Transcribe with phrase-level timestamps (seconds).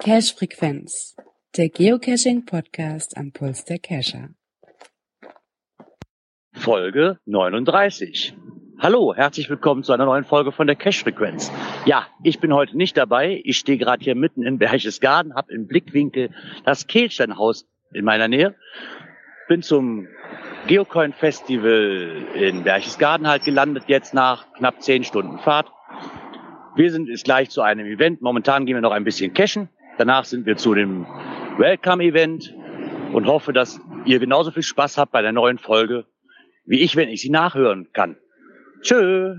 [0.00, 1.14] Cache Frequenz,
[1.58, 4.30] der Geocaching Podcast am Puls der Cacher.
[6.54, 8.34] Folge 39.
[8.78, 11.52] Hallo, herzlich willkommen zu einer neuen Folge von der Cache Frequenz.
[11.84, 13.42] Ja, ich bin heute nicht dabei.
[13.44, 16.30] Ich stehe gerade hier mitten in Berchtesgaden, habe im Blickwinkel
[16.64, 18.54] das Kehlsteinhaus in meiner Nähe.
[19.48, 20.06] Bin zum
[20.66, 25.70] Geocoin Festival in Berchtesgaden halt gelandet, jetzt nach knapp zehn Stunden Fahrt.
[26.74, 28.20] Wir sind jetzt gleich zu einem Event.
[28.20, 29.68] Momentan gehen wir noch ein bisschen cashen.
[29.98, 31.06] Danach sind wir zu dem
[31.56, 32.54] Welcome-Event
[33.12, 36.04] und hoffe, dass ihr genauso viel Spaß habt bei der neuen Folge,
[36.64, 38.16] wie ich, wenn ich sie nachhören kann.
[38.82, 39.38] Tschö.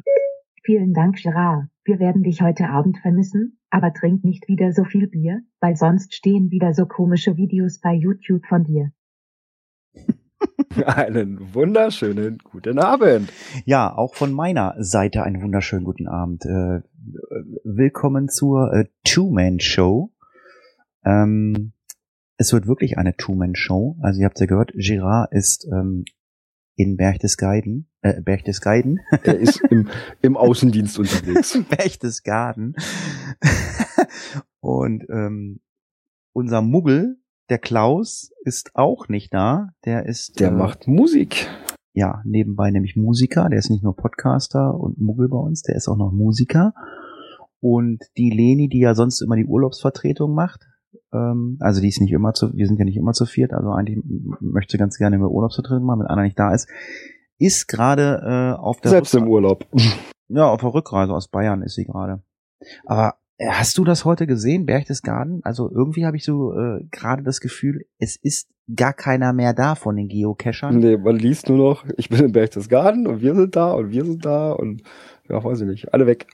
[0.63, 1.65] Vielen Dank, Gerard.
[1.83, 6.13] Wir werden dich heute Abend vermissen, aber trink nicht wieder so viel Bier, weil sonst
[6.13, 8.91] stehen wieder so komische Videos bei YouTube von dir.
[10.85, 13.31] Einen wunderschönen guten Abend.
[13.65, 16.45] Ja, auch von meiner Seite einen wunderschönen guten Abend.
[16.45, 16.81] Äh,
[17.63, 20.11] willkommen zur äh, Two-Man-Show.
[21.03, 21.73] Ähm,
[22.37, 23.97] es wird wirklich eine Two-Man-Show.
[24.01, 26.05] Also ihr habt ja gehört, Girard ist ähm,
[26.77, 27.89] in Berchtesgaden.
[28.01, 29.01] Äh, Berchtesgaden.
[29.23, 29.89] Er ist im,
[30.21, 31.59] im Außendienst unterwegs.
[31.69, 32.75] Berchtesgaden.
[34.61, 35.59] Und ähm,
[36.33, 37.17] unser Muggel,
[37.49, 39.69] der Klaus, ist auch nicht da.
[39.85, 40.39] Der ist.
[40.39, 41.49] Der äh, macht Musik.
[41.93, 43.49] ja, nebenbei nämlich Musiker.
[43.49, 46.73] Der ist nicht nur Podcaster und Muggel bei uns, der ist auch noch Musiker.
[47.59, 50.67] Und die Leni, die ja sonst immer die Urlaubsvertretung macht,
[51.13, 53.69] ähm, also die ist nicht immer zu, wir sind ja nicht immer zu viert, also
[53.71, 53.99] eigentlich
[54.39, 56.67] möchte sie ganz gerne eine Urlaubsvertretung machen, wenn einer nicht da ist,
[57.39, 59.65] ist gerade äh, auf der Selbst im Rückre- Urlaub.
[60.27, 62.21] ja, auf der Rückreise aus Bayern ist sie gerade.
[62.85, 65.41] Aber äh, hast du das heute gesehen, Berchtesgaden?
[65.43, 69.75] Also irgendwie habe ich so äh, gerade das Gefühl, es ist gar keiner mehr da
[69.75, 70.77] von den Geocachern.
[70.77, 74.03] Nee, man liest nur noch, ich bin in Berchtesgaden und wir sind da und wir
[74.03, 74.81] sind da und
[75.29, 76.27] ja, weiß ich nicht, alle weg.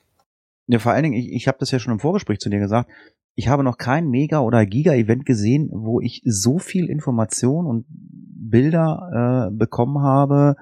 [0.68, 2.90] Ja, vor allen Dingen, ich, ich habe das ja schon im Vorgespräch zu dir gesagt,
[3.36, 9.50] ich habe noch kein Mega- oder Giga-Event gesehen, wo ich so viel Information und Bilder
[9.50, 10.56] äh, bekommen habe,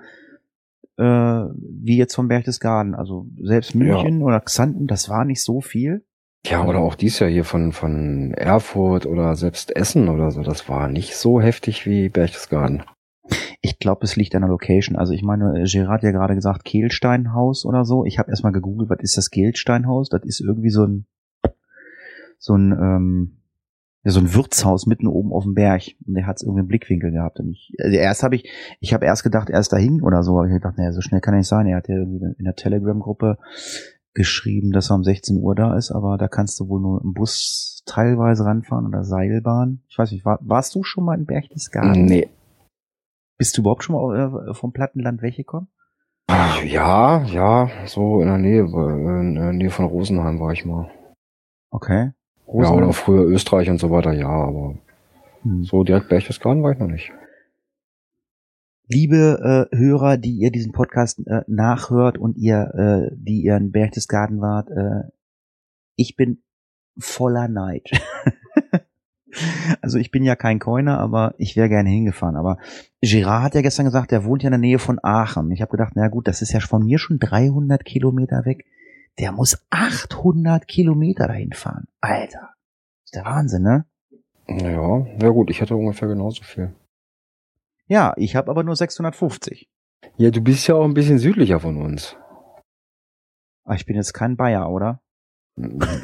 [0.98, 2.96] äh, wie jetzt vom Berchtesgaden.
[2.96, 6.06] Also selbst München oder Xanten, das war nicht so viel.
[6.46, 10.68] Ja, oder auch dies Jahr hier von, von Erfurt oder selbst Essen oder so, das
[10.68, 12.84] war nicht so heftig wie Berchtesgaden.
[13.62, 14.96] Ich glaube, es liegt an der Location.
[14.96, 18.06] Also ich meine, Gerard hat ja gerade gesagt, Kehlsteinhaus oder so.
[18.06, 20.09] Ich habe erstmal gegoogelt, was ist das Kehlsteinhaus?
[20.09, 21.06] Das ist irgendwie so ein
[22.41, 23.38] so ein ähm,
[24.03, 25.84] ja, so ein Wirtshaus mitten oben auf dem Berg.
[26.06, 27.40] Und der hat es irgendwie im Blickwinkel gehabt.
[27.40, 30.40] Und ich, also erst habe ich, ich habe erst gedacht, er ist dahin oder so.
[30.40, 31.68] Aber ich hab gedacht, naja, so schnell kann er nicht sein.
[31.68, 33.38] Er hat ja irgendwie in der Telegram-Gruppe
[34.13, 37.13] geschrieben, dass er um 16 Uhr da ist, aber da kannst du wohl nur im
[37.13, 39.84] Bus teilweise ranfahren oder Seilbahn.
[39.88, 42.06] Ich weiß nicht, war, warst du schon mal in Berchtesgaden?
[42.06, 42.29] Nee.
[43.38, 45.69] Bist du überhaupt schon mal äh, vom Plattenland weggekommen?
[46.66, 50.91] Ja, ja, so in der Nähe, äh, in der Nähe von Rosenheim war ich mal.
[51.72, 52.12] Okay.
[52.54, 54.76] Ja, oder früher Österreich und so weiter, ja, aber
[55.44, 55.64] Hm.
[55.64, 57.12] so direkt Berchtesgaden war ich noch nicht.
[58.88, 63.72] Liebe äh, Hörer, die ihr diesen Podcast äh, nachhört und ihr, äh, die ihr in
[63.72, 65.10] Berchtesgaden wart, äh,
[65.96, 66.44] ich bin
[67.00, 67.90] voller Neid.
[69.82, 72.36] also ich bin ja kein Coiner, aber ich wäre gerne hingefahren.
[72.36, 72.58] Aber
[73.02, 75.52] Girard hat ja gestern gesagt, er wohnt ja in der Nähe von Aachen.
[75.52, 78.66] Ich habe gedacht, na gut, das ist ja von mir schon 300 Kilometer weg.
[79.20, 81.88] Der muss 800 Kilometer dahin fahren.
[82.00, 82.54] Alter,
[83.06, 83.86] ist der Wahnsinn, ne?
[84.48, 86.74] Ja, ja gut, ich hatte ungefähr genauso viel.
[87.88, 89.70] Ja, ich habe aber nur 650.
[90.18, 92.16] Ja, du bist ja auch ein bisschen südlicher von uns.
[93.64, 95.02] Ah, ich bin jetzt kein Bayer, oder?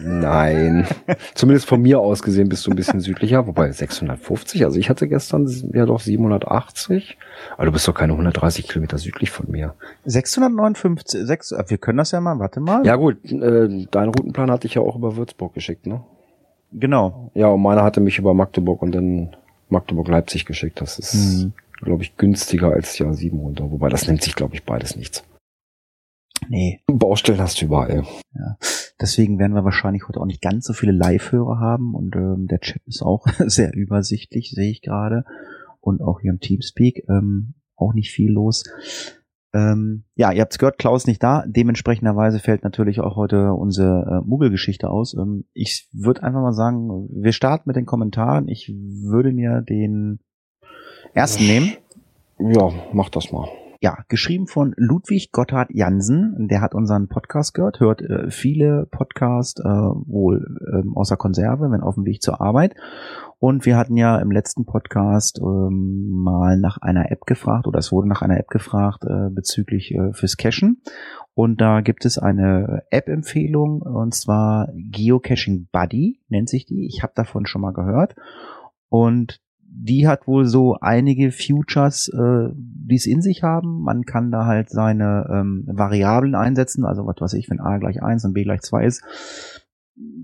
[0.03, 0.85] Nein.
[1.33, 5.07] Zumindest von mir aus gesehen bist du ein bisschen südlicher, wobei 650, also ich hatte
[5.07, 7.17] gestern ja doch 780.
[7.55, 9.73] Aber du bist doch keine 130 Kilometer südlich von mir.
[10.05, 12.85] 659, sechs, äh, wir können das ja mal, warte mal.
[12.85, 16.01] Ja gut, äh, dein Routenplan hatte ich ja auch über Würzburg geschickt, ne?
[16.73, 17.31] Genau.
[17.33, 19.35] Ja, und meiner hatte mich über Magdeburg und dann
[19.69, 20.81] Magdeburg-Leipzig geschickt.
[20.81, 21.13] Das ist,
[21.45, 21.53] Mhm.
[21.81, 23.71] glaube ich, günstiger als Jahr 7 runter.
[23.71, 25.23] Wobei das nimmt sich, glaube ich, beides nichts.
[26.49, 28.03] Nee, Baustellen hast du überall.
[29.01, 32.59] deswegen werden wir wahrscheinlich heute auch nicht ganz so viele Live-Hörer haben und ähm, der
[32.59, 35.25] Chat ist auch sehr übersichtlich, sehe ich gerade.
[35.79, 38.63] Und auch hier im Teamspeak ähm, auch nicht viel los.
[39.53, 41.43] Ähm, ja, ihr habt's gehört, Klaus nicht da.
[41.47, 45.13] Dementsprechenderweise fällt natürlich auch heute unsere äh, Muggelgeschichte aus.
[45.13, 48.47] Ähm, ich würde einfach mal sagen, wir starten mit den Kommentaren.
[48.49, 50.19] Ich würde mir den
[51.13, 51.73] ersten nehmen.
[52.39, 53.47] Ja, mach das mal.
[53.81, 56.47] Ja, geschrieben von Ludwig Gotthard Jansen.
[56.49, 61.81] Der hat unseren Podcast gehört, hört äh, viele Podcasts, äh, wohl äh, außer Konserve, wenn
[61.81, 62.75] auf dem Weg zur Arbeit.
[63.39, 67.91] Und wir hatten ja im letzten Podcast ähm, mal nach einer App gefragt, oder es
[67.91, 70.81] wurde nach einer App gefragt äh, bezüglich äh, fürs Cachen.
[71.35, 76.87] Und da gibt es eine App-Empfehlung, und zwar Geocaching Buddy nennt sich die.
[76.87, 78.15] Ich habe davon schon mal gehört.
[78.89, 83.81] Und die hat wohl so einige Futures, äh, die es in sich haben.
[83.81, 88.01] Man kann da halt seine ähm, Variablen einsetzen, also was weiß ich, wenn a gleich
[88.01, 89.03] eins und b gleich zwei ist,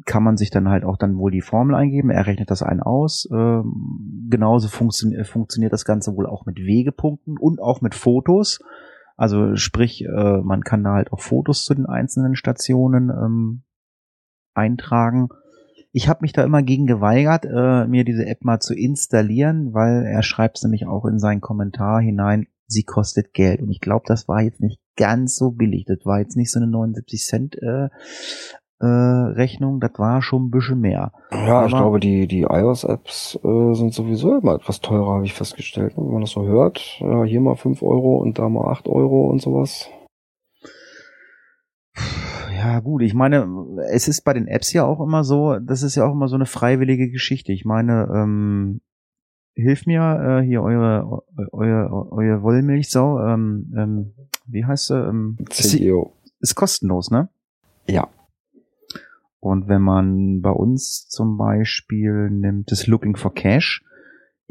[0.05, 2.09] kann man sich dann halt auch dann wohl die Formel eingeben.
[2.09, 3.27] Er rechnet das ein aus.
[3.31, 8.59] Ähm, genauso funktio funktioniert das Ganze wohl auch mit Wegepunkten und auch mit Fotos.
[9.17, 13.63] Also sprich, äh, man kann da halt auch Fotos zu den einzelnen Stationen ähm,
[14.53, 15.29] eintragen
[15.93, 20.05] ich habe mich da immer gegen geweigert, äh, mir diese App mal zu installieren, weil
[20.05, 23.61] er schreibt es nämlich auch in seinen Kommentar hinein, sie kostet Geld.
[23.61, 25.85] Und ich glaube, das war jetzt nicht ganz so billig.
[25.85, 27.89] Das war jetzt nicht so eine 79 Cent äh,
[28.79, 31.11] äh, Rechnung, das war schon ein bisschen mehr.
[31.31, 35.33] Ja, Aber ich glaube, die, die iOS-Apps äh, sind sowieso immer etwas teurer, habe ich
[35.33, 35.93] festgestellt.
[35.95, 39.29] Wenn man das so hört, ja, hier mal 5 Euro und da mal 8 Euro
[39.29, 39.89] und sowas.
[42.63, 43.45] Ja, gut, ich meine,
[43.91, 46.35] es ist bei den Apps ja auch immer so, das ist ja auch immer so
[46.35, 47.51] eine freiwillige Geschichte.
[47.51, 48.79] Ich meine, ähm,
[49.53, 54.13] hilf mir äh, hier eure, eure, eure Wollmilchsau, ähm, ähm,
[54.45, 54.97] wie heißt sie?
[54.97, 56.13] Ähm, CGO.
[56.23, 57.27] Ist, ist kostenlos, ne?
[57.85, 58.07] Ja.
[59.41, 63.83] Und wenn man bei uns zum Beispiel nimmt das Looking for Cash,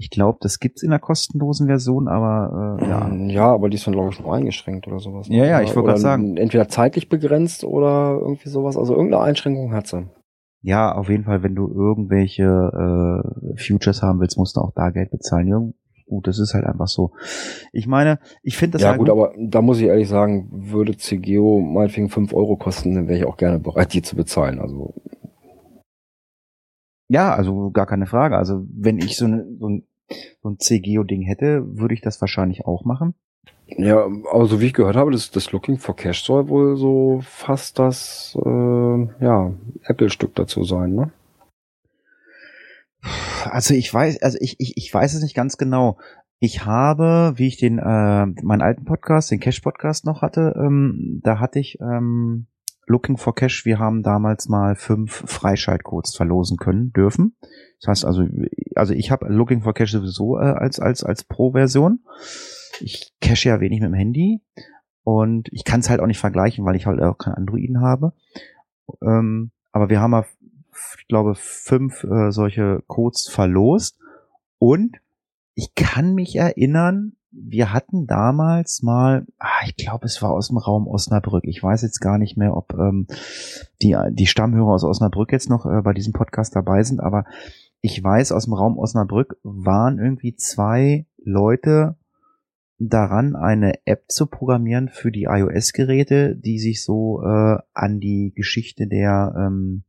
[0.03, 3.05] ich glaube, das gibt's in der kostenlosen Version, aber äh, ja.
[3.05, 5.29] Mm, ja, aber die ist dann, glaube ich, noch eingeschränkt oder sowas.
[5.31, 6.37] Ja, ja, ich wollte gerade sagen.
[6.37, 8.77] Entweder zeitlich begrenzt oder irgendwie sowas.
[8.77, 10.09] Also irgendeine Einschränkung hat sie.
[10.61, 14.91] Ja, auf jeden Fall, wenn du irgendwelche äh, Futures haben willst, musst du auch da
[14.91, 15.47] Geld bezahlen.
[15.47, 15.63] Ja,
[16.09, 17.13] gut, das ist halt einfach so.
[17.73, 20.97] Ich meine, ich finde das Ja halt gut, aber da muss ich ehrlich sagen, würde
[20.97, 24.59] CGO meinetwegen fünf Euro kosten, dann wäre ich auch gerne bereit, die zu bezahlen.
[24.59, 24.95] Also
[27.13, 28.39] ja, also gar keine Frage.
[28.39, 29.87] Also wenn ich so, eine, so ein,
[30.43, 33.15] so ein CGO-Ding hätte, würde ich das wahrscheinlich auch machen.
[33.67, 37.21] Ja, aber so wie ich gehört habe, das, das Looking for Cash soll wohl so
[37.25, 39.53] fast das äh, ja,
[39.85, 41.11] Apple-Stück dazu sein, ne?
[43.45, 45.99] Also ich weiß, also ich, ich, ich weiß es nicht ganz genau.
[46.39, 51.21] Ich habe, wie ich den äh, meinen alten Podcast, den Cash Podcast noch hatte, ähm,
[51.25, 52.47] da hatte ich ähm,
[52.87, 57.37] Looking for Cash, wir haben damals mal fünf Freischaltcodes verlosen können, dürfen.
[57.81, 58.27] Das heißt also,
[58.75, 62.01] also ich habe Looking for Cash sowieso äh, als, als, als Pro-Version.
[62.81, 64.43] Ich cache ja wenig mit dem Handy
[65.05, 68.13] und ich kann es halt auch nicht vergleichen, weil ich halt auch kein Androiden habe.
[69.01, 70.27] Ähm, aber wir haben mal,
[70.99, 73.99] ich glaube, fünf äh, solche Codes verlost
[74.59, 74.99] und
[75.55, 80.59] ich kann mich erinnern, wir hatten damals mal, ah, ich glaube, es war aus dem
[80.59, 81.45] Raum Osnabrück.
[81.47, 83.07] Ich weiß jetzt gar nicht mehr, ob ähm,
[83.81, 87.25] die, die Stammhörer aus Osnabrück jetzt noch äh, bei diesem Podcast dabei sind, aber
[87.81, 91.97] ich weiß, aus dem Raum Osnabrück waren irgendwie zwei Leute
[92.79, 98.87] daran, eine App zu programmieren für die iOS-Geräte, die sich so äh, an die Geschichte
[98.87, 99.85] der, ähm,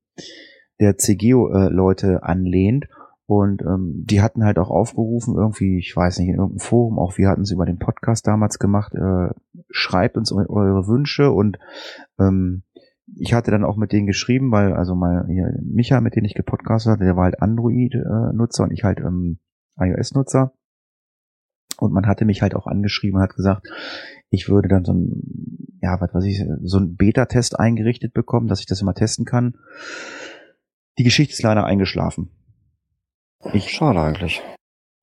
[0.79, 2.87] der CGO-Leute äh, anlehnt.
[3.25, 7.17] Und ähm, die hatten halt auch aufgerufen, irgendwie, ich weiß nicht, in irgendeinem Forum, auch
[7.17, 9.29] wir hatten es über den Podcast damals gemacht, äh,
[9.69, 11.57] schreibt uns eure Wünsche und
[12.19, 12.63] ähm,
[13.15, 16.35] ich hatte dann auch mit denen geschrieben, weil also mal hier Micha, mit dem ich
[16.35, 19.39] gepodcastet hatte, der war halt Android-Nutzer und ich halt ähm,
[19.77, 20.53] iOS-Nutzer.
[21.77, 23.67] Und man hatte mich halt auch angeschrieben und hat gesagt,
[24.29, 28.59] ich würde dann so ein, ja, was weiß ich, so ein Beta-Test eingerichtet bekommen, dass
[28.59, 29.55] ich das immer testen kann.
[30.97, 32.29] Die Geschichte ist leider eingeschlafen.
[33.51, 34.41] Ich, Schade eigentlich.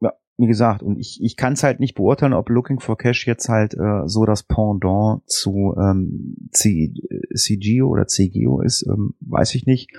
[0.01, 3.27] Ja, wie gesagt, und ich, ich kann es halt nicht beurteilen, ob Looking for Cash
[3.27, 6.95] jetzt halt äh, so das Pendant zu ähm, C,
[7.35, 9.91] CGO oder CGO ist, ähm, weiß ich nicht.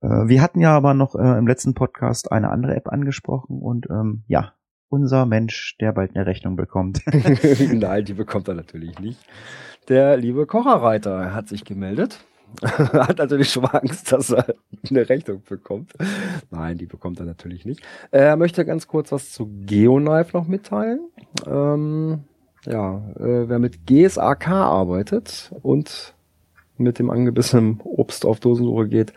[0.00, 3.86] Äh, wir hatten ja aber noch äh, im letzten Podcast eine andere App angesprochen und
[3.90, 4.54] ähm, ja,
[4.88, 7.02] unser Mensch, der bald eine Rechnung bekommt.
[7.72, 9.20] Nein, die bekommt er natürlich nicht.
[9.88, 12.24] Der liebe Kocherreiter hat sich gemeldet.
[12.62, 14.54] hat natürlich schon mal Angst, dass er
[14.88, 15.92] eine Rechnung bekommt.
[16.50, 17.82] Nein, die bekommt er natürlich nicht.
[18.10, 21.00] Er möchte ganz kurz was zu Geoknife noch mitteilen.
[21.46, 22.24] Ähm,
[22.64, 26.14] ja, äh, wer mit GSAK arbeitet und
[26.76, 29.12] mit dem angebissenen Obst auf Dosensuche geht,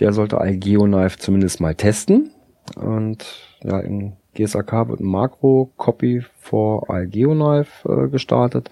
[0.00, 2.30] der sollte iGeoknife zumindest mal testen.
[2.74, 3.24] Und
[3.62, 8.70] ja, in GSAK wird ein Makro Copy for iGeoknife äh, gestartet.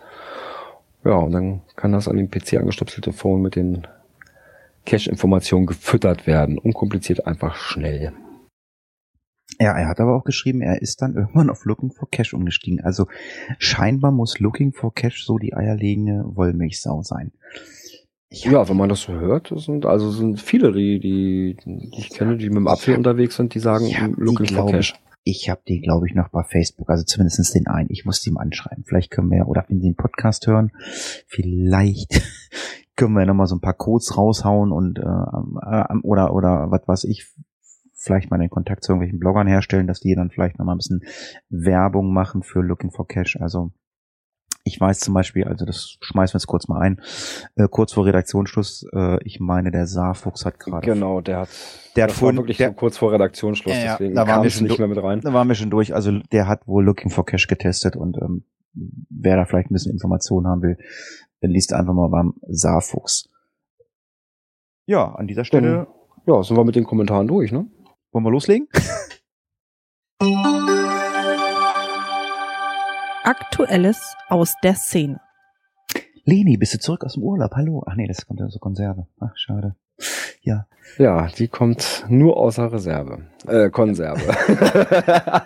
[1.05, 3.87] Ja, und dann kann das an den PC angestöpselte Phone mit den
[4.87, 6.59] Cache-Informationen gefüttert werden.
[6.59, 8.13] Unkompliziert, einfach schnell.
[9.61, 12.81] Ja, er hat aber auch geschrieben, er ist dann irgendwann auf Looking for Cash umgestiegen.
[12.83, 13.07] Also
[13.59, 17.33] scheinbar muss Looking for Cash so die eierlegende Wollmilchsau sein.
[18.31, 22.11] Ich ja, wenn man das so hört, sind also sind viele, die, die, die ich
[22.11, 24.95] kenne, die mit dem Apfel unterwegs sind, die sagen Looking for Cash.
[25.25, 27.91] Ich habe die, glaube ich, noch bei Facebook, also zumindest den einen.
[27.91, 28.85] Ich muss die mal anschreiben.
[28.85, 30.71] Vielleicht können wir, oder wenn Sie einen Podcast hören,
[31.27, 32.23] vielleicht
[32.97, 37.33] können wir nochmal so ein paar Codes raushauen und äh, oder oder was weiß ich,
[37.95, 41.05] vielleicht mal den Kontakt zu irgendwelchen Bloggern herstellen, dass die dann vielleicht nochmal ein bisschen
[41.49, 43.39] Werbung machen für Looking for Cash.
[43.41, 43.73] Also
[44.65, 47.01] ich weiß zum Beispiel, also das schmeißen wir jetzt kurz mal ein,
[47.55, 50.87] äh, kurz vor Redaktionsschluss, äh, ich meine, der Saarfuchs hat gerade.
[50.87, 51.49] Genau, der hat,
[51.97, 54.67] der hat vorhin, wirklich der, so kurz vor Redaktionsschluss, ja, deswegen da waren wir schon
[54.67, 55.21] nicht mehr mit rein.
[55.21, 55.95] Da waren wir schon durch.
[55.95, 59.93] Also der hat wohl Looking for Cash getestet und ähm, wer da vielleicht ein bisschen
[59.93, 60.79] Informationen haben will,
[61.43, 63.29] dann liest einfach mal beim Saarfuchs.
[64.87, 65.87] Ja, an dieser Stelle.
[66.27, 67.67] ja, sind wir mit den Kommentaren durch, ne?
[68.13, 68.69] Wollen wir loslegen?
[73.25, 75.19] Aktuelles aus der Szene.
[76.27, 77.53] Leni, bist du zurück aus dem Urlaub?
[77.55, 77.83] Hallo.
[77.87, 79.07] Ach nee, das kommt aus der Konserve.
[79.19, 79.77] Ach, schade.
[80.43, 80.67] Ja.
[80.99, 83.23] Ja, die kommt nur aus der Reserve.
[83.47, 84.21] Äh, Konserve.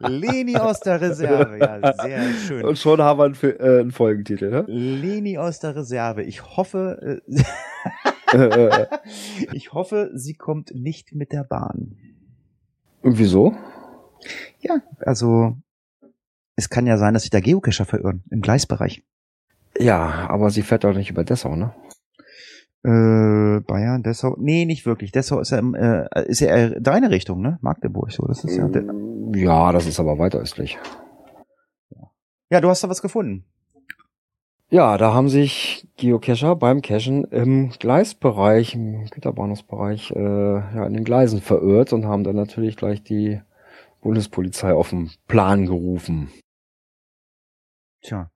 [0.00, 2.64] Leni aus der Reserve, ja, sehr schön.
[2.64, 4.64] Und schon haben wir einen, äh, einen Folgentitel, ne?
[4.66, 6.24] Leni aus der Reserve.
[6.24, 7.22] Ich hoffe,
[8.32, 8.88] äh,
[9.52, 11.96] ich hoffe, sie kommt nicht mit der Bahn.
[13.02, 13.54] Und wieso?
[14.60, 15.56] Ja, also
[16.56, 19.02] es kann ja sein, dass sich der Geocacher verirren im Gleisbereich.
[19.78, 21.74] Ja, aber sie fährt doch nicht über Dessau, ne?
[22.84, 24.36] Äh, Bayern, Dessau.
[24.38, 25.12] Nee, nicht wirklich.
[25.12, 27.58] Dessau ist ja, äh, ist ja deine Richtung, ne?
[27.62, 28.26] Magdeburg, so.
[28.26, 28.68] Das ist ja,
[29.34, 30.78] ja, das ist aber weiter östlich.
[32.50, 33.44] Ja, du hast da was gefunden.
[34.68, 41.04] Ja, da haben sich Geocacher beim Cachen im Gleisbereich, im Güterbahnhofsbereich, äh, ja, in den
[41.04, 43.40] Gleisen verirrt und haben dann natürlich gleich die
[44.00, 46.30] Bundespolizei auf den Plan gerufen.
[48.02, 48.30] Tja.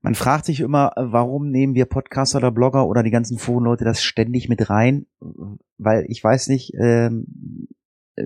[0.00, 4.02] Man fragt sich immer, warum nehmen wir Podcaster oder Blogger oder die ganzen Forenleute das
[4.02, 5.06] ständig mit rein?
[5.76, 7.26] Weil ich weiß nicht, ähm,
[8.14, 8.24] äh,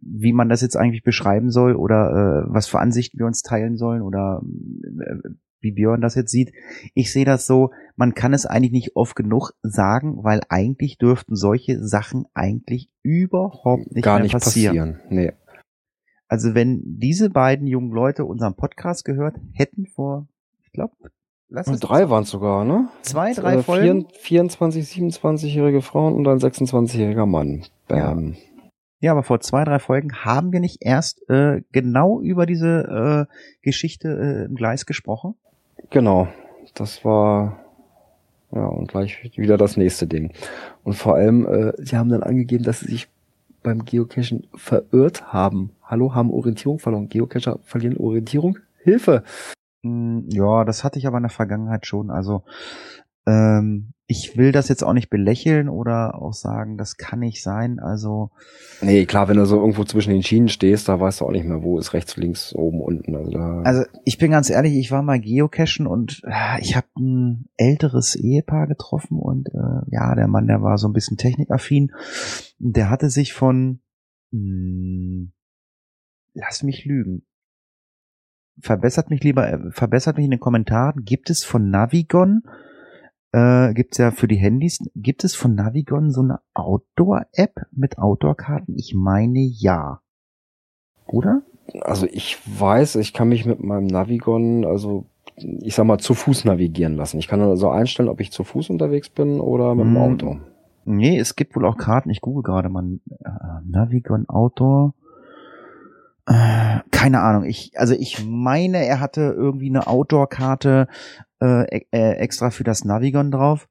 [0.00, 3.76] wie man das jetzt eigentlich beschreiben soll oder äh, was für Ansichten wir uns teilen
[3.76, 5.28] sollen oder äh,
[5.60, 6.52] wie Björn das jetzt sieht.
[6.94, 11.34] Ich sehe das so, man kann es eigentlich nicht oft genug sagen, weil eigentlich dürften
[11.34, 14.94] solche Sachen eigentlich überhaupt nicht Gar nicht passieren.
[14.94, 15.00] passieren.
[15.10, 15.32] Nee.
[16.28, 20.26] Also wenn diese beiden jungen Leute unseren Podcast gehört hätten vor,
[20.62, 20.94] ich glaube,
[21.48, 22.88] lass es drei waren es sogar, ne?
[23.02, 24.06] zwei, drei Äh, Folgen.
[24.20, 27.64] 24, 27-jährige Frauen und ein 26-jähriger Mann.
[27.88, 28.36] Bam.
[29.00, 33.34] Ja, aber vor zwei, drei Folgen haben wir nicht erst äh, genau über diese äh,
[33.62, 35.34] Geschichte äh, im Gleis gesprochen.
[35.90, 36.28] Genau.
[36.74, 37.60] Das war
[38.52, 40.32] ja und gleich wieder das nächste Ding.
[40.82, 43.08] Und vor allem, äh, sie haben dann angegeben, dass sie sich
[43.62, 45.70] beim Geocachen verirrt haben.
[45.82, 47.08] Hallo, haben Orientierung verloren.
[47.08, 48.58] Geocacher verlieren Orientierung.
[48.82, 49.24] Hilfe!
[49.84, 52.10] Hm, Ja, das hatte ich aber in der Vergangenheit schon.
[52.10, 52.42] Also
[53.26, 57.78] ähm, ich will das jetzt auch nicht belächeln oder auch sagen, das kann nicht sein.
[57.78, 58.30] Also
[58.80, 61.44] Nee, klar, wenn du so irgendwo zwischen den Schienen stehst, da weißt du auch nicht
[61.44, 63.14] mehr, wo ist rechts, links, oben, unten.
[63.14, 66.86] Also, da, Also ich bin ganz ehrlich, ich war mal geocachen und äh, ich habe
[66.96, 71.92] ein älteres Ehepaar getroffen und äh, ja, der Mann, der war so ein bisschen technikaffin.
[72.58, 73.80] Der hatte sich von,
[74.30, 75.28] mh,
[76.32, 77.26] lass mich lügen,
[78.58, 81.04] verbessert mich lieber, äh, verbessert mich in den Kommentaren.
[81.04, 82.44] Gibt es von Navigon,
[83.32, 88.74] äh, gibt's ja für die Handys, gibt es von Navigon so eine Outdoor-App mit Outdoor-Karten?
[88.76, 90.00] Ich meine ja.
[91.06, 91.42] Oder?
[91.82, 95.06] also ich weiß, ich kann mich mit meinem Navigon, also
[95.36, 97.18] ich sag mal, zu Fuß navigieren lassen.
[97.18, 100.02] Ich kann also einstellen, ob ich zu Fuß unterwegs bin oder mit dem Hm.
[100.02, 100.36] Auto.
[100.84, 102.10] Nee, es gibt wohl auch Karten.
[102.10, 103.30] Ich google gerade mal äh,
[103.64, 104.94] Navigon Outdoor.
[106.26, 107.44] Äh, keine Ahnung.
[107.44, 110.88] Ich, also ich meine, er hatte irgendwie eine Outdoor-Karte
[111.40, 113.68] äh, e- äh, extra für das Navigon drauf.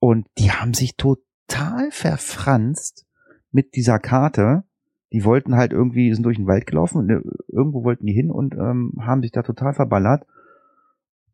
[0.00, 3.06] Und die haben sich total verfranst
[3.50, 4.64] mit dieser Karte.
[5.12, 8.30] Die wollten halt irgendwie, sind durch den Wald gelaufen, und, äh, irgendwo wollten die hin
[8.30, 10.26] und ähm, haben sich da total verballert.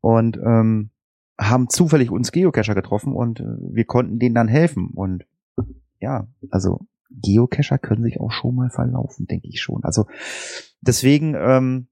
[0.01, 0.91] Und ähm,
[1.39, 4.91] haben zufällig uns Geocacher getroffen und äh, wir konnten denen dann helfen.
[4.95, 5.27] Und
[5.99, 9.83] ja, also Geocacher können sich auch schon mal verlaufen, denke ich schon.
[9.85, 10.07] Also
[10.81, 11.89] deswegen, ähm,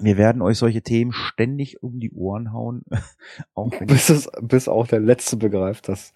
[0.00, 2.82] wir werden euch solche Themen ständig um die Ohren hauen.
[3.54, 6.12] auch Bis, es, bis auch der Letzte begreift, dass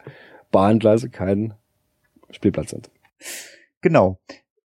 [0.50, 1.54] Bahngleise kein
[2.30, 2.90] Spielplatz sind.
[3.80, 4.18] Genau.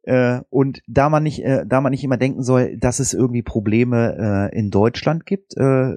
[0.02, 3.42] Äh, und da man nicht, äh, da man nicht immer denken soll, dass es irgendwie
[3.42, 5.96] Probleme äh, in Deutschland gibt, äh,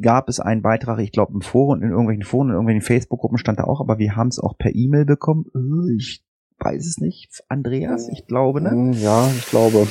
[0.00, 3.58] gab es einen Beitrag, ich glaube im Forum, in irgendwelchen Foren, in irgendwelchen Facebook-Gruppen stand
[3.58, 5.44] da auch, aber wir haben es auch per E-Mail bekommen.
[5.54, 6.24] Äh, Ich
[6.58, 7.44] weiß es nicht.
[7.48, 8.92] Andreas, ich glaube, ne?
[8.98, 9.86] Ja, ich glaube.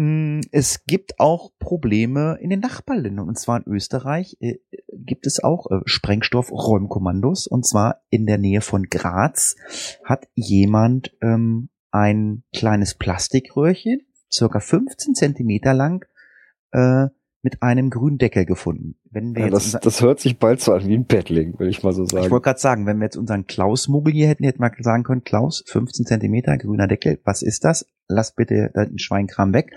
[0.00, 3.28] Mm, Es gibt auch Probleme in den Nachbarländern.
[3.28, 4.56] Und zwar in Österreich äh,
[4.92, 7.46] gibt es auch äh, Sprengstoff-Räumkommandos.
[7.46, 9.56] Und zwar in der Nähe von Graz
[10.02, 14.00] hat jemand ähm, ein kleines Plastikröhrchen,
[14.32, 16.06] circa 15 Zentimeter lang,
[16.72, 17.08] äh,
[17.42, 18.96] mit einem grünen Deckel gefunden.
[19.10, 21.68] Wenn wir Ja, jetzt das, das hört sich bald so an wie ein Bettling, will
[21.68, 22.30] ich mal so ich sagen.
[22.30, 25.64] wollte gerade sagen, wenn wir jetzt unseren Klaus-Muggel hier hätten, hätten wir sagen können, Klaus,
[25.66, 27.86] 15 Zentimeter, grüner Deckel, was ist das?
[28.08, 29.72] Lass bitte den Schweinkram weg.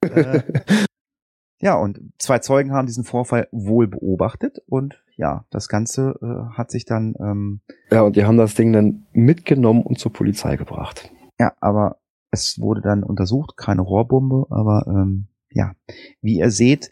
[0.00, 0.42] äh,
[1.60, 6.70] ja, und zwei Zeugen haben diesen Vorfall wohl beobachtet und ja, das Ganze äh, hat
[6.70, 7.60] sich dann, ähm,
[7.90, 11.10] Ja, und die haben das Ding dann mitgenommen und zur Polizei gebracht.
[11.38, 11.98] ja, aber
[12.30, 15.74] es wurde dann untersucht, keine Rohrbombe, aber ähm, ja,
[16.20, 16.90] wie ihr seht,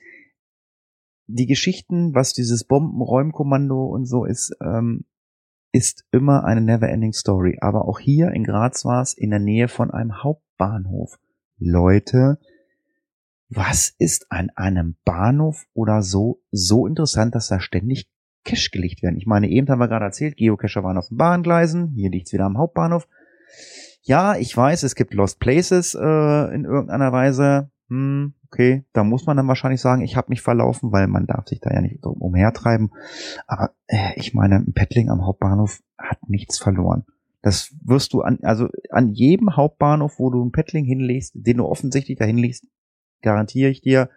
[1.26, 5.04] die Geschichten, was dieses Bombenräumkommando und so ist, ähm,
[5.72, 7.58] ist immer eine never-ending Story.
[7.60, 11.18] Aber auch hier in Graz war es in der Nähe von einem Hauptbahnhof.
[11.58, 12.38] Leute,
[13.50, 18.08] was ist an einem Bahnhof oder so so interessant, dass da ständig
[18.44, 19.18] Cash gelegt werden?
[19.18, 22.46] Ich meine, eben haben wir gerade erzählt, Geocacher waren auf den Bahngleisen, hier liegt's wieder
[22.46, 23.06] am Hauptbahnhof.
[24.02, 27.70] Ja, ich weiß, es gibt Lost Places äh, in irgendeiner Weise.
[27.88, 31.46] Hm, okay, da muss man dann wahrscheinlich sagen, ich habe mich verlaufen, weil man darf
[31.46, 32.92] sich da ja nicht drum umhertreiben.
[33.46, 37.04] Aber äh, ich meine, ein Paddling am Hauptbahnhof hat nichts verloren.
[37.42, 41.66] Das wirst du an, also an jedem Hauptbahnhof, wo du ein Paddling hinlegst, den du
[41.66, 42.66] offensichtlich da hinlegst,
[43.20, 44.08] garantiere ich dir,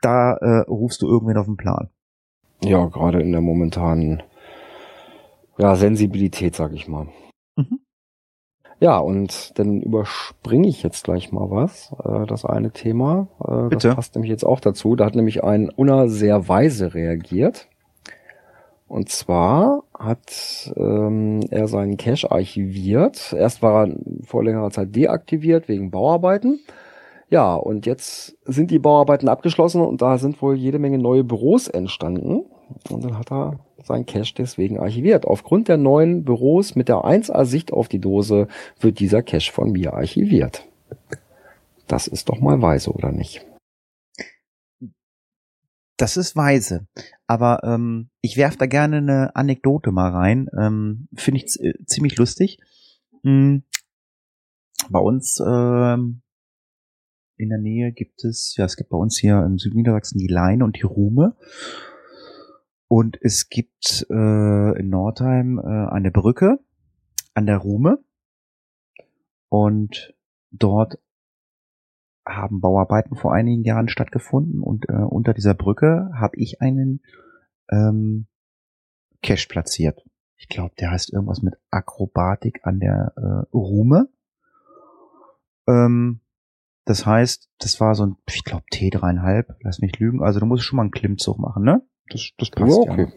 [0.00, 1.90] da äh, rufst du irgendwen auf den Plan.
[2.62, 4.22] Ja, gerade in der momentanen
[5.58, 7.08] ja, Sensibilität, sag ich mal.
[7.56, 7.80] Mhm.
[8.84, 11.90] Ja, und dann überspringe ich jetzt gleich mal was.
[12.04, 13.28] Äh, das eine Thema.
[13.42, 13.88] Äh, Bitte.
[13.88, 14.94] Das passt nämlich jetzt auch dazu.
[14.94, 17.66] Da hat nämlich ein Unna sehr weise reagiert.
[18.86, 23.32] Und zwar hat ähm, er seinen Cache archiviert.
[23.32, 26.60] Erst war er vor längerer Zeit deaktiviert wegen Bauarbeiten.
[27.30, 31.68] Ja, und jetzt sind die Bauarbeiten abgeschlossen und da sind wohl jede Menge neue Büros
[31.68, 32.44] entstanden.
[32.90, 35.26] Und dann hat er sein Cache deswegen archiviert.
[35.26, 38.48] Aufgrund der neuen Büros mit der 1A-Sicht auf die Dose
[38.80, 40.66] wird dieser Cache von mir archiviert.
[41.86, 43.44] Das ist doch mal weise, oder nicht?
[45.96, 46.86] Das ist weise.
[47.26, 50.48] Aber ähm, ich werf da gerne eine Anekdote mal rein.
[50.58, 52.58] Ähm, Finde ich äh, ziemlich lustig.
[53.22, 53.62] Hm.
[54.90, 56.22] Bei uns ähm,
[57.36, 60.64] in der Nähe gibt es, ja, es gibt bei uns hier im Südniedersachsen die Leine
[60.64, 61.36] und die Ruhme.
[62.88, 66.58] Und es gibt äh, in Nordheim äh, eine Brücke
[67.34, 68.04] an der Ruhme.
[69.48, 70.14] Und
[70.50, 70.98] dort
[72.26, 77.00] haben Bauarbeiten vor einigen Jahren stattgefunden und äh, unter dieser Brücke habe ich einen
[77.70, 78.26] ähm,
[79.22, 80.02] Cache platziert.
[80.36, 84.08] Ich glaube, der heißt irgendwas mit Akrobatik an der äh, Ruhme.
[85.66, 86.20] Ähm,
[86.84, 90.22] das heißt, das war so ein, ich glaube, T3,5, lass mich lügen.
[90.22, 91.82] Also du musst schon mal einen Klimmzug machen, ne?
[92.08, 93.12] Das, das passt Ja, okay.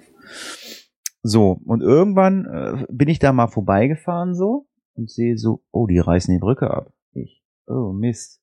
[1.24, 6.00] So, und irgendwann äh, bin ich da mal vorbeigefahren so und sehe so, oh, die
[6.00, 6.94] reißen die Brücke ab.
[7.12, 8.42] Ich, oh Mist.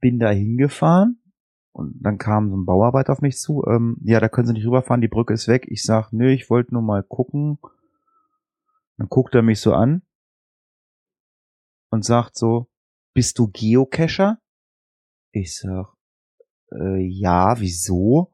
[0.00, 1.20] Bin da hingefahren
[1.72, 3.64] und dann kam so ein Bauarbeiter auf mich zu.
[3.66, 5.66] Ähm, ja, da können Sie nicht rüberfahren, die Brücke ist weg.
[5.68, 7.58] Ich sag, nö, ich wollte nur mal gucken.
[8.98, 10.02] Dann guckt er mich so an
[11.90, 12.68] und sagt so,
[13.14, 14.38] bist du Geocacher?
[15.32, 15.92] Ich sag,
[16.72, 18.32] äh, ja, wieso?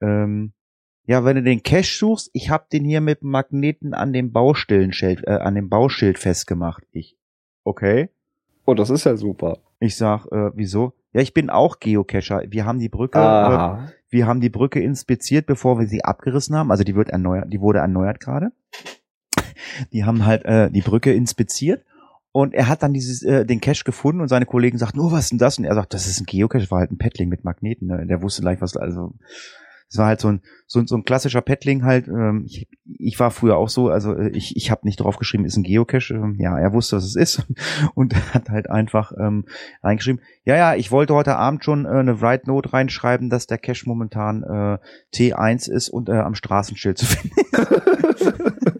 [0.00, 0.52] Ähm,
[1.06, 5.26] ja, wenn du den Cache suchst, ich hab den hier mit Magneten an dem Baustellenschild,
[5.26, 6.84] äh, an dem Bauschild festgemacht.
[6.92, 7.16] Ich,
[7.64, 8.10] okay.
[8.64, 9.58] Oh, das ist ja super.
[9.80, 10.92] Ich sag, äh, wieso?
[11.12, 12.42] Ja, ich bin auch Geocacher.
[12.48, 16.70] Wir haben die Brücke, äh, wir haben die Brücke inspiziert, bevor wir sie abgerissen haben.
[16.70, 18.52] Also die wird erneuert, die wurde erneuert gerade.
[19.92, 21.84] Die haben halt äh, die Brücke inspiziert
[22.32, 25.24] und er hat dann dieses äh, den Cache gefunden und seine Kollegen sagten, oh, was
[25.24, 25.58] ist denn das?
[25.58, 27.88] Und er sagt, das ist ein Geocache, war halt ein Paddling mit Magneten.
[27.88, 28.06] Ne?
[28.06, 29.14] Der wusste gleich, was also
[29.90, 32.06] es war halt so ein so, so ein klassischer Paddling halt.
[32.06, 35.44] Ähm, ich, ich war früher auch so, also äh, ich ich habe nicht drauf geschrieben,
[35.44, 36.14] ist ein Geocache.
[36.14, 37.46] Ähm, ja, er wusste, was es ist
[37.94, 39.46] und hat halt einfach ähm,
[39.82, 40.20] reingeschrieben.
[40.44, 43.82] Ja, ja, ich wollte heute Abend schon äh, eine Write Note reinschreiben, dass der Cache
[43.86, 44.78] momentan äh,
[45.14, 47.34] T1 ist und äh, am Straßenschild zu finden.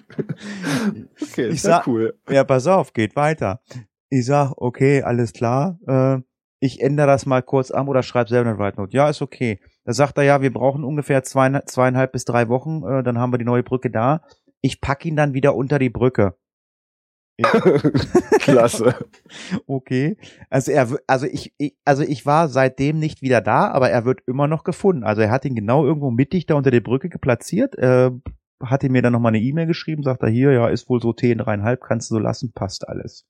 [1.22, 2.14] okay, Ich sag- cool.
[2.28, 3.60] ja, pass auf, geht weiter.
[4.08, 5.78] Ich sag, okay, alles klar.
[5.86, 6.18] Äh,
[6.60, 8.94] ich ändere das mal kurz an oder schreib selber eine Write Note.
[8.96, 9.60] Ja, ist okay.
[9.84, 13.32] Da sagt er, ja, wir brauchen ungefähr zweieinhalb, zweieinhalb bis drei Wochen, äh, dann haben
[13.32, 14.22] wir die neue Brücke da.
[14.60, 16.36] Ich pack ihn dann wieder unter die Brücke.
[18.40, 18.94] Klasse.
[19.66, 20.16] Okay.
[20.50, 24.20] Also er, also ich, ich, also ich war seitdem nicht wieder da, aber er wird
[24.26, 25.04] immer noch gefunden.
[25.04, 27.76] Also er hat ihn genau irgendwo mittig da unter der Brücke geplatziert.
[27.78, 28.10] Äh,
[28.62, 31.30] hatte mir dann nochmal eine E-Mail geschrieben, sagt er hier, ja, ist wohl so T
[31.30, 33.26] in dreieinhalb, kannst du so lassen, passt alles.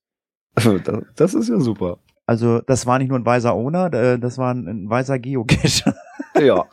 [0.84, 2.00] Das, das ist ja super.
[2.30, 5.96] Also das war nicht nur ein weiser Owner, äh, das war ein, ein weiser Geocacher.
[6.40, 6.64] Ja.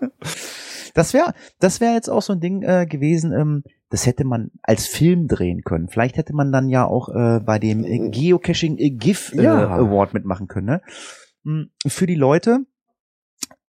[0.93, 4.52] Das wäre das wäre jetzt auch so ein Ding äh, gewesen, ähm, das hätte man
[4.62, 5.88] als Film drehen können.
[5.88, 9.67] Vielleicht hätte man dann ja auch äh, bei dem äh, Geocaching äh, GIF äh, Ja.
[9.67, 10.67] Award mitmachen können.
[10.67, 10.82] Ne?
[11.43, 12.60] Hm, Für die Leute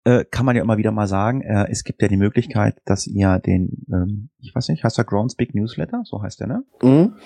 [0.05, 3.07] äh, kann man ja immer wieder mal sagen, äh, es gibt ja die Möglichkeit, dass
[3.07, 6.01] ihr den, ähm, ich weiß nicht, heißt der Grounds Big Newsletter?
[6.05, 6.65] So heißt der, ne?
[6.83, 7.17] Mhm.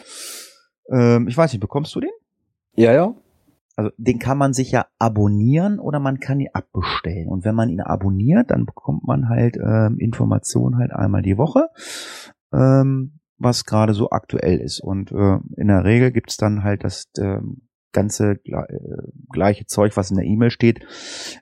[0.91, 2.11] Ähm, ich weiß nicht, bekommst du den?
[2.75, 3.15] Ja, ja.
[3.79, 7.29] Also den kann man sich ja abonnieren oder man kann ihn abbestellen.
[7.29, 11.69] Und wenn man ihn abonniert, dann bekommt man halt ähm, Informationen halt einmal die Woche,
[12.53, 14.81] ähm, was gerade so aktuell ist.
[14.81, 18.67] Und äh, in der Regel gibt's dann halt das ähm, ganze äh,
[19.31, 20.81] gleiche Zeug, was in der E-Mail steht,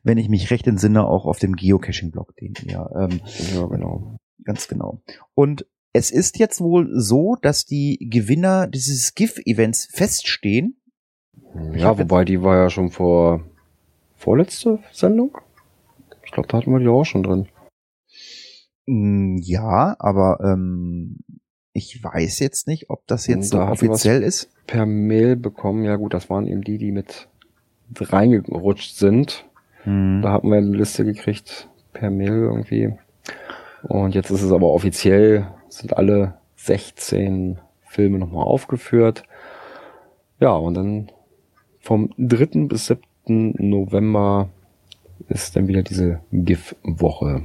[0.02, 3.22] wenn ich mich recht entsinne, auch auf dem Geocaching-Blog, den ihr ähm,
[3.54, 4.18] Ja, genau.
[4.44, 5.00] Ganz genau.
[5.32, 10.82] Und es ist jetzt wohl so, dass die Gewinner dieses GIF-Events feststehen.
[11.74, 13.40] Ja, wobei die war ja schon vor
[14.16, 15.38] vorletzte Sendung.
[16.24, 17.48] Ich glaube, da hatten wir die auch schon drin.
[18.86, 21.18] Mm, Ja, aber ähm,
[21.72, 24.50] ich weiß jetzt nicht, ob das jetzt so Da wir's- offiziell ist.
[24.66, 25.84] Per Mail bekommen.
[25.84, 27.28] Ja gut, das waren eben die, die mit
[27.98, 29.46] reingerutscht sind.
[29.84, 30.20] Hm.
[30.22, 32.94] Da hatten wir eine Liste gekriegt per Mail irgendwie.
[33.84, 39.22] Und jetzt ist es aber offiziell, sind alle 16 Filme nochmal aufgeführt.
[40.40, 41.12] Ja, und dann
[41.86, 42.66] vom 3.
[42.66, 43.54] bis 7.
[43.58, 44.48] November
[45.28, 47.42] ist dann wieder diese GIF-Woche.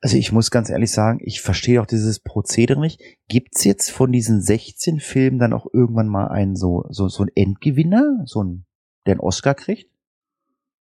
[0.00, 3.00] Also ich muss ganz ehrlich sagen, ich verstehe auch dieses Prozedere nicht.
[3.28, 7.32] Gibt's jetzt von diesen 16 Filmen dann auch irgendwann mal einen so so so einen
[7.34, 8.64] Endgewinner, so ein
[9.06, 9.90] der einen Oscar kriegt?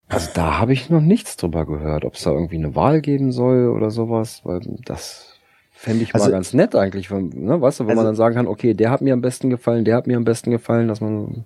[0.07, 3.31] Also da habe ich noch nichts drüber gehört, ob es da irgendwie eine Wahl geben
[3.31, 5.39] soll oder sowas, weil das
[5.71, 8.15] fände ich Also- mal ganz nett eigentlich, wenn, ne, weißt du, wenn Also- man dann
[8.15, 10.87] sagen kann, okay, der hat mir am besten gefallen, der hat mir am besten gefallen,
[10.87, 11.45] dass man,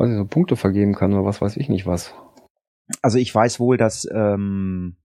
[0.00, 2.14] weiß nicht, so Punkte vergeben kann oder was weiß ich nicht was.
[3.02, 4.96] Also ich weiß wohl, dass ähm,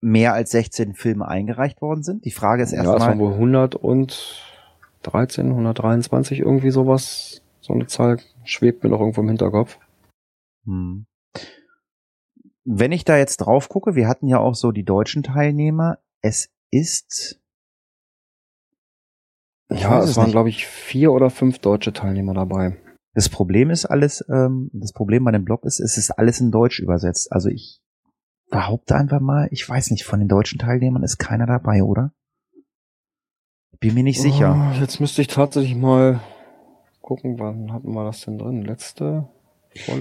[0.00, 2.24] mehr als 16 Filme eingereicht worden sind.
[2.24, 8.18] Die Frage ist Ja, es waren erstmal, wohl 113, 123 irgendwie sowas, so eine Zahl
[8.44, 9.78] schwebt mir noch irgendwo im Hinterkopf.
[10.64, 11.06] hm.
[12.64, 15.98] wenn ich da jetzt drauf gucke, wir hatten ja auch so die deutschen Teilnehmer.
[16.20, 17.40] Es ist
[19.68, 22.76] Ich Ja, es es waren glaube ich vier oder fünf deutsche Teilnehmer dabei.
[23.14, 26.50] Das Problem ist alles, ähm, das Problem bei dem Blog ist, es ist alles in
[26.50, 27.32] Deutsch übersetzt.
[27.32, 27.80] Also ich
[28.50, 32.12] behaupte einfach mal, ich weiß nicht, von den deutschen Teilnehmern ist keiner dabei, oder?
[33.80, 34.72] Bin mir nicht sicher.
[34.74, 36.20] Oh, jetzt müsste ich tatsächlich mal
[37.00, 38.62] gucken, wann hatten wir das denn drin?
[38.62, 39.28] Letzte?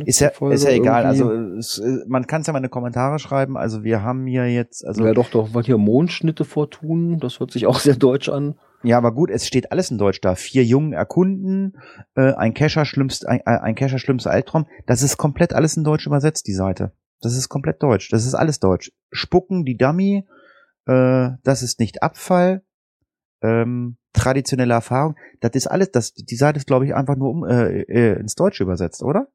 [0.05, 1.05] Ist ja, ist ja egal.
[1.05, 3.57] Also es, äh, man kann es ja mal in die Kommentare schreiben.
[3.57, 7.51] Also wir haben hier jetzt, also ja, doch, doch, was hier Mondschnitte vortun, das hört
[7.51, 8.55] sich auch sehr deutsch an.
[8.83, 10.35] ja, aber gut, es steht alles in Deutsch da.
[10.35, 11.77] Vier Jungen erkunden,
[12.15, 14.67] äh, ein Kescher schlimmst, ein, ein Kescher schlimmster Albtraum.
[14.87, 16.91] Das ist komplett alles in Deutsch übersetzt, die Seite.
[17.21, 18.09] Das ist komplett deutsch.
[18.09, 18.91] Das ist alles deutsch.
[19.11, 20.27] Spucken, die Dummy,
[20.87, 22.63] äh, das ist nicht Abfall,
[23.41, 25.15] ähm, traditionelle Erfahrung.
[25.39, 28.35] Das ist alles, das, die Seite ist, glaube ich, einfach nur um, äh, äh, ins
[28.35, 29.27] Deutsche übersetzt, oder?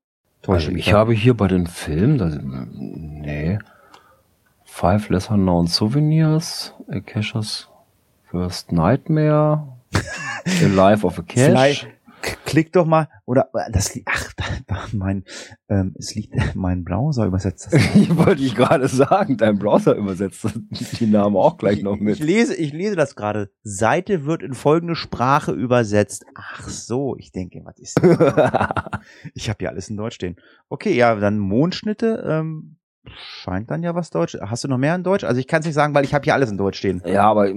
[0.47, 3.59] Also ich habe hier bei den Filmen, das, nee,
[4.65, 7.69] Five Lesser Known Souvenirs, A Cash's
[8.31, 9.67] First Nightmare,
[10.45, 11.45] The Life of a Cash.
[11.45, 11.89] Vielleicht
[12.45, 15.25] klick doch mal oder das ach mein
[15.69, 17.69] ähm, es liegt mein Browser übersetzt.
[17.73, 17.83] Das.
[17.97, 20.47] Ich wollte ich gerade sagen, dein Browser übersetzt
[21.01, 22.19] die Namen auch gleich noch Ich mit.
[22.19, 23.51] lese ich lese das gerade.
[23.62, 26.25] Seite wird in folgende Sprache übersetzt.
[26.35, 28.77] Ach so, ich denke, was ist das?
[29.35, 30.37] Ich habe ja alles in Deutsch stehen.
[30.69, 34.37] Okay, ja, dann Mondschnitte ähm, scheint dann ja was Deutsch.
[34.41, 35.25] Hast du noch mehr in Deutsch?
[35.25, 37.03] Also ich kann es nicht sagen, weil ich habe hier alles in Deutsch stehen.
[37.07, 37.49] Ja, aber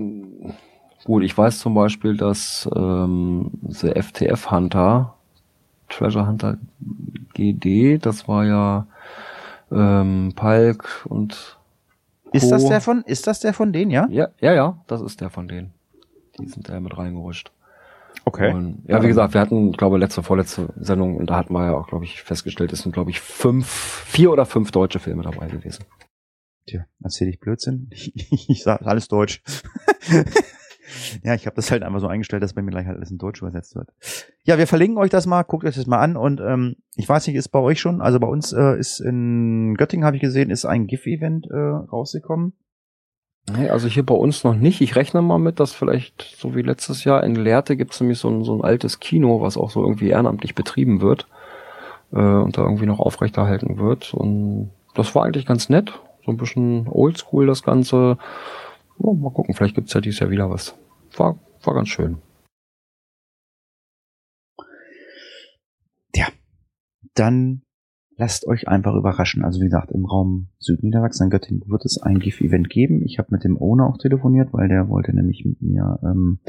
[1.03, 5.15] gut, ich weiß zum Beispiel, dass ähm, The FTF Hunter,
[5.89, 6.57] Treasure Hunter
[7.33, 8.87] GD, das war ja
[9.71, 11.57] ähm, Palk und
[12.31, 12.69] Ist das Co.
[12.69, 14.07] der von ist das der von denen, ja?
[14.09, 15.73] Ja, ja, ja, das ist der von denen.
[16.39, 17.51] Die sind da mit reingerutscht.
[18.25, 18.53] Okay.
[18.53, 21.65] Und, ja, wie gesagt, wir hatten, ich glaube, letzte, vorletzte Sendung, und da hatten wir
[21.65, 25.23] ja auch, glaube ich, festgestellt, es sind, glaube ich, fünf, vier oder fünf deutsche Filme
[25.23, 25.85] dabei gewesen.
[26.67, 27.89] Tja, erzähl ich Blödsinn.
[27.91, 29.41] Ich sag alles Deutsch.
[31.23, 33.17] ja, ich habe das halt einfach so eingestellt, dass bei mir gleich halt alles in
[33.17, 33.89] Deutsch übersetzt wird.
[34.43, 37.27] Ja, wir verlinken euch das mal, guckt euch das mal an und ähm, ich weiß
[37.27, 40.49] nicht, ist bei euch schon, also bei uns äh, ist in Göttingen, habe ich gesehen,
[40.49, 42.53] ist ein GIF-Event äh, rausgekommen.
[43.57, 44.81] Nee, also hier bei uns noch nicht.
[44.81, 48.19] Ich rechne mal mit, dass vielleicht, so wie letztes Jahr, in Lehrte gibt es nämlich
[48.19, 51.27] so ein, so ein altes Kino, was auch so irgendwie ehrenamtlich betrieben wird
[52.11, 54.13] äh, und da irgendwie noch aufrechterhalten wird.
[54.13, 55.93] Und das war eigentlich ganz nett.
[56.25, 58.17] So ein bisschen oldschool das Ganze.
[58.99, 60.75] Ja, mal gucken, vielleicht gibt's ja dieses Jahr wieder was.
[61.15, 62.19] War, war ganz schön.
[67.19, 67.63] Dann
[68.15, 69.43] lasst euch einfach überraschen.
[69.43, 73.03] Also wie gesagt, im Raum Südniedersachsen in Göttingen wird es ein GIF-Event geben.
[73.03, 76.39] Ich habe mit dem Owner auch telefoniert, weil der wollte nämlich mit mir ähm,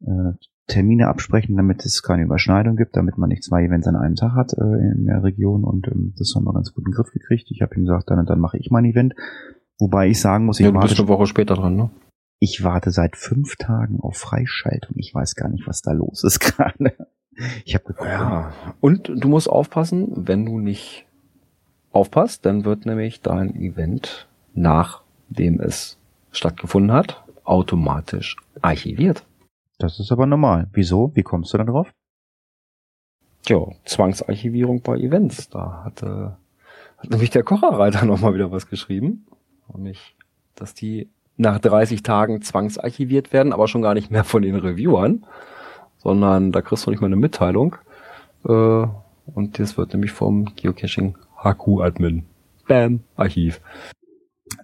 [0.00, 0.32] äh,
[0.66, 4.32] Termine absprechen, damit es keine Überschneidung gibt, damit man nicht zwei Events an einem Tag
[4.32, 7.12] hat äh, in der Region und ähm, das haben wir ganz gut in den Griff
[7.12, 7.50] gekriegt.
[7.50, 9.14] Ich habe ihm gesagt, dann und dann mache ich mein Event.
[9.78, 11.90] Wobei ich sagen muss, ich Ja, du bist warte, eine Woche später dran, ne?
[12.44, 14.96] ich warte seit fünf Tagen auf Freischaltung.
[14.98, 16.94] Ich weiß gar nicht, was da los ist gerade.
[17.64, 18.08] Ich habe geguckt.
[18.10, 18.52] Ja.
[18.80, 21.06] Und du musst aufpassen, wenn du nicht
[21.90, 25.98] aufpasst, dann wird nämlich dein Event, nachdem es
[26.30, 29.24] stattgefunden hat, automatisch archiviert.
[29.78, 30.68] Das ist aber normal.
[30.72, 31.12] Wieso?
[31.14, 31.90] Wie kommst du da drauf?
[33.42, 35.48] Tja, Zwangsarchivierung bei Events.
[35.48, 36.36] Da hatte,
[36.98, 39.26] hat nämlich der Kocherreiter nochmal wieder was geschrieben.
[39.72, 40.16] Nämlich,
[40.54, 45.26] dass die nach 30 Tagen zwangsarchiviert werden, aber schon gar nicht mehr von den Reviewern,
[45.98, 47.76] sondern da kriegst du nicht mal eine Mitteilung.
[48.46, 48.86] Äh,
[49.26, 52.24] und das wird nämlich vom Geocaching HQ-Admin.
[52.68, 53.60] Bam, Archiv.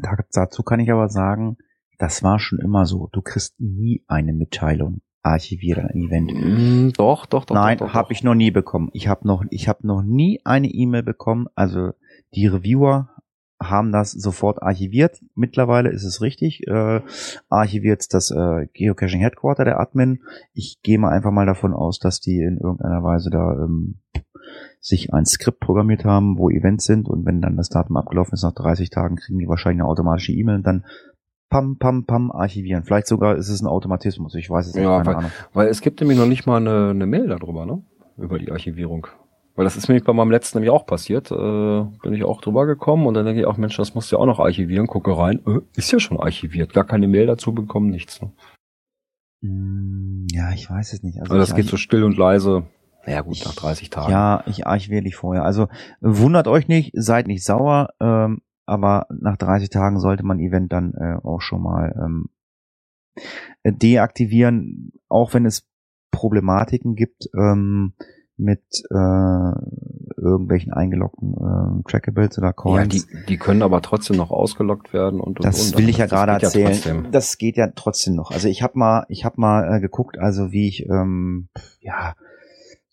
[0.01, 1.57] Da, dazu kann ich aber sagen,
[1.99, 3.09] das war schon immer so.
[3.13, 5.01] Du kriegst nie eine Mitteilung.
[5.23, 6.33] Archiviere ein Event.
[6.33, 7.55] Mm, doch, doch, doch.
[7.55, 8.89] Nein, habe ich noch nie bekommen.
[8.95, 11.47] Ich habe noch, ich habe noch nie eine E-Mail bekommen.
[11.55, 11.93] Also
[12.35, 13.11] die Reviewer
[13.61, 15.21] haben das sofort archiviert.
[15.35, 16.67] Mittlerweile ist es richtig.
[16.67, 17.03] Äh,
[17.49, 20.23] archiviert das äh, Geocaching Headquarter der Admin.
[20.55, 23.99] Ich gehe mal einfach mal davon aus, dass die in irgendeiner Weise da ähm,
[24.81, 28.43] sich ein Skript programmiert haben, wo Events sind und wenn dann das Datum abgelaufen ist
[28.43, 30.85] nach 30 Tagen, kriegen die wahrscheinlich eine automatische E-Mail und dann
[31.51, 32.85] pam, pam, pam archivieren.
[32.85, 34.35] Vielleicht sogar ist es ein Automatismus.
[34.35, 35.31] Ich weiß es nicht, Ja, keine Ahnung.
[35.53, 37.83] Weil es gibt nämlich noch nicht mal eine, eine Mail darüber, ne?
[38.17, 39.07] Über die Archivierung.
[39.61, 41.31] Weil das ist nämlich bei meinem letzten nämlich auch passiert.
[41.31, 44.17] Äh, bin ich auch drüber gekommen und dann denke ich auch, Mensch, das musst du
[44.17, 44.87] ja auch noch archivieren.
[44.87, 46.73] Gucke rein, äh, ist ja schon archiviert.
[46.73, 48.23] Gar keine Mail dazu bekommen, nichts.
[48.23, 48.33] Ne?
[49.43, 51.21] Mm, Ja, ich weiß es nicht.
[51.21, 52.63] Also Also das geht so still und leise.
[53.07, 54.11] Ja gut, Ich- nach 30 Tagen.
[54.11, 55.45] Ja, ich archiviere dich vorher.
[55.45, 55.69] Also
[56.01, 60.95] wundert euch nicht, seid nicht sauer, ähm, aber nach 30 Tagen sollte man Event dann
[60.95, 62.31] äh, auch schon mal ähm,
[63.63, 65.69] äh, deaktivieren, auch wenn es
[66.13, 67.93] Problematiken gibt ähm,
[68.41, 69.53] mit äh,
[70.17, 73.07] irgendwelchen eingeloggten äh, Trackables oder Ja, Coins.
[73.07, 75.79] die, die können aber trotzdem noch ausgelockt werden und, und Das und.
[75.79, 76.73] will ich ja Das gerade erzählen.
[76.73, 77.11] trotzdem.
[77.13, 78.31] das geht ja trotzdem noch.
[78.31, 81.49] Also ich habe mal, ich habe mal äh, geguckt, also wie ich ähm,
[81.81, 82.15] ja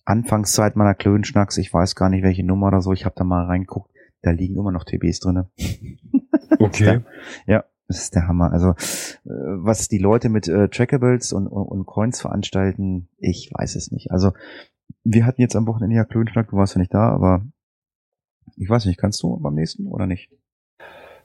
[0.05, 3.45] Anfangszeit meiner Klönschnacks, ich weiß gar nicht welche Nummer oder so, ich habe da mal
[3.45, 5.49] reingeguckt, da liegen immer noch TBs drinne.
[6.59, 7.01] Okay.
[7.45, 8.51] Ja, das ist der Hammer.
[8.51, 8.75] Also äh,
[9.25, 14.11] was die Leute mit äh, Trackables und, und, und Coins veranstalten, ich weiß es nicht.
[14.11, 14.31] Also
[15.03, 17.45] wir hatten jetzt am Wochenende ja Klönschnack, du warst ja nicht da, aber
[18.55, 20.29] ich weiß nicht, kannst du beim nächsten oder nicht?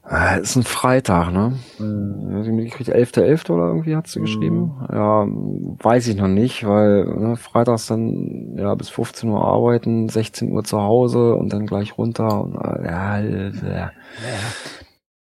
[0.04, 1.52] Ah, ist ein Freitag, ne?
[1.78, 3.50] Weiß ich kriegt 11.11.
[3.50, 4.24] oder irgendwie hat sie Mhm.
[4.24, 4.72] geschrieben.
[4.90, 10.50] Ja, weiß ich noch nicht, weil ne, freitags dann ja bis 15 Uhr arbeiten, 16
[10.50, 12.42] Uhr zu Hause und dann gleich runter.
[12.42, 13.92] Und, äh, ja, ja.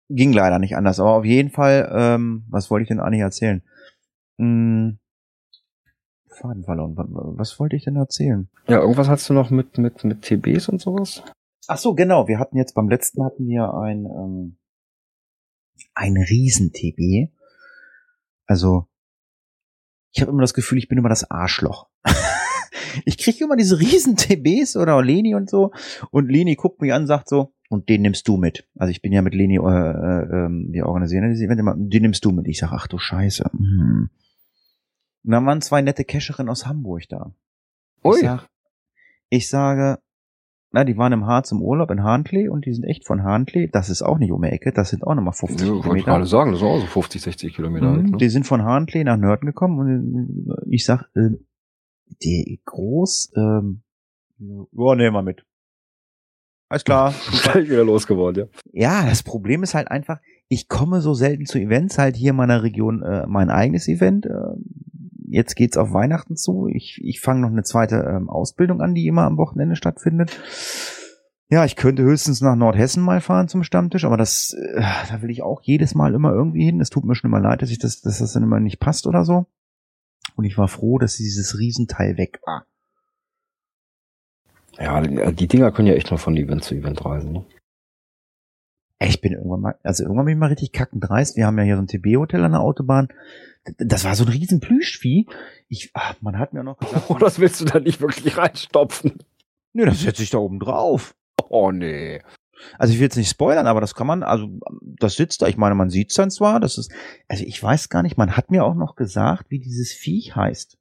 [0.09, 3.63] Ging leider nicht anders, aber auf jeden Fall, ähm, was wollte ich denn eigentlich erzählen?
[4.37, 4.99] Hm,
[6.37, 6.93] Faden verloren.
[6.95, 8.47] Was, wollte ich denn erzählen?
[8.67, 11.23] ja, irgendwas hast du noch mit mit mit TBs und sowas?
[11.67, 12.27] Ach so, genau.
[12.27, 14.57] Wir hatten jetzt beim letzten hatten wir ein ähm,
[15.93, 17.31] ein Riesen-TB.
[18.45, 18.87] Also
[20.11, 21.87] ich habe immer das Gefühl, ich bin immer das Arschloch.
[23.05, 25.71] ich kriege immer diese Riesen-TBs oder Leni und so.
[26.11, 28.67] Und Leni guckt mich an, und sagt so, und den nimmst du mit.
[28.75, 32.01] Also ich bin ja mit Leni, äh, äh, ähm, wir organisieren dieses Event immer, den
[32.01, 32.47] nimmst du mit.
[32.47, 33.49] Ich sag, ach du Scheiße.
[33.51, 34.09] Hm.
[35.27, 37.33] Und dann waren zwei nette Cacherinnen aus Hamburg da.
[37.99, 38.19] Ich, Ui.
[38.21, 38.47] sag,
[39.29, 39.99] ich sage,
[40.71, 43.67] na, die waren im Harz im Urlaub in Hahnklee und die sind echt von Hahnklee.
[43.67, 46.05] Das ist auch nicht um die Ecke, das sind auch nochmal 50 Ja, Kilometer.
[46.05, 47.87] gerade sagen, das sind auch so 50, 60 Kilometer.
[47.89, 48.17] Mhm, halt, ne?
[48.19, 51.31] Die sind von Hahnklee nach Nörten gekommen und ich sag, äh,
[52.23, 53.81] die groß, ähm,
[54.39, 55.45] ja, nehmen wir mit.
[56.69, 57.13] Alles klar.
[57.43, 59.01] Gleich wieder losgeworden, ja.
[59.01, 62.37] Ja, das Problem ist halt einfach, ich komme so selten zu Events, halt hier in
[62.37, 64.25] meiner Region äh, mein eigenes Event.
[64.25, 64.29] Äh,
[65.27, 66.67] jetzt geht's auf Weihnachten zu.
[66.67, 70.39] Ich, ich fange noch eine zweite ähm, Ausbildung an, die immer am Wochenende stattfindet.
[71.49, 75.29] Ja, ich könnte höchstens nach Nordhessen mal fahren zum Stammtisch, aber das, äh, da will
[75.29, 76.81] ich auch jedes Mal immer irgendwie hin.
[76.81, 79.07] Es tut mir schon immer leid, dass ich das, dass das dann immer nicht passt
[79.07, 79.45] oder so.
[80.35, 82.65] Und ich war froh, dass dieses Riesenteil weg war.
[84.77, 87.31] Ja, die, Dinger können ja echt noch von Event zu Event reisen.
[87.31, 87.45] Ne?
[88.99, 91.37] Ich bin irgendwann mal, also irgendwann bin ich mal richtig kackendreist.
[91.37, 93.09] Wir haben ja hier so ein TB-Hotel an der Autobahn.
[93.77, 95.27] Das war so ein riesen Plüschvieh.
[95.67, 99.13] Ich, ach, man hat mir noch gesagt, Oh, das willst du da nicht wirklich reinstopfen.
[99.73, 101.15] nö, das setze ich da oben drauf.
[101.49, 102.21] Oh nee.
[102.79, 104.49] Also ich will jetzt nicht spoilern, aber das kann man, also
[104.81, 105.47] das sitzt da.
[105.47, 106.91] Ich meine, man sieht es dann zwar, das ist,
[107.27, 110.77] also ich weiß gar nicht, man hat mir auch noch gesagt, wie dieses Viech heißt.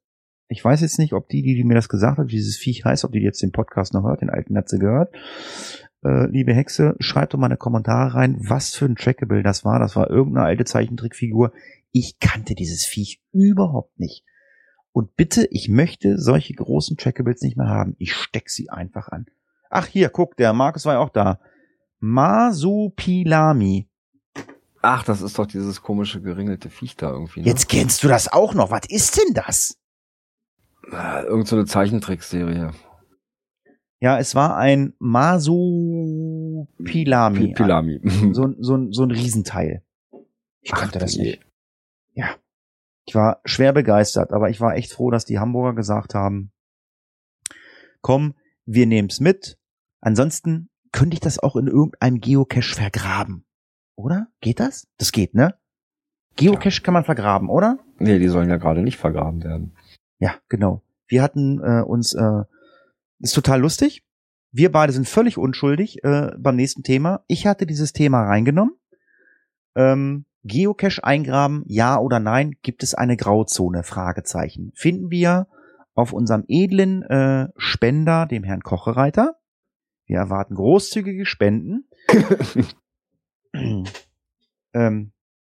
[0.49, 2.83] Ich weiß jetzt nicht, ob die, die, die mir das gesagt hat, wie dieses Viech
[2.85, 5.13] heißt, ob die jetzt den Podcast noch hört, den alten hat sie gehört.
[6.03, 9.79] Äh, liebe Hexe, schreibt doch mal eine Kommentare rein, was für ein Trackable das war.
[9.79, 11.51] Das war irgendeine alte Zeichentrickfigur.
[11.91, 14.23] Ich kannte dieses Viech überhaupt nicht.
[14.91, 17.95] Und bitte, ich möchte solche großen Trackables nicht mehr haben.
[17.99, 19.25] Ich steck sie einfach an.
[19.69, 21.39] Ach hier, guck, der Markus war ja auch da.
[21.99, 23.89] Masupilami.
[24.81, 27.41] Ach, das ist doch dieses komische geringelte Viech da irgendwie.
[27.41, 27.47] Ne?
[27.47, 28.71] Jetzt kennst du das auch noch.
[28.71, 29.77] Was ist denn das?
[30.91, 32.71] Ah, Irgend so eine Zeichentrickserie.
[33.99, 36.67] Ja, es war ein Masupilami.
[37.47, 37.99] Pi- Pilami.
[38.33, 39.81] So, ein- so, so ein Riesenteil.
[40.61, 41.41] Ich kannte das nicht.
[42.13, 42.27] Ja.
[43.05, 46.51] Ich war schwer begeistert, aber ich war echt froh, dass die Hamburger gesagt haben,
[48.01, 48.33] komm,
[48.65, 49.57] wir nehmen's mit.
[50.01, 53.45] Ansonsten könnte ich das auch in irgendeinem Geocache vergraben.
[53.95, 54.27] Oder?
[54.41, 54.87] Geht das?
[54.97, 55.55] Das geht, ne?
[56.35, 57.79] Geocache kann man vergraben, oder?
[57.97, 59.75] Nee, die sollen ja gerade nicht vergraben werden.
[60.19, 60.81] Ja, genau.
[61.07, 62.43] Wir hatten äh, uns, äh,
[63.19, 64.03] ist total lustig.
[64.51, 67.23] Wir beide sind völlig unschuldig äh, beim nächsten Thema.
[67.27, 68.75] Ich hatte dieses Thema reingenommen.
[69.75, 72.55] Ähm, Geocache eingraben, ja oder nein?
[72.61, 73.83] Gibt es eine Grauzone?
[73.83, 74.71] Fragezeichen.
[74.75, 75.47] Finden wir
[75.93, 79.35] auf unserem edlen äh, Spender, dem Herrn Kochereiter.
[80.05, 81.89] Wir erwarten großzügige Spenden.
[84.73, 85.11] ähm,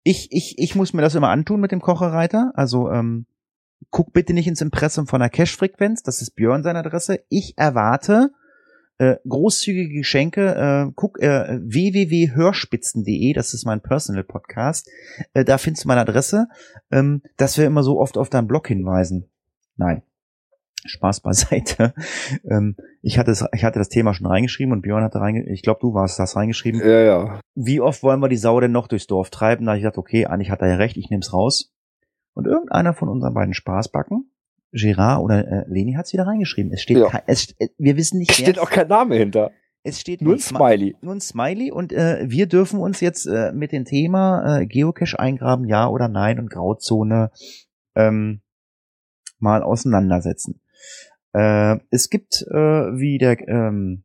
[0.04, 2.52] ich, ich, ich muss mir das immer antun mit dem Kochereiter.
[2.54, 3.26] Also ähm,
[3.90, 6.02] guck bitte nicht ins Impressum von der Cache-Frequenz.
[6.02, 7.20] Das ist Björn seine Adresse.
[7.28, 8.30] Ich erwarte
[8.98, 10.88] äh, großzügige Geschenke.
[10.88, 13.32] Äh, guck äh, www.hörspitzen.de.
[13.32, 14.90] Das ist mein Personal Podcast.
[15.34, 16.48] Äh, da findest du meine Adresse.
[16.90, 19.28] Ähm, dass wir immer so oft auf deinen Blog hinweisen.
[19.76, 20.02] Nein.
[20.84, 21.94] Spaß beiseite.
[22.50, 25.62] ähm, ich hatte es, ich hatte das Thema schon reingeschrieben und Björn hatte reingeschrieben, ich
[25.62, 26.80] glaube, du warst das reingeschrieben.
[26.80, 27.40] Ja, ja.
[27.54, 29.66] Wie oft wollen wir die Sau denn noch durchs Dorf treiben?
[29.66, 31.72] Da hab ich gedacht, okay, eigentlich hat er ja recht, ich nehm's raus.
[32.38, 34.30] Und irgendeiner von unseren beiden Spaßbacken,
[34.70, 36.72] Gerard oder äh, Leni hat's wieder reingeschrieben.
[36.72, 37.08] Es steht, Ja.
[37.08, 39.50] kein, es, äh, wir wissen nicht, Es steht auch kein Name hinter.
[39.82, 40.96] es steht Nur ein Smi- Smiley.
[41.00, 45.18] nur ein Smiley und äh, wir dürfen uns jetzt äh, mit dem Thema äh, Geocache
[45.18, 47.32] eingraben, ja oder nein und Grauzone
[47.96, 48.40] ähm,
[49.40, 50.60] mal auseinandersetzen.
[51.32, 54.04] Äh, es gibt, äh, wie der ähm,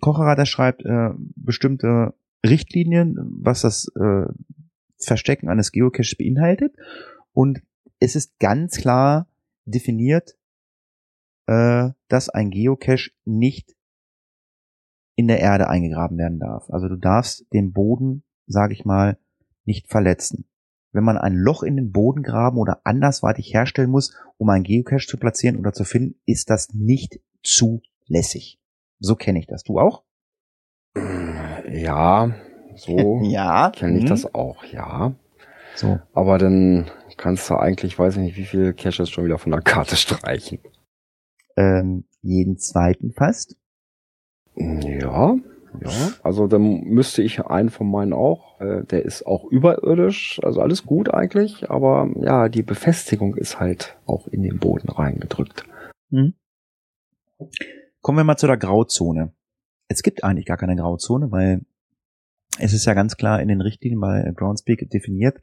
[0.00, 2.14] Kochereiter schreibt, äh, bestimmte
[2.46, 4.26] Richtlinien, was das äh,
[4.98, 6.76] Verstecken eines Geocaches beinhaltet
[7.32, 7.60] und
[8.02, 9.28] es ist ganz klar
[9.64, 10.36] definiert,
[11.46, 13.74] äh, dass ein Geocache nicht
[15.14, 16.70] in der Erde eingegraben werden darf.
[16.70, 19.18] Also du darfst den Boden, sage ich mal,
[19.64, 20.46] nicht verletzen.
[20.92, 25.06] Wenn man ein Loch in den Boden graben oder andersweitig herstellen muss, um einen Geocache
[25.06, 28.58] zu platzieren oder zu finden, ist das nicht zulässig.
[28.98, 29.62] So kenne ich das.
[29.64, 30.02] Du auch?
[31.70, 32.34] Ja,
[32.76, 33.70] so Ja.
[33.70, 34.08] kenne ich Mhm.
[34.08, 35.14] das auch, ja.
[35.76, 35.98] So.
[36.12, 39.60] Aber dann kannst du eigentlich, weiß ich nicht, wie viele Caches schon wieder von der
[39.60, 40.58] Karte streichen.
[41.56, 43.56] Ähm, jeden zweiten fast.
[44.54, 45.36] Ja,
[45.80, 46.12] ja.
[46.22, 48.60] Also dann müsste ich einen von meinen auch.
[48.60, 53.96] Äh, der ist auch überirdisch, also alles gut eigentlich, aber ja, die Befestigung ist halt
[54.06, 55.64] auch in den Boden reingedrückt.
[56.10, 56.34] Mhm.
[58.00, 59.32] Kommen wir mal zu der Grauzone.
[59.88, 61.62] Es gibt eigentlich gar keine Grauzone, weil
[62.58, 65.40] es ist ja ganz klar in den Richtlinien bei Groundspeak definiert,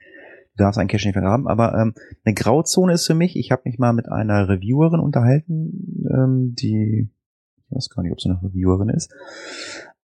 [0.60, 1.94] du darfst einen Cache nicht vergraben, aber ähm,
[2.26, 7.10] eine Grauzone ist für mich, ich habe mich mal mit einer Reviewerin unterhalten, ähm, die,
[7.58, 9.14] ich weiß gar nicht, ob sie eine Reviewerin ist,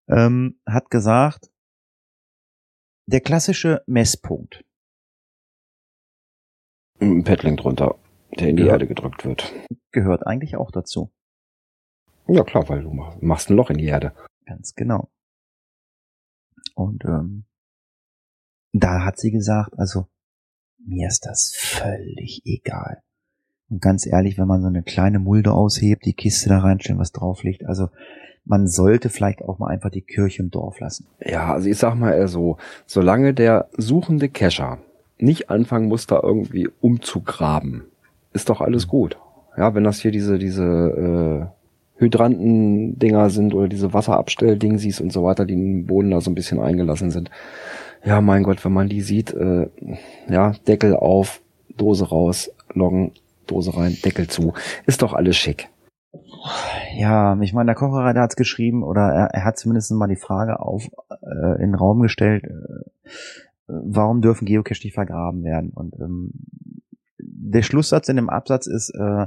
[0.08, 1.52] ähm, hat gesagt,
[3.08, 4.64] der klassische Messpunkt,
[7.02, 7.96] Ein Paddling drunter,
[8.40, 8.74] der in die Ja.
[8.74, 9.54] Erde gedrückt wird.
[9.92, 11.12] gehört eigentlich auch dazu.
[12.28, 14.14] Ja klar, weil du mach- machst ein Loch in die Erde.
[14.46, 15.10] Ganz genau.
[16.74, 17.46] Und ähm,
[18.74, 20.08] da hat sie gesagt, also
[20.86, 23.02] mir ist das völlig egal.
[23.70, 27.12] Und ganz ehrlich, wenn man so eine kleine Mulde aushebt, die Kiste da reinstellen, was
[27.12, 27.90] drauf liegt, also
[28.46, 31.08] man sollte vielleicht auch mal einfach die Kirche im Dorf lassen.
[31.20, 34.78] Ja, also ich sag mal eher so, solange der suchende Cacher
[35.18, 37.86] nicht anfangen muss, da irgendwie umzugraben,
[38.34, 39.18] ist doch alles gut.
[39.58, 41.56] Ja, wenn das hier diese, diese äh,
[41.98, 46.60] Hydranten-Dinger sind oder diese Wasserabstelldingsies und so weiter, die im Boden da so ein bisschen
[46.60, 47.32] eingelassen sind.
[48.06, 49.68] Ja, mein Gott, wenn man die sieht, äh,
[50.30, 51.42] ja, Deckel auf,
[51.76, 53.12] Dose raus, Loggen,
[53.48, 54.54] Dose rein, Deckel zu.
[54.86, 55.70] Ist doch alles schick.
[56.96, 60.16] Ja, ich meine, der Kochereiter hat es geschrieben oder er, er hat zumindest mal die
[60.16, 63.12] Frage auf äh, in den Raum gestellt, äh,
[63.68, 65.72] warum dürfen Geocache nicht vergraben werden?
[65.74, 66.32] Und ähm,
[67.18, 69.26] der Schlusssatz in dem Absatz ist, äh,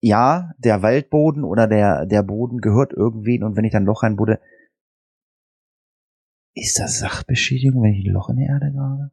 [0.00, 4.38] ja, der Waldboden oder der, der Boden gehört irgendwen und wenn ich dann Loch reinbuddel,
[6.60, 9.10] Ist das Sachbeschädigung, wenn ich ein Loch in der Erde grabe?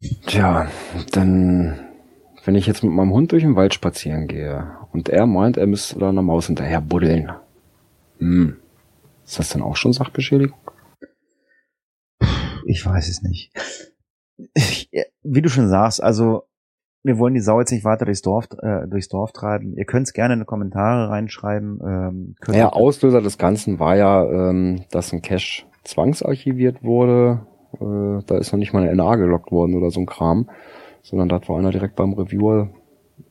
[0.26, 0.70] Tja,
[1.10, 1.80] dann,
[2.44, 5.66] wenn ich jetzt mit meinem Hund durch den Wald spazieren gehe und er meint, er
[5.66, 7.32] müsste da einer Maus hinterher buddeln.
[8.18, 8.56] Hm.
[9.24, 10.58] Ist das dann auch schon Sachbeschädigung?
[12.66, 13.52] Ich weiß es nicht.
[14.54, 14.88] Ich,
[15.22, 16.44] wie du schon sagst, also
[17.04, 19.74] wir wollen die Sau jetzt nicht weiter durchs Dorf, äh, durchs Dorf treiben.
[19.76, 21.78] Ihr könnt es gerne in die Kommentare reinschreiben.
[21.86, 27.46] Ähm, Naja, Auslöser des Ganzen war ja, ähm, dass ein Cache zwangsarchiviert wurde.
[27.74, 30.48] Äh, da ist noch nicht mal eine NA gelockt worden oder so ein Kram,
[31.02, 32.70] sondern da hat war einer direkt beim Reviewer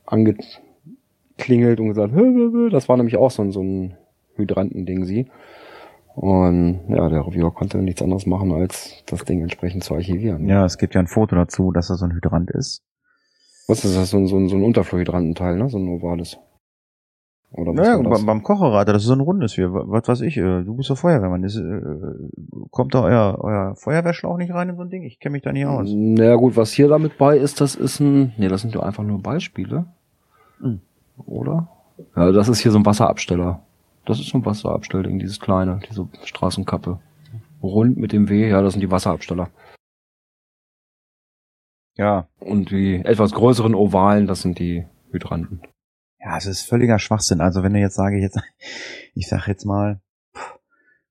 [0.05, 2.69] angeklingelt und gesagt, hö, hö, hö.
[2.69, 3.97] das war nämlich auch so ein, so ein
[4.35, 5.31] Hydrantending sie.
[6.13, 10.47] Und ja, der Reviewer konnte nichts anderes machen, als das Ding entsprechend zu archivieren.
[10.47, 12.83] ja, es gibt ja ein Foto dazu, dass da so ein Hydrant ist.
[13.67, 14.09] Was ist das?
[14.09, 15.69] So ein, so ein, so ein Unterflurhydrantenteil, ne?
[15.69, 16.37] So ein ovales.
[17.51, 19.71] Oder was Naja, beim, beim Kocherreiter, das ist so ein rundes hier.
[19.71, 21.43] Was weiß ich, äh, du bist doch Feuerwehrmann.
[21.43, 21.81] Ist, äh,
[22.71, 25.03] kommt da euer, euer Feuerwehrschlauch nicht rein in so ein Ding?
[25.03, 25.87] Ich kenne mich da nicht aus.
[25.91, 29.03] Naja gut, was hier damit bei ist, das ist ein, nee, das sind ja einfach
[29.03, 29.85] nur Beispiele.
[30.59, 30.81] Hm.
[31.25, 31.67] Oder?
[32.15, 33.61] Ja, das ist hier so ein Wasserabsteller.
[34.05, 36.99] Das ist so ein Wasserabstellding, dieses kleine, diese Straßenkappe.
[37.61, 39.49] Rund mit dem W, ja, das sind die Wasserabsteller.
[41.95, 42.27] Ja.
[42.39, 45.61] Und die etwas größeren Ovalen, das sind die Hydranten.
[46.19, 47.41] Ja, es ist völliger Schwachsinn.
[47.41, 48.39] Also wenn du jetzt sage ich jetzt,
[49.13, 49.99] ich sag jetzt mal,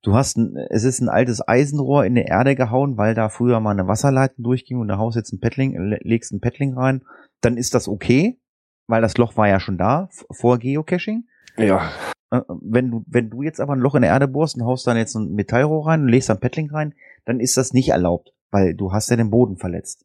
[0.03, 3.61] du hast ein, es ist ein altes Eisenrohr in die Erde gehauen, weil da früher
[3.61, 7.03] mal eine Wasserleitung durchging und da haust jetzt ein Paddling, le- legst ein Paddling rein,
[7.41, 8.41] dann ist das okay,
[8.89, 11.25] weil das Loch war ja schon da vor Geocaching.
[11.59, 11.91] Ja.
[12.31, 14.87] Äh, Wenn du, wenn du jetzt aber ein Loch in der Erde bohrst und haust
[14.87, 18.33] dann jetzt ein Metallrohr rein und legst dann Paddling rein, dann ist das nicht erlaubt,
[18.51, 20.05] weil du hast ja den Boden verletzt.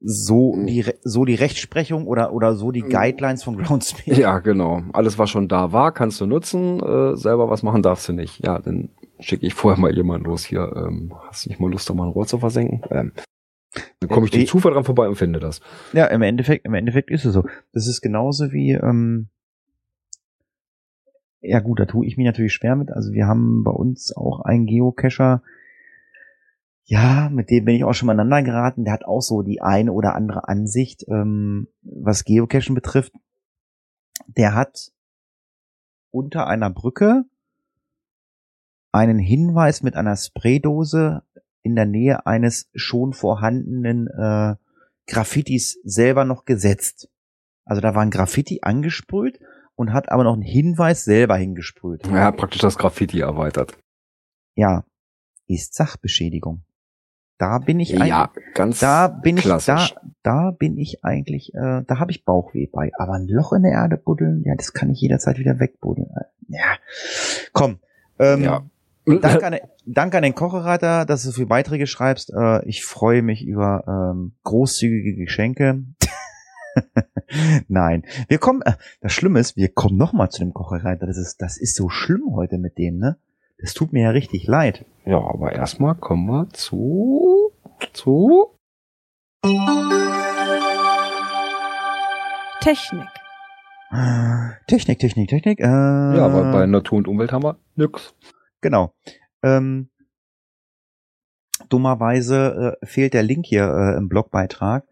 [0.00, 4.16] So die, Re- so die Rechtsprechung oder, oder so die Guidelines von Groundspeak.
[4.16, 4.82] Ja, genau.
[4.92, 6.80] Alles, was schon da war, kannst du nutzen.
[6.80, 8.44] Äh, selber was machen darfst du nicht.
[8.44, 8.88] Ja, dann
[9.20, 10.72] schicke ich vorher mal jemanden los hier.
[10.76, 12.82] Ähm, hast du nicht mal Lust, da mal ein Rohr zu versenken?
[12.90, 13.12] Ähm,
[14.00, 15.60] dann komme ich Äh, durch Zufall dran vorbei und finde das.
[15.92, 17.44] Ja, im Endeffekt, im Endeffekt ist es so.
[17.72, 19.28] Das ist genauso wie, ähm,
[21.40, 22.90] ja gut, da tue ich mich natürlich schwer mit.
[22.90, 25.42] Also wir haben bei uns auch einen Geocacher,
[26.90, 28.84] ja, mit dem bin ich auch schon mal aneinander geraten.
[28.84, 33.12] Der hat auch so die eine oder andere Ansicht, ähm, was Geocachen betrifft.
[34.26, 34.90] Der hat
[36.10, 37.24] unter einer Brücke
[38.90, 41.22] einen Hinweis mit einer Spraydose
[41.60, 44.56] in der Nähe eines schon vorhandenen äh,
[45.06, 47.10] Graffitis selber noch gesetzt.
[47.66, 49.38] Also da war ein Graffiti angesprüht
[49.74, 52.06] und hat aber noch einen Hinweis selber hingesprüht.
[52.06, 53.76] Er hat praktisch das Graffiti erweitert.
[54.54, 54.86] Ja,
[55.46, 56.64] ist Sachbeschädigung.
[57.38, 59.94] Da bin ich eigentlich, Ja, ganz da bin ich, da, klassisch.
[60.22, 62.90] da bin ich eigentlich, äh, da habe ich Bauchweh bei.
[62.98, 66.10] Aber ein Loch in der Erde buddeln, ja, das kann ich jederzeit wieder wegbuddeln.
[66.48, 66.76] Ja,
[67.52, 67.78] komm.
[68.18, 68.62] Ähm, Ja.
[69.06, 72.30] Danke an, danke an den Kochereiter, dass du so viele Beiträge schreibst.
[72.30, 75.84] Äh, ich freue mich über ähm, großzügige Geschenke.
[77.68, 78.62] Nein, wir kommen.
[78.62, 81.06] Äh, das Schlimme ist, wir kommen noch mal zu dem Kochereiter.
[81.06, 83.16] Das ist, das ist so schlimm heute mit dem, ne?
[83.58, 84.84] Das tut mir ja richtig leid.
[85.04, 87.52] Ja, aber erstmal kommen wir zu,
[87.92, 88.58] zu,
[92.60, 93.08] Technik.
[94.66, 95.60] Technik, Technik, Technik.
[95.60, 98.14] Äh, ja, weil bei Natur und Umwelt haben wir nix.
[98.60, 98.92] Genau.
[99.42, 99.90] Ähm,
[101.68, 104.84] dummerweise äh, fehlt der Link hier äh, im Blogbeitrag.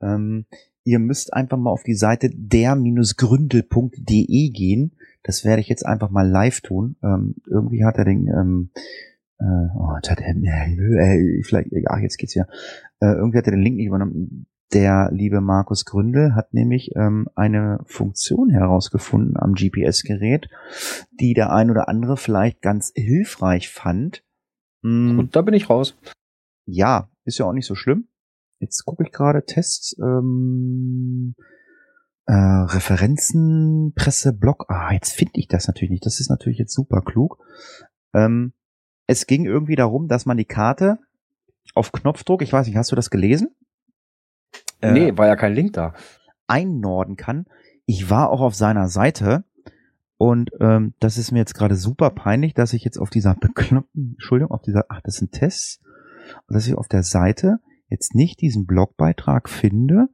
[0.00, 0.46] Ähm,
[0.84, 4.92] ihr müsst einfach mal auf die Seite der-gründel.de gehen.
[5.22, 6.96] Das werde ich jetzt einfach mal live tun.
[7.02, 8.70] Ähm, irgendwie hat er den, ähm,
[9.38, 9.44] äh,
[9.76, 12.46] oh, hat er, äh, vielleicht, ja, jetzt geht's ja.
[13.00, 14.46] Äh, irgendwie hat er den Link nicht übernommen.
[14.72, 20.48] Der liebe Markus Gründel hat nämlich ähm, eine Funktion herausgefunden am GPS-Gerät,
[21.20, 24.24] die der ein oder andere vielleicht ganz hilfreich fand.
[24.82, 25.98] Hm, Und da bin ich raus.
[26.66, 28.08] ja, ist ja auch nicht so schlimm.
[28.62, 31.34] Jetzt gucke ich gerade Tests, ähm,
[32.26, 34.66] äh, Referenzen, Presse, Blog.
[34.68, 36.06] Ah, jetzt finde ich das natürlich nicht.
[36.06, 37.38] Das ist natürlich jetzt super klug.
[38.14, 38.52] Ähm,
[39.08, 40.98] es ging irgendwie darum, dass man die Karte
[41.74, 43.48] auf Knopfdruck, ich weiß nicht, hast du das gelesen?
[44.80, 45.94] Äh, nee, war ja kein Link da.
[46.46, 47.46] einnorden kann.
[47.86, 49.44] Ich war auch auf seiner Seite
[50.18, 54.12] und ähm, das ist mir jetzt gerade super peinlich, dass ich jetzt auf dieser bekloppten,
[54.12, 55.80] Entschuldigung, auf dieser, ach, das sind Tests,
[56.48, 57.58] dass ich auf der Seite
[57.92, 60.08] jetzt nicht diesen Blogbeitrag finde,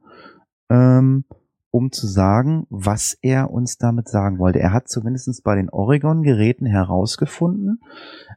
[0.69, 1.25] ähm,
[1.71, 4.59] um zu sagen, was er uns damit sagen wollte.
[4.59, 7.81] Er hat zumindest bei den Oregon-Geräten herausgefunden,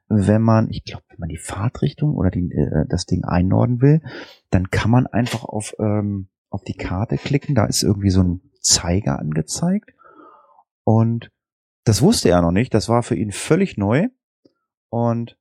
[0.08, 4.02] wenn man, ich glaube, wenn man die Fahrtrichtung oder die, äh, das Ding einnorden will,
[4.50, 7.54] dann kann man einfach auf, ähm, auf die Karte klicken.
[7.54, 9.92] Da ist irgendwie so ein Zeiger angezeigt.
[10.84, 11.30] Und
[11.84, 12.74] das wusste er noch nicht.
[12.74, 14.08] Das war für ihn völlig neu.
[14.90, 15.38] Und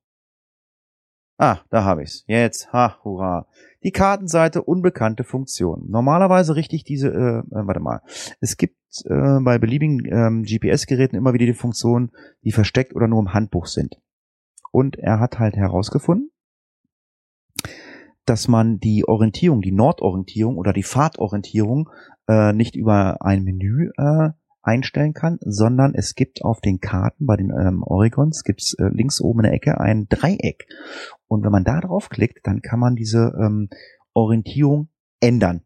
[1.42, 2.22] Ah, da habe ich's.
[2.28, 3.48] Jetzt, ha, hurra.
[3.82, 5.90] Die Kartenseite unbekannte Funktion.
[5.90, 8.00] Normalerweise richte ich diese, äh, äh, warte mal.
[8.40, 8.76] Es gibt
[9.06, 12.12] äh, bei beliebigen ähm, GPS-Geräten immer wieder die Funktion,
[12.44, 13.96] die versteckt oder nur im Handbuch sind.
[14.70, 16.30] Und er hat halt herausgefunden,
[18.24, 21.90] dass man die Orientierung, die Nordorientierung oder die Fahrtorientierung
[22.28, 24.30] äh, nicht über ein Menü äh,
[24.62, 29.20] einstellen kann, sondern es gibt auf den Karten bei den ähm, Oregons gibt's äh, links
[29.20, 30.66] oben in der Ecke ein Dreieck.
[31.28, 33.68] Und wenn man da draufklickt, dann kann man diese ähm,
[34.14, 34.88] Orientierung
[35.20, 35.62] ändern.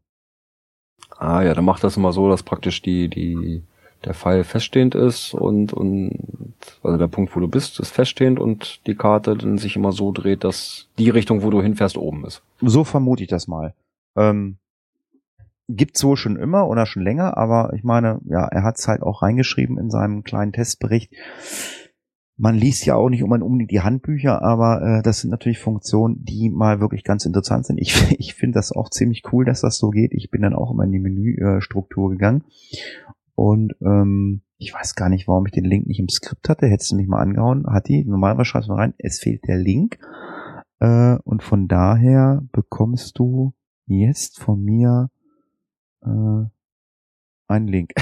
[1.11, 3.63] Ah ja, dann macht das immer so, dass praktisch die, die,
[4.05, 8.87] der Pfeil feststehend ist und, und also der Punkt, wo du bist, ist feststehend und
[8.87, 12.43] die Karte dann sich immer so dreht, dass die Richtung, wo du hinfährst, oben ist.
[12.61, 13.75] So vermute ich das mal.
[14.17, 14.59] Ähm,
[15.69, 19.23] gibt's wohl schon immer oder schon länger, aber ich meine, ja, er hat's halt auch
[19.23, 21.13] reingeschrieben in seinem kleinen Testbericht.
[22.39, 26.51] Man liest ja auch nicht unbedingt die Handbücher, aber äh, das sind natürlich Funktionen, die
[26.51, 27.79] mal wirklich ganz interessant sind.
[27.79, 30.13] Ich, ich finde das auch ziemlich cool, dass das so geht.
[30.13, 32.45] Ich bin dann auch immer in die Menüstruktur gegangen
[33.35, 36.67] und ähm, ich weiß gar nicht, warum ich den Link nicht im Skript hatte.
[36.67, 38.05] Hättest du mich mal angehauen, hat die.
[38.05, 39.99] Normalerweise schreibst du rein, es fehlt der Link.
[40.81, 43.53] Äh, und von daher bekommst du
[43.87, 45.11] jetzt von mir
[46.07, 47.93] äh, einen Link.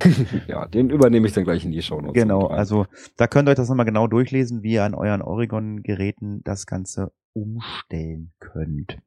[0.48, 2.14] ja, den übernehme ich dann gleich in die Show Notes.
[2.14, 2.86] Genau, also
[3.16, 7.12] da könnt ihr euch das nochmal genau durchlesen, wie ihr an euren Oregon-Geräten das Ganze
[7.34, 8.98] umstellen könnt.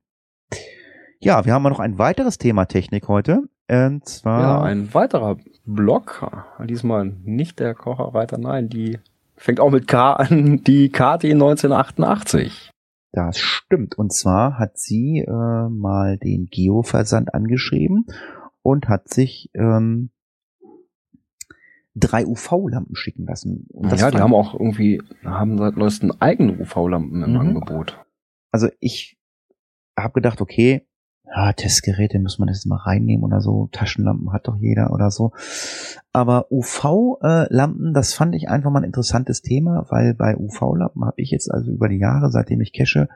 [1.19, 3.43] Ja, wir haben noch ein weiteres Thema Technik heute.
[3.67, 4.41] Und zwar.
[4.41, 6.29] Ja, ein weiterer Block.
[6.63, 8.99] Diesmal nicht der Kocherreiter, nein, die
[9.35, 12.71] fängt auch mit K an, die KT 1988.
[13.15, 13.97] Das stimmt.
[13.97, 18.05] Und zwar hat sie äh, mal den Geo-Versand angeschrieben
[18.61, 20.09] und hat sich ähm,
[21.95, 23.67] drei UV-Lampen schicken lassen.
[23.71, 27.37] Und ja, die haben auch irgendwie, haben seit neuestem eigene UV-Lampen im Mhm.
[27.39, 28.03] Angebot.
[28.51, 29.17] Also ich
[29.97, 30.84] habe gedacht, okay,
[31.27, 33.69] ja, Testgeräte muss man das mal reinnehmen oder so.
[33.71, 35.31] Taschenlampen hat doch jeder oder so.
[36.13, 41.31] Aber UV-Lampen, das fand ich einfach mal ein interessantes Thema, weil bei UV-Lampen habe ich
[41.31, 43.09] jetzt also über die Jahre, seitdem ich cache,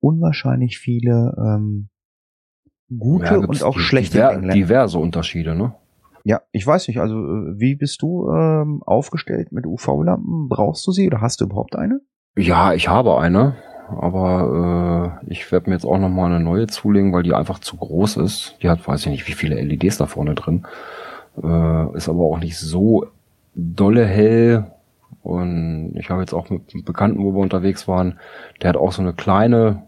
[0.00, 1.88] unwahrscheinlich viele ähm,
[2.96, 4.54] gute Ja, und auch schlechte diver Engländer.
[4.54, 5.74] diverse Unterschiede, ne?
[6.24, 10.48] Ja, ich weiß nicht, also äh, wie bist du ähm, aufgestellt mit UV-Lampen?
[10.48, 12.00] Brauchst du sie oder hast du überhaupt eine?
[12.36, 13.54] Ja, ich habe eine,
[13.88, 17.58] aber äh, ich werde mir jetzt auch noch mal eine neue zulegen, weil die einfach
[17.58, 18.56] zu groß ist.
[18.62, 20.66] Die hat, weiß ich nicht, wie viele LEDs da vorne drin.
[21.42, 23.06] Äh, ist aber auch nicht so
[23.54, 24.64] dolle hell.
[25.22, 28.18] Und ich habe jetzt auch mit einem Bekannten, wo wir unterwegs waren,
[28.60, 29.82] der hat auch so eine kleine,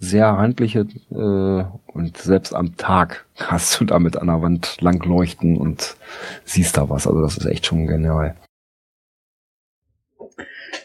[0.00, 5.56] sehr handliche äh, und selbst am Tag hast du damit an der Wand lang leuchten
[5.56, 5.96] und
[6.44, 7.06] siehst da was.
[7.06, 8.34] Also das ist echt schon genial.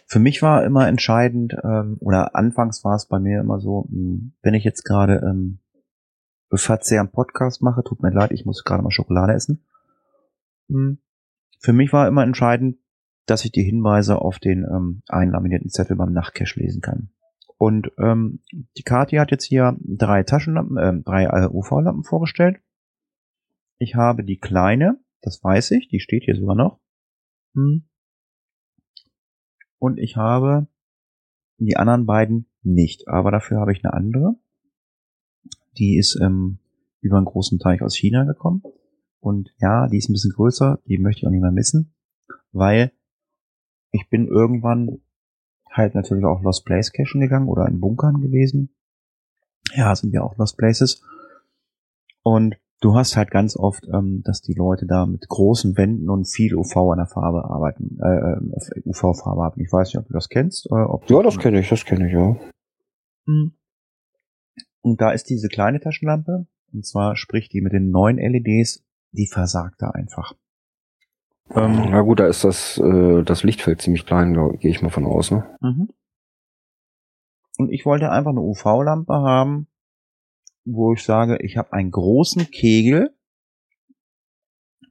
[0.05, 4.31] Für mich war immer entscheidend, ähm, oder anfangs war es bei mir immer so, mh,
[4.41, 5.59] wenn ich jetzt gerade ähm,
[6.51, 9.63] Verzehr am Podcast mache, tut mir leid, ich muss gerade mal Schokolade essen.
[10.67, 10.97] Mh,
[11.59, 12.77] Für mich war immer entscheidend,
[13.25, 17.09] dass ich die Hinweise auf den ähm, einlaminierten Zettel beim Nachtcache lesen kann.
[17.57, 18.39] Und ähm,
[18.77, 22.57] die Kati hat jetzt hier drei Taschenlampen, äh, drei UV-Lampen vorgestellt.
[23.77, 26.79] Ich habe die kleine, das weiß ich, die steht hier sogar noch.
[27.53, 27.88] Hm.
[29.79, 30.67] Und ich habe
[31.57, 34.35] die anderen beiden nicht, aber dafür habe ich eine andere.
[35.77, 36.59] Die ist ähm,
[37.01, 38.63] über einen großen Teich aus China gekommen.
[39.19, 41.93] Und ja, die ist ein bisschen größer, die möchte ich auch nicht mehr missen,
[42.51, 42.91] weil
[43.91, 45.01] ich bin irgendwann
[45.69, 48.75] halt natürlich auch Lost Place cachen gegangen oder in Bunkern gewesen.
[49.73, 51.03] Ja, sind ja auch Lost Places.
[52.23, 56.25] Und du hast halt ganz oft, ähm, dass die Leute da mit großen Wänden und
[56.25, 59.61] viel UV an der Farbe arbeiten, äh, UV-Farbe haben.
[59.61, 60.67] Ich weiß nicht, ob du das kennst.
[60.71, 62.35] Äh, ob Ja, das kenne ich, das kenne ich, ja.
[63.25, 63.53] Hm.
[64.81, 69.27] Und da ist diese kleine Taschenlampe, und zwar sprich die mit den neuen LEDs, die
[69.27, 70.33] versagt da einfach.
[71.51, 75.05] Ähm, Na gut, da ist das, äh, das Lichtfeld ziemlich klein, gehe ich mal von
[75.05, 75.45] aus, ne?
[75.61, 75.89] Mhm.
[77.57, 79.67] Und ich wollte einfach eine UV-Lampe haben,
[80.73, 83.15] wo ich sage, ich habe einen großen Kegel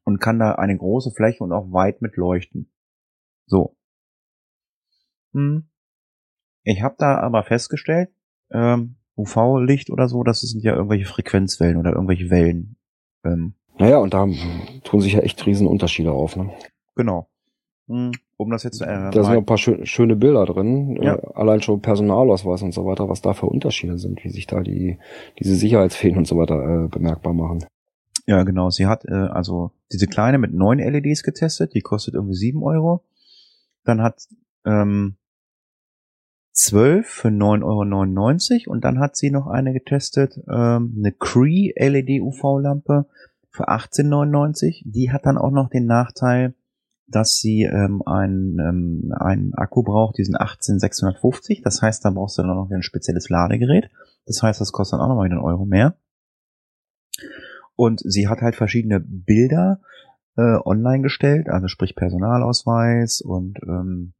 [0.04, 2.70] und kann da eine große Fläche und auch weit mit leuchten.
[3.46, 3.76] So.
[5.32, 5.68] Hm.
[6.64, 8.10] Ich habe da aber festgestellt,
[8.50, 12.76] ähm, UV-Licht oder so, das sind ja irgendwelche Frequenzwellen oder irgendwelche Wellen.
[13.24, 14.26] Ähm, Naja, und da
[14.84, 16.52] tun sich ja echt riesen Unterschiede auf, ne?
[16.94, 17.28] genau.
[17.88, 18.12] Hm.
[18.40, 21.16] Um das jetzt äh, Da sind mal- ja ein paar schö schöne Bilder drin, Ja.
[21.16, 24.60] äh, allein schon Personalausweis und so weiter, was da für Unterschiede sind, wie sich da
[24.60, 24.98] die,
[25.40, 27.64] diese Sicherheitsfehlen und so weiter äh, bemerkbar machen.
[28.26, 28.70] Ja, genau.
[28.70, 33.02] Sie hat äh, also diese kleine mit neun LEDs getestet, die kostet irgendwie sieben Euro.
[33.84, 34.22] Dann hat
[34.64, 35.16] ähm,
[36.52, 42.20] 12 für 9,99 Euro und dann hat sie noch eine getestet, ähm, eine Cree LED
[42.20, 43.06] UV-Lampe
[43.50, 44.82] für 18,99.
[44.84, 46.54] Die hat dann auch noch den Nachteil,
[47.08, 51.62] dass sie ähm, einen, ähm, einen Akku braucht, diesen 18650.
[51.62, 53.90] Das heißt, da brauchst du dann auch noch ein spezielles Ladegerät.
[54.26, 55.96] Das heißt, das kostet dann auch noch mal einen Euro mehr.
[57.76, 59.80] Und sie hat halt verschiedene Bilder
[60.36, 64.12] äh, online gestellt, also sprich Personalausweis und ähm,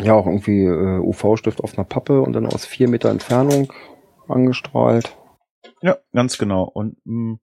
[0.00, 3.72] Ja, auch irgendwie äh, UV-Stift auf einer Pappe und dann aus vier Meter Entfernung
[4.28, 5.16] angestrahlt.
[5.80, 6.64] Ja, ganz genau.
[6.64, 7.38] Und mh,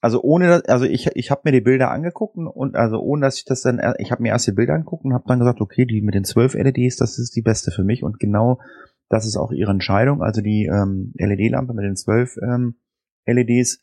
[0.00, 3.36] also ohne das, also ich ich habe mir die Bilder angeguckt und- also ohne dass
[3.36, 5.84] ich das dann ich habe mir erst die Bilder angeguckt und habe dann gesagt, okay,
[5.84, 8.60] die mit den zwölf LEDs, das ist die beste für mich und genau
[9.08, 10.22] das ist auch ihre Entscheidung.
[10.22, 12.76] Also die ähm, LED-Lampe mit den zwölf ähm,
[13.26, 13.80] LEDs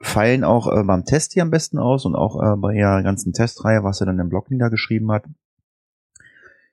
[0.00, 3.32] fallen auch äh, beim Test hier am besten aus und auch äh, bei ihrer ganzen
[3.32, 5.24] Testreihe, was sie dann im Blog niedergeschrieben hat.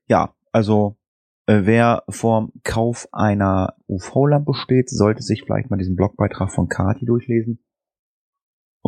[0.07, 0.97] Ja, also
[1.45, 7.05] äh, wer vorm Kauf einer UV-Lampe steht, sollte sich vielleicht mal diesen Blogbeitrag von Kati
[7.05, 7.59] durchlesen.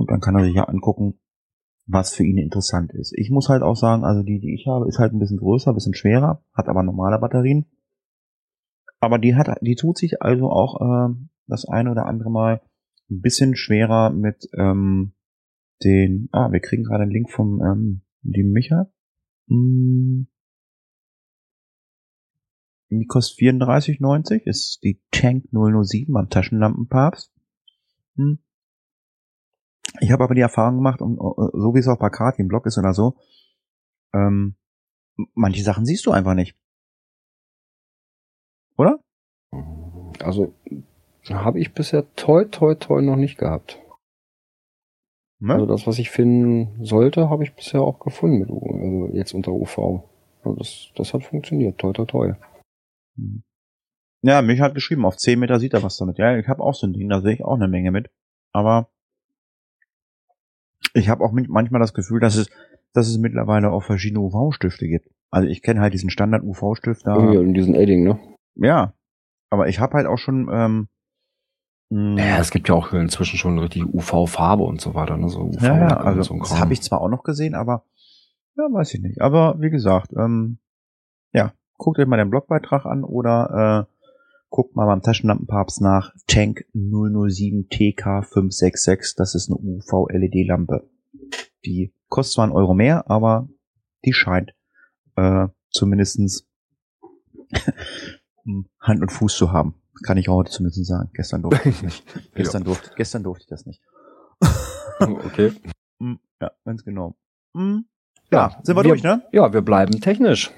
[0.02, 1.20] Und dann kann er sich ja angucken,
[1.86, 3.14] was für ihn interessant ist.
[3.16, 5.72] Ich muss halt auch sagen, also die, die ich habe, ist halt ein bisschen größer,
[5.72, 7.68] ein bisschen schwerer, hat aber normale Batterien.
[9.00, 11.14] Aber die hat, die tut sich also auch äh,
[11.46, 12.62] das eine oder andere Mal
[13.12, 15.14] ein bisschen schwerer mit ähm,
[15.84, 16.30] den.
[16.32, 18.92] Ah, wir kriegen gerade einen Link vom ähm, lieben Micha.
[19.48, 20.26] Hm.
[22.90, 27.32] Die kostet 34,90, ist die Tank 007 am Taschenlampenpapst.
[28.16, 28.40] Hm.
[30.00, 32.48] Ich habe aber die Erfahrung gemacht, und äh, so wie es auch bei Kati im
[32.48, 33.16] Blog ist oder so,
[34.14, 34.56] ähm,
[35.34, 36.56] manche Sachen siehst du einfach nicht.
[38.78, 39.00] Oder?
[40.20, 40.54] Also
[41.30, 43.80] habe ich bisher toi toi toi noch nicht gehabt.
[45.40, 45.54] Ne?
[45.54, 49.34] Also das, was ich finden sollte, habe ich bisher auch gefunden mit U also jetzt
[49.34, 50.04] unter UV.
[50.44, 52.34] Also das, das hat funktioniert, toi toi toi.
[53.16, 53.44] Mhm.
[54.24, 56.20] Ja, mich hat geschrieben, auf 10 Meter sieht er was damit.
[56.20, 58.12] Ja, ich habe auch so ein Ding, da sehe ich auch eine Menge mit.
[58.54, 58.90] Aber
[60.94, 62.50] ich habe auch manchmal das Gefühl, dass es,
[62.94, 65.10] dass es mittlerweile auch verschiedene UV-Stifte gibt.
[65.30, 67.16] Also ich kenne halt diesen Standard-UV-Stift da.
[67.16, 68.20] Irgendwie in diesen Edding, ne?
[68.56, 68.94] Ja,
[69.50, 70.88] aber ich habe halt auch schon ähm,
[71.90, 75.30] mh, Ja, es gibt ja auch inzwischen schon richtig UV-Farbe und so weiter, ne?
[75.30, 77.86] So UV Ja, ja, und also so das habe ich zwar auch noch gesehen, aber
[78.58, 79.22] ja, weiß ich nicht.
[79.22, 80.58] Aber wie gesagt, ähm,
[81.32, 83.88] ja, guckt euch mal den Blogbeitrag an oder
[84.52, 89.16] guckt mal beim Taschenlampenpapst nach Tank 007 TK566.
[89.18, 90.88] Das ist eine UV-LED-Lampe.
[91.66, 93.48] Die kostet zwar einen Euro mehr, aber
[94.06, 94.54] die scheint
[95.16, 96.48] äh, zumindestens
[98.80, 99.76] Hand und Fuß zu haben.
[100.04, 101.10] Kann ich heute zumindest sagen.
[101.14, 102.04] Gestern durfte ich nicht.
[102.36, 103.82] Gestern, durfte, gestern durfte ich das nicht.
[105.00, 105.54] okay.
[106.00, 107.16] Mm, Ja, ganz genau.
[107.54, 107.82] Mm,
[108.32, 109.24] Ja, sind wir, durch, ne?
[109.32, 110.52] Ja, wir bleiben technisch.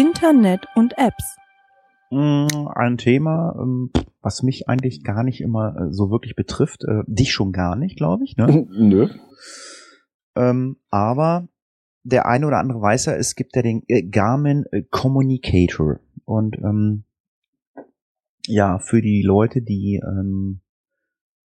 [0.00, 1.36] Internet und Apps.
[2.10, 3.90] Mm, Ein Thema, ähm,
[4.22, 6.84] was mich eigentlich gar nicht immer äh, so wirklich betrifft.
[6.84, 8.38] Äh, Dich schon gar nicht, glaube ich.
[8.38, 8.66] Ne?
[8.70, 9.10] Nö.
[10.36, 11.48] ähm, aber
[12.02, 16.00] der eine oder andere weiß ja, es gibt ja den äh, Garmin Communicator.
[16.24, 17.04] Und ähm,
[18.46, 20.62] ja, für die Leute, die ähm,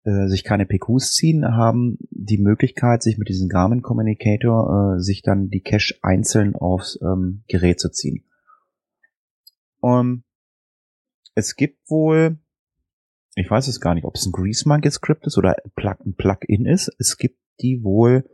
[0.02, 5.22] äh, sich keine PQs ziehen, haben die Möglichkeit, sich mit diesem Garmin Communicator äh, sich
[5.22, 8.24] dann die Cache einzeln aufs ähm, Gerät zu ziehen.
[9.82, 10.24] Ähm,
[11.34, 12.38] es gibt wohl,
[13.34, 16.04] ich weiß es gar nicht, ob es ein Grease Monkey Script ist oder ein Plug-
[16.04, 16.90] ein Plugin ist.
[16.98, 18.28] Es gibt die wohl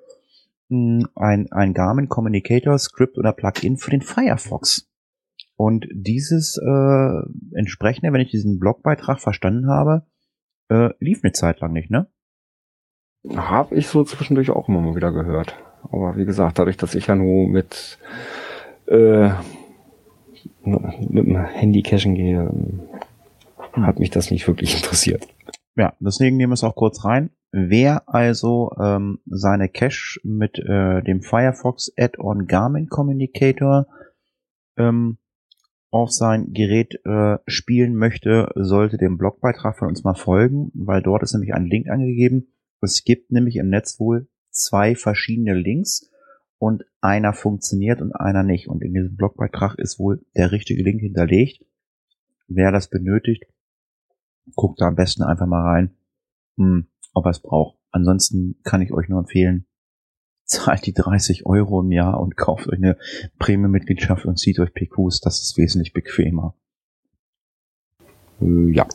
[0.68, 4.88] mh, ein, ein Garmin Communicator Script oder Plugin für den Firefox.
[5.56, 10.06] Und dieses äh, entsprechende, wenn ich diesen Blogbeitrag verstanden habe,
[10.68, 12.08] äh, lief eine Zeit lang nicht, ne?
[13.34, 15.56] Habe ich so zwischendurch auch immer mal wieder gehört.
[15.82, 17.98] Aber wie gesagt, dadurch, dass ich ja nur mit,
[18.86, 19.30] äh,
[20.64, 22.80] mit dem Handy cashen gehe, ähm,
[23.84, 25.26] hat mich das nicht wirklich interessiert.
[25.76, 27.30] Ja, deswegen nehmen wir es auch kurz rein.
[27.52, 33.86] Wer also ähm, seine Cache mit äh, dem Firefox Add-on Garmin Communicator
[34.76, 35.18] ähm,
[35.90, 41.22] auf sein Gerät äh, spielen möchte, sollte dem Blogbeitrag von uns mal folgen, weil dort
[41.22, 42.48] ist nämlich ein Link angegeben.
[42.80, 46.10] Es gibt nämlich im Netz wohl zwei verschiedene Links
[46.58, 48.68] und einer funktioniert und einer nicht.
[48.68, 51.64] Und in diesem Blogbeitrag ist wohl der richtige Link hinterlegt.
[52.48, 53.44] Wer das benötigt,
[54.54, 55.96] guckt da am besten einfach mal rein,
[56.56, 57.78] hm, ob er es braucht.
[57.90, 59.66] Ansonsten kann ich euch nur empfehlen,
[60.44, 62.96] zahlt die 30 Euro im Jahr und kauft euch eine
[63.38, 65.20] Premium-Mitgliedschaft und zieht euch PQs.
[65.20, 66.54] Das ist wesentlich bequemer.
[68.40, 68.86] Äh, ja.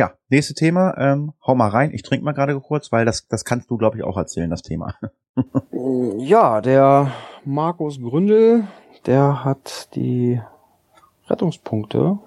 [0.00, 0.96] Ja, nächste Thema.
[0.96, 1.90] Ähm, hau mal rein.
[1.92, 4.62] Ich trinke mal gerade kurz, weil das, das kannst du, glaube ich, auch erzählen, das
[4.62, 4.94] Thema.
[6.16, 7.12] Ja, der
[7.44, 8.64] Markus Gründel,
[9.04, 10.40] der hat die
[11.28, 12.18] Rettungspunkte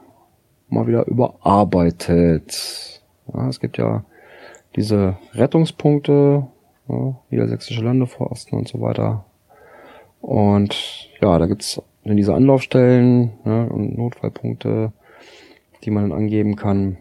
[0.69, 3.01] mal wieder überarbeitet.
[3.33, 4.05] Ja, es gibt ja
[4.75, 6.45] diese Rettungspunkte,
[6.87, 9.25] ja, Niedersächsische Landeforsten und so weiter.
[10.21, 14.93] Und ja, da gibt's dann diese Anlaufstellen ja, und Notfallpunkte,
[15.83, 16.97] die man dann angeben kann.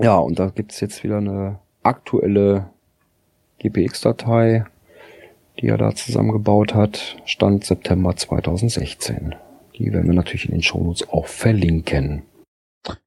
[0.00, 2.70] Ja, und da gibt's jetzt wieder eine aktuelle
[3.58, 4.64] GPX-Datei,
[5.60, 9.34] die er da zusammengebaut hat, Stand September 2016.
[9.76, 12.22] Die werden wir natürlich in den Shownotes auch verlinken.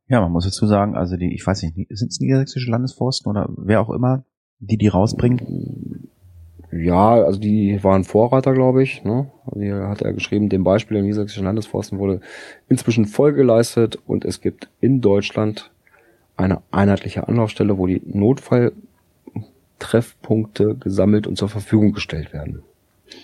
[0.07, 3.49] Ja, man muss dazu sagen, also die, ich weiß nicht, sind es niedersächsische Landesforsten oder
[3.55, 4.25] wer auch immer,
[4.59, 6.09] die die rausbringen?
[6.71, 9.03] Ja, also die waren Vorreiter, glaube ich.
[9.03, 9.31] Ne?
[9.45, 12.21] Also hier hat er geschrieben, dem Beispiel der niedersächsischen Landesforsten wurde
[12.69, 15.71] inzwischen voll geleistet und es gibt in Deutschland
[16.37, 22.63] eine einheitliche Anlaufstelle, wo die Notfalltreffpunkte gesammelt und zur Verfügung gestellt werden.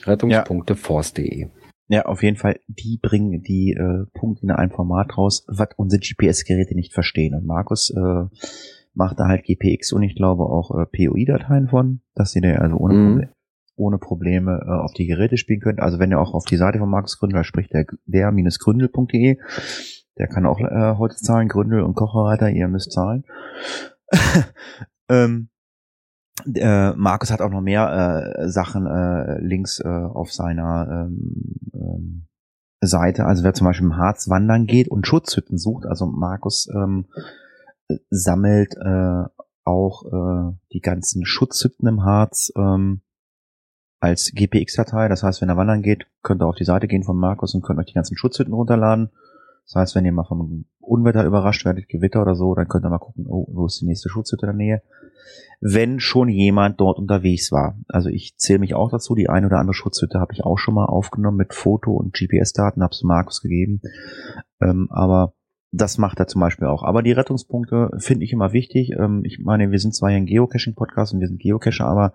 [0.05, 0.79] Rettungspunkte ja.
[0.79, 1.47] forst.de.
[1.89, 6.01] Ja, auf jeden Fall, die bringen die äh, Punkte in einem Format raus, was unsere
[6.01, 7.33] GPS-Geräte nicht verstehen.
[7.33, 8.25] Und Markus äh,
[8.93, 12.75] macht da halt GPX und ich glaube auch äh, POI-Dateien von, dass ihr da also
[12.75, 13.13] ohne, mhm.
[13.13, 13.29] Proble
[13.77, 15.79] ohne Probleme äh, auf die Geräte spielen könnt.
[15.79, 19.37] Also wenn ihr auch auf die Seite von Markus Gründel, spricht der, der-gründel.de,
[20.19, 23.23] der kann auch äh, heute zahlen, Gründel und Kocherreiter, ihr müsst zahlen.
[25.09, 25.49] ähm,
[26.55, 32.27] äh, Markus hat auch noch mehr äh, Sachen äh, links äh, auf seiner ähm, ähm,
[32.81, 33.25] Seite.
[33.25, 37.05] Also wer zum Beispiel im Harz wandern geht und Schutzhütten sucht, also Markus ähm,
[38.09, 39.23] sammelt äh,
[39.63, 43.01] auch äh, die ganzen Schutzhütten im Harz ähm,
[43.99, 45.07] als GPX-Datei.
[45.07, 47.63] Das heißt, wenn er wandern geht, könnt ihr auf die Seite gehen von Markus und
[47.63, 49.09] könnt euch die ganzen Schutzhütten runterladen.
[49.67, 52.89] Das heißt, wenn ihr mal vom Unwetter überrascht werdet, Gewitter oder so, dann könnt ihr
[52.89, 54.81] mal gucken, oh, wo ist die nächste Schutzhütte in der Nähe.
[55.59, 57.77] Wenn schon jemand dort unterwegs war.
[57.89, 60.75] Also ich zähle mich auch dazu, die eine oder andere Schutzhütte habe ich auch schon
[60.75, 63.81] mal aufgenommen mit Foto und GPS-Daten, habe es Markus gegeben.
[64.61, 65.33] Ähm, aber
[65.71, 66.83] das macht er zum Beispiel auch.
[66.83, 68.91] Aber die Rettungspunkte finde ich immer wichtig.
[68.97, 72.13] Ähm, ich meine, wir sind zwar hier ein Geocaching-Podcast und wir sind Geocacher, aber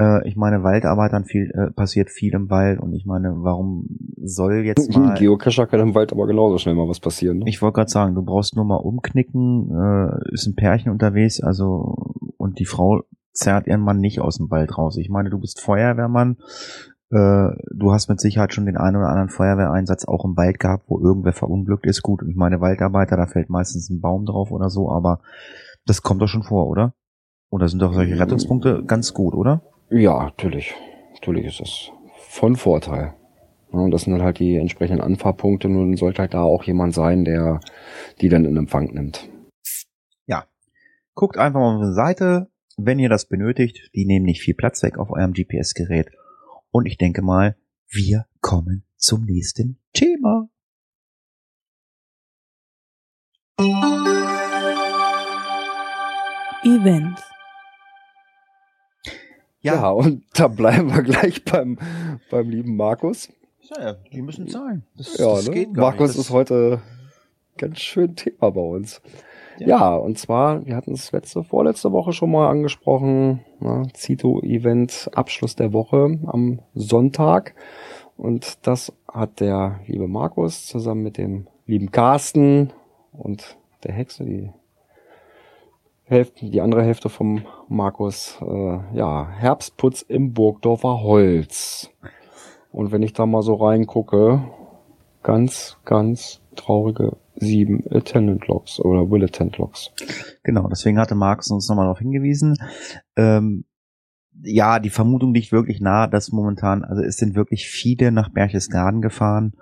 [0.00, 3.86] äh, ich meine, Waldarbeitern viel, äh, passiert viel im Wald und ich meine, warum
[4.22, 5.14] soll jetzt mal...
[5.14, 7.38] Geocacher kann im Wald aber genauso schnell mal was passieren.
[7.38, 7.44] Ne?
[7.48, 11.96] Ich wollte gerade sagen, du brauchst nur mal umknicken, äh, ist ein Pärchen unterwegs, also
[12.38, 14.96] und die Frau zerrt ihren Mann nicht aus dem Wald raus.
[14.96, 16.38] Ich meine, du bist Feuerwehrmann,
[17.10, 20.84] äh, du hast mit Sicherheit schon den einen oder anderen Feuerwehreinsatz auch im Wald gehabt,
[20.88, 22.02] wo irgendwer verunglückt ist.
[22.02, 25.20] Gut, ich meine, Waldarbeiter, da fällt meistens ein Baum drauf oder so, aber
[25.86, 26.94] das kommt doch schon vor, oder?
[27.50, 29.62] Oder sind doch solche Rettungspunkte ganz gut, oder?
[29.90, 30.74] Ja, natürlich.
[31.14, 31.90] Natürlich ist das
[32.28, 33.14] von Vorteil.
[33.72, 35.68] und das sind dann halt die entsprechenden Anfahrpunkte.
[35.68, 37.60] Nun sollte halt da auch jemand sein, der
[38.20, 39.28] die dann in Empfang nimmt.
[40.26, 40.44] Ja.
[41.14, 43.90] Guckt einfach mal auf unsere Seite, wenn ihr das benötigt.
[43.94, 46.10] Die nehmen nicht viel Platz weg auf eurem GPS-Gerät.
[46.70, 47.56] Und ich denke mal,
[47.88, 50.48] wir kommen zum nächsten Thema.
[56.62, 57.29] Events.
[59.62, 59.74] Ja.
[59.74, 61.78] ja, und da bleiben wir gleich beim,
[62.30, 63.28] beim lieben Markus.
[63.78, 64.84] Ja, die müssen zahlen.
[64.96, 65.68] Das, ja, das ne?
[65.74, 66.80] Markus ist heute
[67.56, 69.00] ganz schön Thema bei uns.
[69.58, 69.66] Ja.
[69.66, 75.54] ja, und zwar, wir hatten es letzte, vorletzte Woche schon mal angesprochen, ne, Zito-Event, Abschluss
[75.54, 77.54] der Woche am Sonntag.
[78.16, 82.72] Und das hat der liebe Markus zusammen mit dem lieben Carsten
[83.12, 84.50] und der Hexe, die
[86.10, 91.90] Hälfte, die andere Hälfte vom Markus, äh, ja, Herbstputz im Burgdorfer Holz.
[92.72, 94.42] Und wenn ich da mal so reingucke,
[95.22, 99.92] ganz, ganz traurige sieben Attendant Logs oder Will Attend Logs.
[100.42, 102.56] Genau, deswegen hatte Markus uns nochmal darauf hingewiesen.
[103.16, 103.64] Ähm,
[104.42, 109.00] ja, die Vermutung liegt wirklich nah, dass momentan, also es sind wirklich viele nach Berchtesgaden
[109.00, 109.52] gefahren.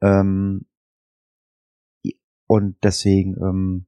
[0.00, 0.66] Ähm,
[2.46, 3.86] und deswegen ähm,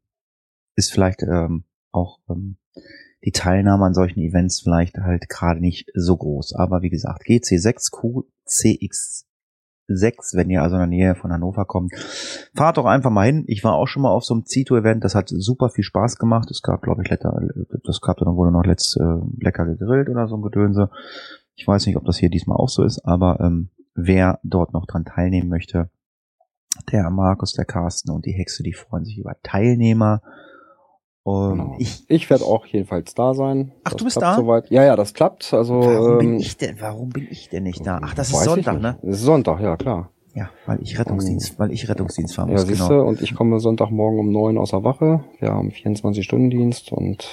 [0.74, 1.64] ist vielleicht ähm,
[1.96, 2.56] auch ähm,
[3.24, 6.54] die Teilnahme an solchen Events vielleicht halt gerade nicht so groß.
[6.54, 11.92] Aber wie gesagt, GC6 QCX6, wenn ihr also in der Nähe von Hannover kommt,
[12.54, 13.44] fahrt doch einfach mal hin.
[13.48, 16.50] Ich war auch schon mal auf so einem Zito-Event, das hat super viel Spaß gemacht.
[16.50, 17.40] Es gab, glaube ich, lecker,
[17.84, 20.90] das gab dann wurde noch letzt äh, lecker gegrillt oder so ein Gedönse.
[21.56, 24.86] Ich weiß nicht, ob das hier diesmal auch so ist, aber ähm, wer dort noch
[24.86, 25.90] dran teilnehmen möchte,
[26.92, 30.22] der Markus, der Carsten und die Hexe, die freuen sich über Teilnehmer.
[31.26, 31.74] Und genau.
[31.80, 33.72] ich, ich werde auch jedenfalls da sein.
[33.82, 34.36] Ach, das du bist da?
[34.36, 34.70] Soweit.
[34.70, 35.52] Ja, ja, das klappt.
[35.52, 36.76] Also warum ähm, bin ich denn?
[36.78, 37.98] Warum bin ich denn nicht da?
[38.00, 38.96] Ach, das ist Sonntag, ne?
[39.02, 40.10] Das ist Sonntag, ja klar.
[40.36, 42.60] Ja, weil ich Rettungsdienst, um, weil ich Rettungsdienst fahren muss.
[42.60, 43.08] Ja, siehste, genau.
[43.08, 45.24] und ich komme Sonntagmorgen um neun aus der Wache.
[45.40, 47.28] Wir haben 24-Stunden-Dienst und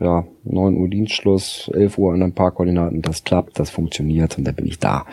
[0.00, 3.00] ja, 9 Uhr Dienstschluss, 11 Uhr an ein paar Koordinaten.
[3.00, 5.06] Das klappt, das funktioniert und da bin ich da.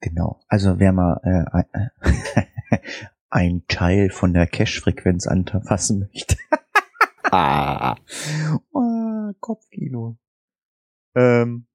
[0.00, 0.40] Genau.
[0.48, 2.78] Also wer mal äh, äh,
[3.28, 6.36] ein Teil von der Cache-Frequenz anfassen möchte.
[7.32, 7.96] ah.
[8.72, 10.16] oh, Kopfkino.
[11.14, 11.66] Ähm,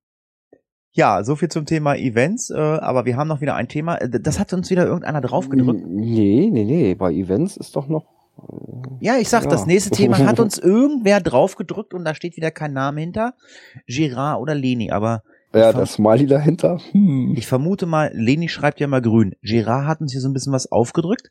[0.93, 3.95] ja, so viel zum Thema Events, äh, aber wir haben noch wieder ein Thema.
[3.95, 5.85] Äh, Das hat uns wieder irgendeiner draufgedrückt.
[5.87, 6.95] Nee, nee, nee.
[6.95, 8.05] Bei Events ist doch noch.
[8.37, 9.49] äh, Ja, ich sag, Ja.
[9.49, 13.35] das nächste Thema hat uns irgendwer draufgedrückt und da steht wieder kein Name hinter.
[13.87, 15.23] Girard oder Leni, aber
[15.53, 16.79] Ja, das Smiley dahinter.
[16.91, 17.33] Hm.
[17.35, 19.35] ich vermute mal, Leni schreibt ja mal grün.
[19.41, 21.29] Girard hat uns hier so ein bisschen was aufgedrückt.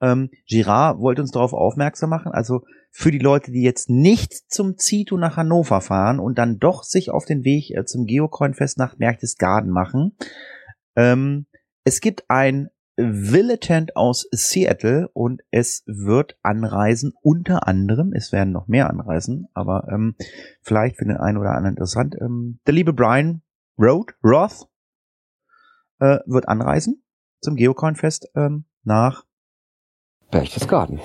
[0.00, 4.78] Ähm, Girard wollte uns darauf aufmerksam machen, also für die Leute, die jetzt nicht zum
[4.78, 8.96] Zito nach Hannover fahren und dann doch sich auf den Weg äh, zum Geocoin-Fest nach
[8.96, 10.16] Berchtesgaden machen.
[10.96, 11.46] Ähm,
[11.84, 18.66] es gibt ein Villetent aus Seattle und es wird anreisen, unter anderem, es werden noch
[18.66, 20.16] mehr anreisen, aber ähm,
[20.62, 22.16] vielleicht für den einen oder anderen interessant.
[22.20, 23.42] Ähm, der liebe Brian
[23.78, 24.68] Roth, Roth
[26.00, 27.02] äh, wird anreisen
[27.40, 29.24] zum Geocoin-Fest ähm, nach.
[30.30, 31.00] Berchtesgaden.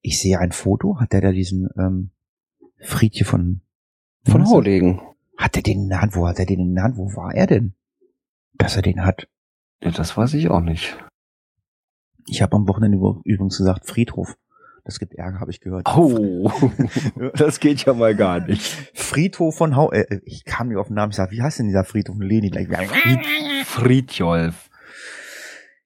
[0.00, 0.98] Ich sehe ein Foto.
[1.00, 2.10] Hat der da diesen ähm,
[2.80, 3.60] Friedje von
[4.24, 4.46] Von?
[4.48, 5.00] Haudegen.
[5.36, 6.16] Hat er den in der Hand?
[6.16, 6.96] Wo hat er den in der Hand?
[6.96, 7.74] Wo war er denn?
[8.54, 9.28] Dass er den hat.
[9.82, 10.96] Ja, das weiß ich auch nicht.
[12.26, 14.36] Ich habe am Wochenende üb- übrigens gesagt Friedhof.
[14.88, 15.86] Das gibt Ärger, habe ich gehört.
[15.94, 16.50] Oh,
[17.34, 18.62] das geht ja mal gar nicht.
[18.94, 19.92] Friedhof von Hau.
[19.92, 21.10] Äh, äh, ich kam nicht auf den Namen.
[21.10, 22.16] Ich sag, wie heißt denn dieser Friedhof?
[22.18, 22.88] Leni gleich.
[23.66, 24.70] Friedjolf.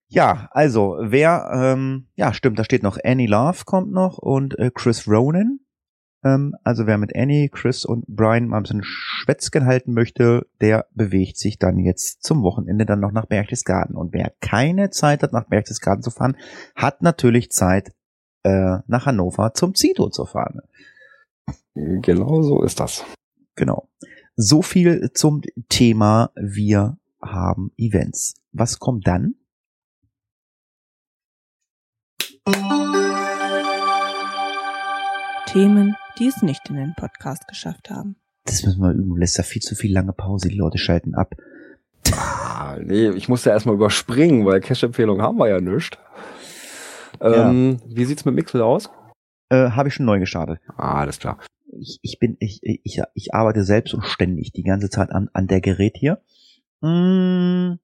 [0.07, 4.71] Ja, also wer, ähm, ja stimmt, da steht noch Annie Love kommt noch und äh,
[4.73, 5.59] Chris Ronan.
[6.23, 10.87] Ähm, also wer mit Annie, Chris und Brian mal ein bisschen Schwätzchen halten möchte, der
[10.93, 13.97] bewegt sich dann jetzt zum Wochenende dann noch nach Berchtesgaden.
[13.97, 16.37] Und wer keine Zeit hat, nach Berchtesgaden zu fahren,
[16.77, 17.91] hat natürlich Zeit,
[18.43, 20.61] äh, nach Hannover zum Zito zu fahren.
[21.75, 23.05] Genau so ist das.
[23.55, 23.89] Genau.
[24.37, 28.35] So viel zum Thema wir haben Events.
[28.53, 29.35] Was kommt dann?
[35.47, 38.17] Themen, die es nicht in den Podcast geschafft haben.
[38.45, 39.17] Das müssen wir üben.
[39.17, 40.49] Lässt da viel zu viel lange Pause.
[40.49, 41.35] Die Leute schalten ab.
[42.13, 45.99] Ah, nee, ich musste erstmal überspringen, weil Cash-Empfehlung haben wir ja nicht.
[47.23, 48.91] Ähm, Wie sieht's mit Mixel aus?
[49.49, 50.61] Äh, Habe ich schon neu gestartet.
[50.77, 51.39] Ah, alles klar.
[51.79, 55.47] Ich, ich bin, ich, ich, ich arbeite selbst und ständig die ganze Zeit an, an
[55.47, 56.21] der Gerät hier.
[56.81, 57.79] Mm,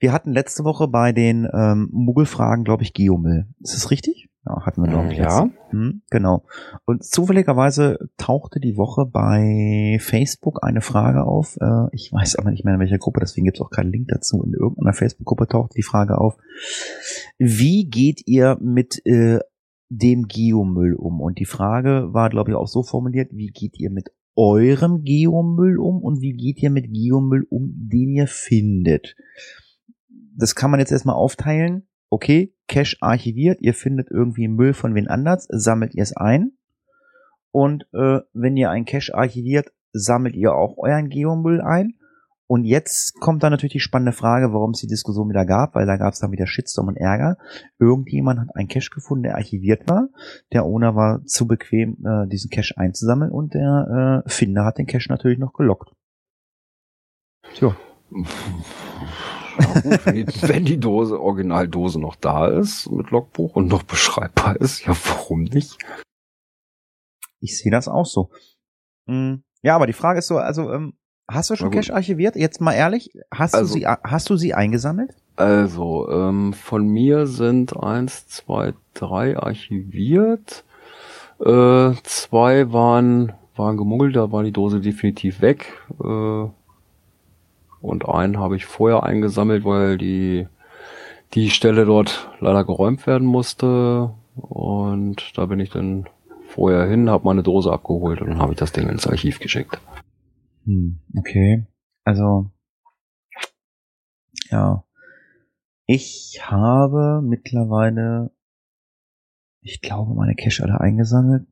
[0.00, 3.46] wir hatten letzte Woche bei den ähm, Muggelfragen, glaube ich, Geomüll.
[3.60, 4.27] Ist das richtig?
[4.48, 5.18] Ja, hatten wir, ich.
[5.18, 5.50] Ja.
[5.70, 6.44] Hm, genau.
[6.86, 11.58] Und zufälligerweise tauchte die Woche bei Facebook eine Frage auf.
[11.60, 14.08] Äh, ich weiß aber nicht mehr in welcher Gruppe, deswegen gibt es auch keinen Link
[14.08, 14.42] dazu.
[14.42, 16.38] In irgendeiner Facebook-Gruppe tauchte die Frage auf.
[17.36, 19.40] Wie geht ihr mit äh,
[19.90, 21.20] dem Geomüll um?
[21.20, 25.78] Und die Frage war, glaube ich, auch so formuliert, wie geht ihr mit eurem Geomüll
[25.78, 29.14] um und wie geht ihr mit Geomüll um, den ihr findet?
[30.34, 31.88] Das kann man jetzt erstmal aufteilen.
[32.10, 36.52] Okay, Cache archiviert, ihr findet irgendwie Müll von wen anders, sammelt ihr es ein.
[37.50, 41.94] Und äh, wenn ihr ein Cache archiviert, sammelt ihr auch euren Geomüll ein.
[42.46, 45.84] Und jetzt kommt dann natürlich die spannende Frage, warum es die Diskussion wieder gab, weil
[45.84, 47.36] da gab es dann wieder Shitstorm und Ärger.
[47.78, 50.08] Irgendjemand hat einen Cache gefunden, der archiviert war.
[50.52, 54.86] Der Owner war zu bequem, äh, diesen Cache einzusammeln und der äh, Finder hat den
[54.86, 55.92] Cache natürlich noch gelockt.
[57.54, 57.76] Tja,
[58.10, 58.24] Ja,
[59.64, 64.56] gut, wenn, die, wenn die Dose, Originaldose noch da ist, mit Logbuch und noch beschreibbar
[64.56, 65.78] ist, ja, warum nicht?
[67.40, 68.30] ich sehe das auch so.
[69.06, 70.94] Mm, Ja, aber die Frage ist so, also ähm,
[71.30, 71.70] hast du schon.
[71.70, 72.34] Cache archiviert?
[72.36, 75.14] Jetzt mal ehrlich, hast Also- du sie hast du sie eingesammelt?
[75.36, 80.64] Also, ähm, von mir sind eins, zwei, drei archiviert.
[81.38, 85.80] Äh, zwei waren, waren gemuggelt, da war die Dose definitiv weg.
[86.02, 86.48] Äh,
[87.80, 90.46] und einen habe ich vorher eingesammelt, weil die,
[91.34, 94.14] die Stelle dort leider geräumt werden musste.
[94.34, 96.08] Und da bin ich dann
[96.48, 99.78] vorher hin, habe meine Dose abgeholt und habe ich das Ding ins Archiv geschickt.
[100.64, 101.66] Hm, okay.
[102.04, 102.50] Also,
[104.50, 104.84] ja.
[105.86, 108.30] Ich habe mittlerweile,
[109.62, 111.46] ich glaube, meine Cache alle eingesammelt.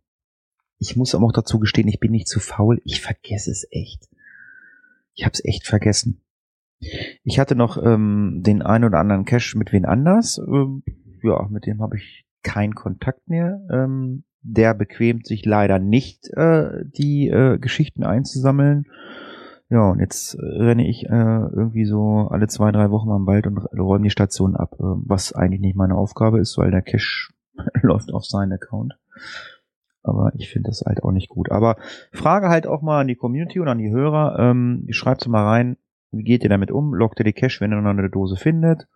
[0.79, 2.83] Ich muss aber auch dazu gestehen, ich bin nicht zu faul.
[2.85, 4.09] Ich vergesse es echt.
[5.17, 6.23] Ich habe es echt vergessen.
[7.25, 10.39] Ich hatte noch ähm, den einen oder anderen Cache mit wen anders.
[10.39, 10.83] Ähm,
[11.23, 13.61] ja, mit dem habe ich keinen Kontakt mehr.
[13.71, 18.85] Ähm, der bequemt sich leider nicht, äh, die äh, Geschichten einzusammeln.
[19.69, 23.49] Ja, und jetzt äh, renne ich äh, irgendwie so alle zwei, drei Wochen im Wald
[23.49, 27.33] und räume die Station ab, äh, was eigentlich nicht meine Aufgabe ist, weil der Cache
[27.83, 28.93] läuft auf seinen Account.
[30.07, 31.51] Aber ich finde das halt auch nicht gut.
[31.51, 31.77] Aber
[32.13, 35.77] frage halt auch mal an die Community und an die Hörer, ähm, schreibt mal rein,
[36.13, 36.95] Wie geht ihr damit um?
[36.95, 38.87] Lockt ihr die Cache, wenn ihr noch eine Dose findet?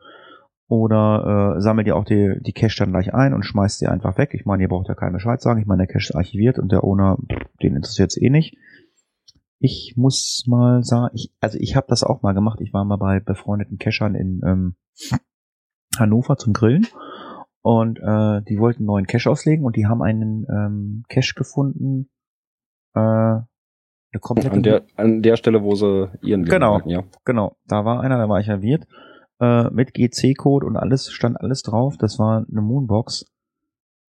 [0.69, 4.17] Oder äh, sammelt ihr auch die, die Cache dann gleich ein und schmeißt sie einfach
[4.19, 4.31] weg?
[4.35, 5.61] Ich meine, ihr braucht ja keinen Bescheid sagen.
[5.61, 7.19] Ich meine, der Cache ist archiviert und der Owner,
[7.61, 8.57] den interessiert es eh nicht.
[9.59, 12.61] Ich muss mal sagen, ich, also ich habe das auch mal gemacht.
[12.61, 14.77] Ich war mal bei befreundeten Cachern in ähm,
[15.99, 16.87] Hannover zum Grillen
[17.63, 22.09] und äh, die wollten einen neuen Cache auslegen und die haben einen ähm, Cache gefunden.
[22.95, 26.77] Äh, eine komplette An der, an der Stelle, wo sie ihren Genau.
[26.79, 27.05] hatten, ja.
[27.25, 28.87] Genau, da war einer, da war ich verwirrt.
[29.41, 31.97] Äh, mit GC-Code und alles, stand alles drauf.
[31.97, 33.25] Das war eine Moonbox.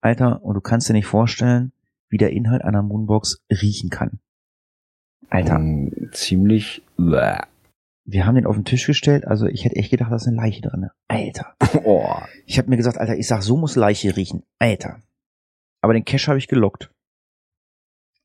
[0.00, 1.72] Alter, und du kannst dir nicht vorstellen,
[2.08, 4.20] wie der Inhalt einer Moonbox riechen kann.
[5.28, 6.82] Alter, Ähm, ziemlich.
[6.96, 7.38] Bäh.
[8.04, 10.36] Wir haben den auf den Tisch gestellt, also ich hätte echt gedacht, da ist eine
[10.36, 10.88] Leiche drin.
[11.08, 11.54] Alter.
[11.84, 12.16] Oh.
[12.46, 14.42] Ich habe mir gesagt, Alter, ich sag, so muss Leiche riechen.
[14.58, 15.00] Alter.
[15.80, 16.90] Aber den Cash habe ich gelockt.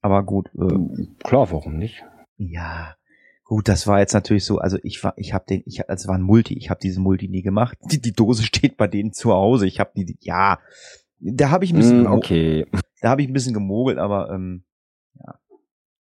[0.01, 2.03] Aber gut, äh, Klar, warum nicht?
[2.37, 2.95] Ja,
[3.43, 6.15] gut, das war jetzt natürlich so, also ich war, ich habe den, ich, es war
[6.15, 7.77] ein Multi, ich habe diesen Multi nie gemacht.
[7.91, 9.67] Die, die Dose steht bei denen zu Hause.
[9.67, 10.59] Ich habe die, die, ja,
[11.19, 12.65] da habe ich ein bisschen, Mm, okay.
[13.01, 14.63] da habe ich ein bisschen gemogelt, aber ähm,
[15.19, 15.35] ja.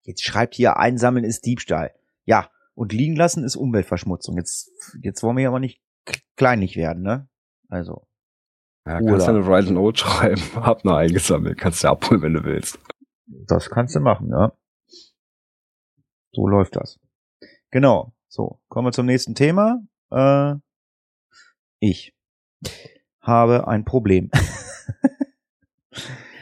[0.03, 1.91] Jetzt schreibt hier, einsammeln ist Diebstahl.
[2.25, 2.49] Ja,
[2.79, 4.37] und liegen lassen ist Umweltverschmutzung.
[4.37, 4.71] Jetzt,
[5.01, 5.81] jetzt wollen wir ja aber nicht
[6.37, 7.27] kleinlich werden, ne?
[7.67, 8.07] Also,
[8.85, 10.41] Ja, kannst du eine Rise and Old schreiben.
[10.55, 11.57] Hab eine eingesammelt.
[11.57, 12.79] Kannst du abholen, wenn du willst.
[13.27, 14.53] das kannst du machen, ja.
[16.31, 16.99] So läuft das.
[17.71, 18.13] Genau.
[18.29, 19.81] So, kommen wir zum nächsten Thema.
[20.11, 20.55] Äh,
[21.79, 22.15] ich
[23.21, 24.31] habe ein Problem.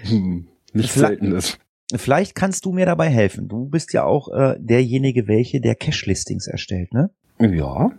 [0.03, 1.57] Hm, nicht Vielleicht- seltenes.
[1.95, 3.47] Vielleicht kannst du mir dabei helfen.
[3.47, 7.11] Du bist ja auch äh, derjenige, welche der Cache-Listings erstellt, ne?
[7.39, 7.91] Ja.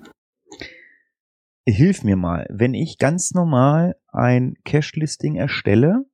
[1.67, 6.05] Hilf mir mal, wenn ich ganz normal ein Cache-Listing erstelle,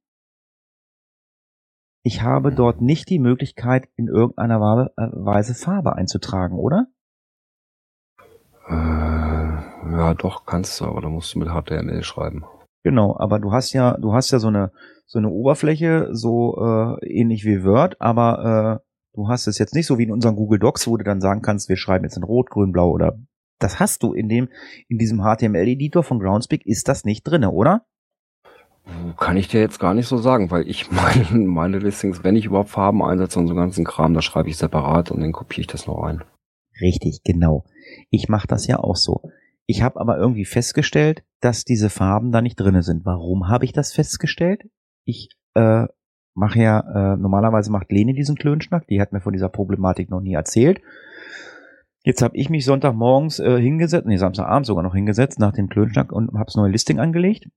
[2.06, 6.86] ich habe dort nicht die Möglichkeit, in irgendeiner äh, Weise Farbe einzutragen, oder?
[8.68, 8.74] Äh,
[9.92, 12.44] ja, doch, kannst du, aber da musst du mit HTML schreiben.
[12.84, 14.70] Genau, aber du hast ja, du hast ja so eine
[15.06, 19.86] so eine Oberfläche, so äh, ähnlich wie Word, aber äh, du hast es jetzt nicht
[19.86, 22.24] so wie in unseren Google Docs, wo du dann sagen kannst, wir schreiben jetzt in
[22.24, 23.18] Rot, Grün, Blau oder
[23.58, 24.48] das hast du in dem
[24.88, 27.86] in diesem HTML-Editor von Groundspeak ist das nicht drinne, oder?
[29.16, 32.44] Kann ich dir jetzt gar nicht so sagen, weil ich meine, meine Listings, wenn ich
[32.44, 35.68] überhaupt Farben einsetze und so ganzen Kram, da schreibe ich separat und dann kopiere ich
[35.68, 36.22] das noch ein.
[36.82, 37.64] Richtig, genau.
[38.10, 39.22] Ich mache das ja auch so.
[39.66, 43.04] Ich habe aber irgendwie festgestellt, dass diese Farben da nicht drinne sind.
[43.04, 44.68] Warum habe ich das festgestellt?
[45.04, 45.86] Ich äh,
[46.34, 46.80] mache ja,
[47.14, 50.80] äh, normalerweise macht Lene diesen Klönschnack, die hat mir von dieser Problematik noch nie erzählt.
[52.02, 56.12] Jetzt habe ich mich Sonntagmorgens äh, hingesetzt, nee, Samstagabend sogar noch hingesetzt nach dem Klönschnack
[56.12, 57.48] und habe das neue Listing angelegt.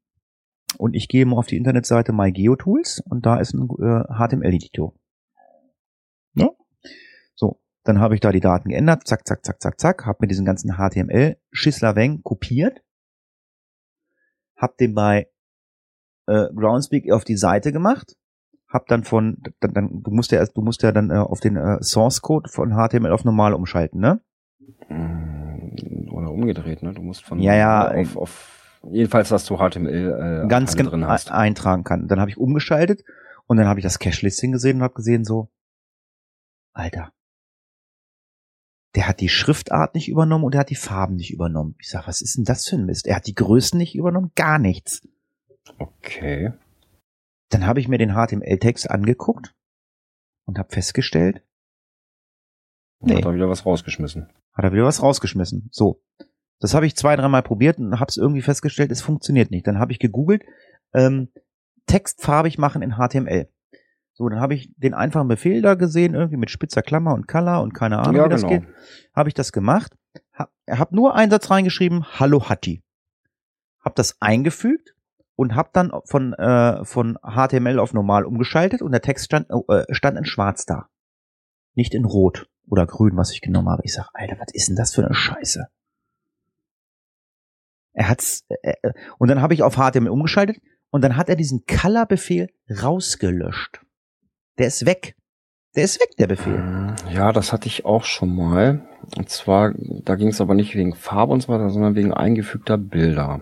[0.78, 4.93] Und ich gehe mal auf die Internetseite MyGeoTools und da ist ein äh, HTML-Editor.
[6.36, 6.49] Ja?
[7.36, 10.28] So, dann habe ich da die Daten geändert, zack, zack, zack, zack, zack, habe mir
[10.28, 12.82] diesen ganzen HTML-Schisslerweng kopiert,
[14.58, 15.28] habe den bei
[16.28, 18.16] äh, Groundspeak auf die Seite gemacht,
[18.68, 21.40] hab dann von, dann, dann du musst ja erst, du musst ja dann äh, auf
[21.40, 24.20] den äh, Source Code von HTML auf normal umschalten, ne?
[24.90, 26.94] Mm, Oder umgedreht, ne?
[26.94, 30.90] Du musst von Ja, ja, auf, auf jedenfalls, dass du HTML äh, ganz Teile genau
[30.92, 31.32] drin hast.
[31.32, 32.08] eintragen kann.
[32.08, 33.04] Dann habe ich umgeschaltet
[33.46, 35.50] und dann habe ich das Cache-Listing gesehen und habe gesehen so,
[36.74, 37.12] Alter,
[38.98, 41.76] der hat die Schriftart nicht übernommen und er hat die Farben nicht übernommen.
[41.80, 43.06] Ich sag, was ist denn das für ein Mist?
[43.06, 45.08] Er hat die Größen nicht übernommen, gar nichts.
[45.78, 46.52] Okay.
[47.50, 49.54] Dann habe ich mir den HTML-Text angeguckt
[50.45, 51.43] und habe festgestellt,
[53.00, 53.18] Nee.
[53.18, 54.34] Hat da wieder was rausgeschmissen.
[54.54, 55.70] hat er wieder was rausgeschmissen.
[55.72, 56.02] So.
[56.60, 59.68] Das habe ich zwei, dreimal probiert und habe es irgendwie festgestellt, es funktioniert nicht.
[59.68, 60.41] Dann habe ich gegoogelt,
[60.95, 61.30] ähm,
[61.86, 63.48] Text farbig machen in HTML.
[64.18, 67.61] So, dann habe ich den einfachen Befehl da gesehen, irgendwie mit spitzer Klammer und Color
[67.61, 68.61] und keine Ahnung, ja, wie das genau.
[68.61, 68.68] geht.
[69.15, 69.95] Habe ich das gemacht.
[70.34, 72.82] Hab, hab nur einen Satz reingeschrieben, Hallo Hatti.
[73.80, 74.95] Hab das eingefügt
[75.36, 79.84] und hab dann von, äh, von HTML auf normal umgeschaltet und der Text stand, äh,
[79.91, 80.89] stand in schwarz da.
[81.76, 83.84] Nicht in rot oder grün, was ich genommen habe.
[83.86, 85.68] Ich sag, Alter, was ist denn das für eine Scheiße?
[87.93, 90.57] Er hat's, äh, äh, und dann habe ich auf HTML umgeschaltet
[90.89, 92.49] und dann hat er diesen Color-Befehl
[92.82, 93.82] rausgelöscht.
[94.58, 95.16] Der ist weg.
[95.76, 96.58] Der ist weg, der Befehl.
[96.58, 98.88] Mm, Ja, das hatte ich auch schon mal.
[99.16, 102.78] Und zwar, da ging es aber nicht wegen Farbe und so weiter, sondern wegen eingefügter
[102.78, 103.41] Bilder.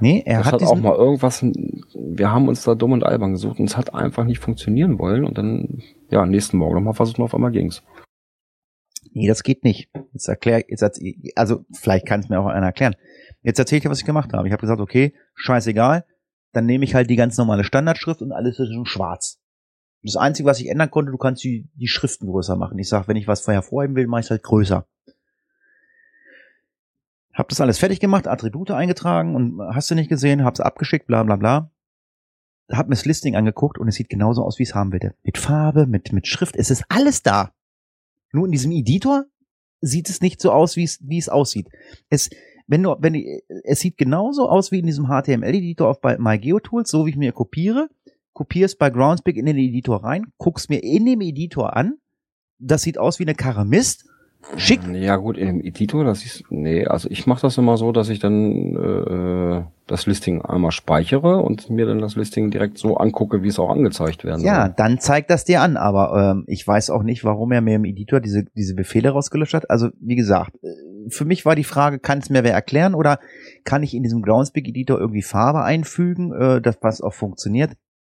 [0.00, 3.32] Nee, er das hat, hat, auch mal irgendwas, wir haben uns da dumm und albern
[3.32, 7.18] gesucht und es hat einfach nicht funktionieren wollen und dann, ja, nächsten Morgen nochmal versucht
[7.18, 7.82] und auf einmal ging's.
[9.12, 9.90] Nee, das geht nicht.
[10.12, 10.82] Jetzt erklär, jetzt,
[11.36, 12.96] also vielleicht kann es mir auch einer erklären.
[13.42, 14.46] Jetzt erzähle ich dir, was ich gemacht habe.
[14.48, 16.06] Ich habe gesagt, okay, scheißegal,
[16.52, 19.39] dann nehme ich halt die ganz normale Standardschrift und alles ist in schwarz.
[20.02, 22.78] Das Einzige, was ich ändern konnte, du kannst die, die Schriften größer machen.
[22.78, 24.86] Ich sage, wenn ich was hervorheben will, mache ich es halt größer.
[27.34, 31.22] Hab das alles fertig gemacht, Attribute eingetragen und hast du nicht gesehen, hab's abgeschickt, bla
[31.22, 31.70] bla bla.
[32.70, 35.14] Hab mir das Listing angeguckt und es sieht genauso aus, wie es haben will.
[35.22, 37.52] Mit Farbe, mit, mit Schrift, es ist alles da.
[38.32, 39.26] Nur in diesem Editor
[39.80, 41.68] sieht es nicht so aus, wie es, wie es aussieht.
[42.10, 42.30] Es,
[42.66, 47.06] wenn du, wenn, die- es sieht genauso aus wie in diesem HTML-Editor auf MyGeoTools, so
[47.06, 47.88] wie ich mir kopiere,
[48.32, 51.94] kopierst bei Groundspeak in den Editor rein, guckst mir in dem Editor an,
[52.58, 54.04] das sieht aus wie eine Karre Mist,
[54.56, 57.92] schick, Ja gut, in dem Editor, das ist, nee, also ich mache das immer so,
[57.92, 62.96] dass ich dann äh, das Listing einmal speichere und mir dann das Listing direkt so
[62.96, 64.74] angucke, wie es auch angezeigt werden Ja, soll.
[64.76, 67.84] dann zeigt das dir an, aber ähm, ich weiß auch nicht, warum er mir im
[67.84, 69.68] Editor diese, diese Befehle rausgelöscht hat.
[69.70, 73.18] Also, wie gesagt, äh, für mich war die Frage, kann es mir wer erklären oder
[73.64, 77.72] kann ich in diesem Groundspeak-Editor irgendwie Farbe einfügen, äh, das was auch funktioniert?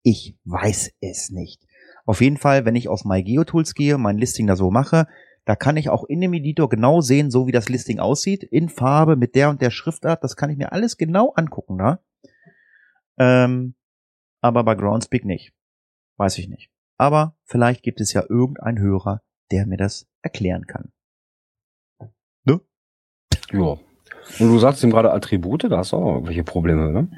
[0.03, 1.67] Ich weiß es nicht.
[2.07, 5.07] Auf jeden Fall, wenn ich auf MyGeoTools gehe, mein Listing da so mache,
[5.45, 8.69] da kann ich auch in dem Editor genau sehen, so wie das Listing aussieht, in
[8.69, 12.01] Farbe, mit der und der Schriftart, das kann ich mir alles genau angucken da.
[13.19, 13.75] Ähm,
[14.41, 15.53] aber bei Groundspeak nicht.
[16.17, 16.71] Weiß ich nicht.
[16.97, 20.93] Aber vielleicht gibt es ja irgendeinen Hörer, der mir das erklären kann.
[23.53, 23.79] Ja.
[24.39, 27.09] Und du sagst ihm gerade Attribute, da hast du auch irgendwelche Probleme, ne?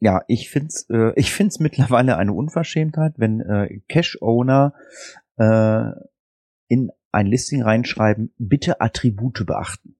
[0.00, 4.74] Ja, ich find's, äh, ich find's mittlerweile eine Unverschämtheit, wenn äh, Cache-Owner
[5.36, 5.90] äh,
[6.68, 9.96] in ein Listing reinschreiben, bitte Attribute beachten.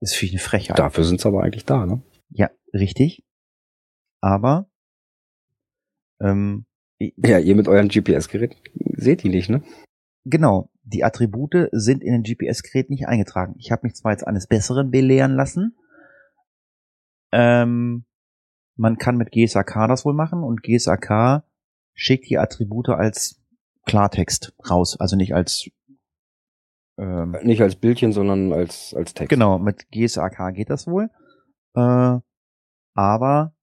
[0.00, 0.78] Das finde ich eine Frechheit.
[0.78, 2.02] Dafür sind sie aber eigentlich da, ne?
[2.28, 3.24] Ja, richtig.
[4.20, 4.70] Aber
[6.20, 6.66] ähm,
[6.98, 8.56] Ja, ihr mit euren GPS-Geräten
[8.96, 9.62] seht die nicht, ne?
[10.24, 13.54] Genau, die Attribute sind in den GPS-Gerät nicht eingetragen.
[13.58, 15.76] Ich habe mich zwar jetzt eines Besseren belehren lassen.
[17.32, 18.04] Ähm,
[18.80, 21.44] man kann mit GSAK das wohl machen und GSAK
[21.92, 23.38] schickt die Attribute als
[23.84, 25.70] Klartext raus, also nicht als
[26.96, 29.28] ähm, Nicht als Bildchen, sondern als, als Text.
[29.28, 31.10] Genau, mit GSAK geht das wohl.
[31.74, 32.18] Äh,
[32.94, 33.54] aber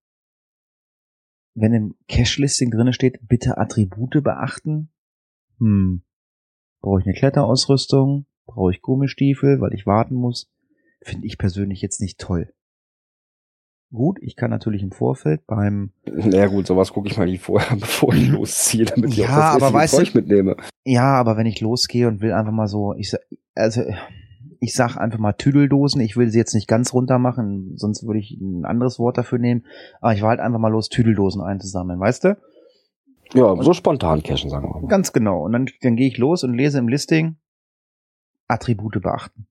[1.56, 4.92] wenn im Cache-Listing drinne steht, bitte Attribute beachten,
[5.58, 6.04] hm,
[6.82, 10.52] brauche ich eine Kletterausrüstung, brauche ich Gummistiefel, weil ich warten muss,
[11.02, 12.54] finde ich persönlich jetzt nicht toll.
[13.94, 17.42] Gut, ich kann natürlich im Vorfeld beim Na ja, gut, sowas gucke ich mal nicht
[17.42, 20.58] vorher, bevor ich losziehe, damit ich Ja, auch das aber weißt du- Zeug mitnehme.
[20.86, 23.14] Ja, aber wenn ich losgehe und will einfach mal so, ich
[23.56, 23.84] also
[24.60, 28.20] ich sag einfach mal Tüdeldosen, ich will sie jetzt nicht ganz runter machen, sonst würde
[28.20, 29.66] ich ein anderes Wort dafür nehmen,
[30.02, 32.38] aber ich war halt einfach mal los, Tüdeldosen einzusammeln, weißt du?
[33.34, 34.88] Ja, so spontan cashen, sagen wir mal.
[34.88, 35.44] Ganz genau.
[35.44, 37.36] Und dann, dann gehe ich los und lese im Listing
[38.48, 39.48] Attribute beachten.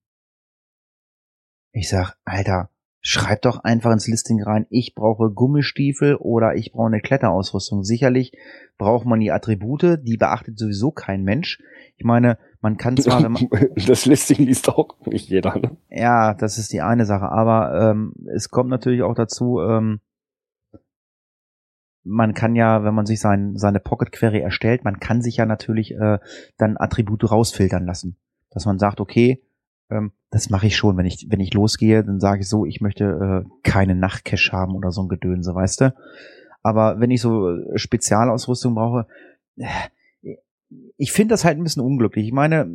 [1.71, 2.69] Ich sag, Alter,
[3.07, 7.85] schreib doch einfach ins Listing rein, ich brauche Gummistiefel oder ich brauche eine Kletterausrüstung.
[7.85, 8.33] Sicherlich
[8.77, 11.63] braucht man die Attribute, die beachtet sowieso kein Mensch.
[11.95, 13.47] Ich meine, man kann zwar, wenn man,
[13.87, 15.77] Das Listing liest auch nicht jeder, ne?
[15.89, 20.01] ja, das ist die eine Sache, aber ähm, es kommt natürlich auch dazu, ähm,
[22.03, 25.45] man kann ja, wenn man sich sein, seine Pocket Query erstellt, man kann sich ja
[25.45, 26.19] natürlich äh,
[26.57, 28.17] dann Attribute rausfiltern lassen.
[28.49, 29.46] Dass man sagt, okay,
[29.89, 32.81] ähm, das mache ich schon, wenn ich, wenn ich losgehe, dann sage ich so, ich
[32.81, 35.95] möchte äh, keine Nachtcache haben oder so ein Gedönse, weißt du?
[36.63, 39.07] Aber wenn ich so äh, Spezialausrüstung brauche,
[39.55, 39.65] äh,
[40.97, 42.25] ich finde das halt ein bisschen unglücklich.
[42.25, 42.69] Ich meine,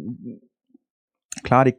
[1.43, 1.77] klar, die,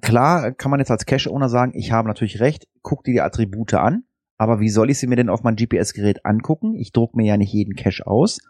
[0.00, 3.74] klar kann man jetzt als Cache-Owner sagen, ich habe natürlich recht, guck dir die Attribute
[3.74, 4.04] an,
[4.38, 6.74] aber wie soll ich sie mir denn auf mein GPS-Gerät angucken?
[6.74, 8.40] Ich druck mir ja nicht jeden Cache aus.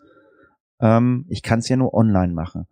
[0.80, 2.66] Ähm, ich kann es ja nur online machen.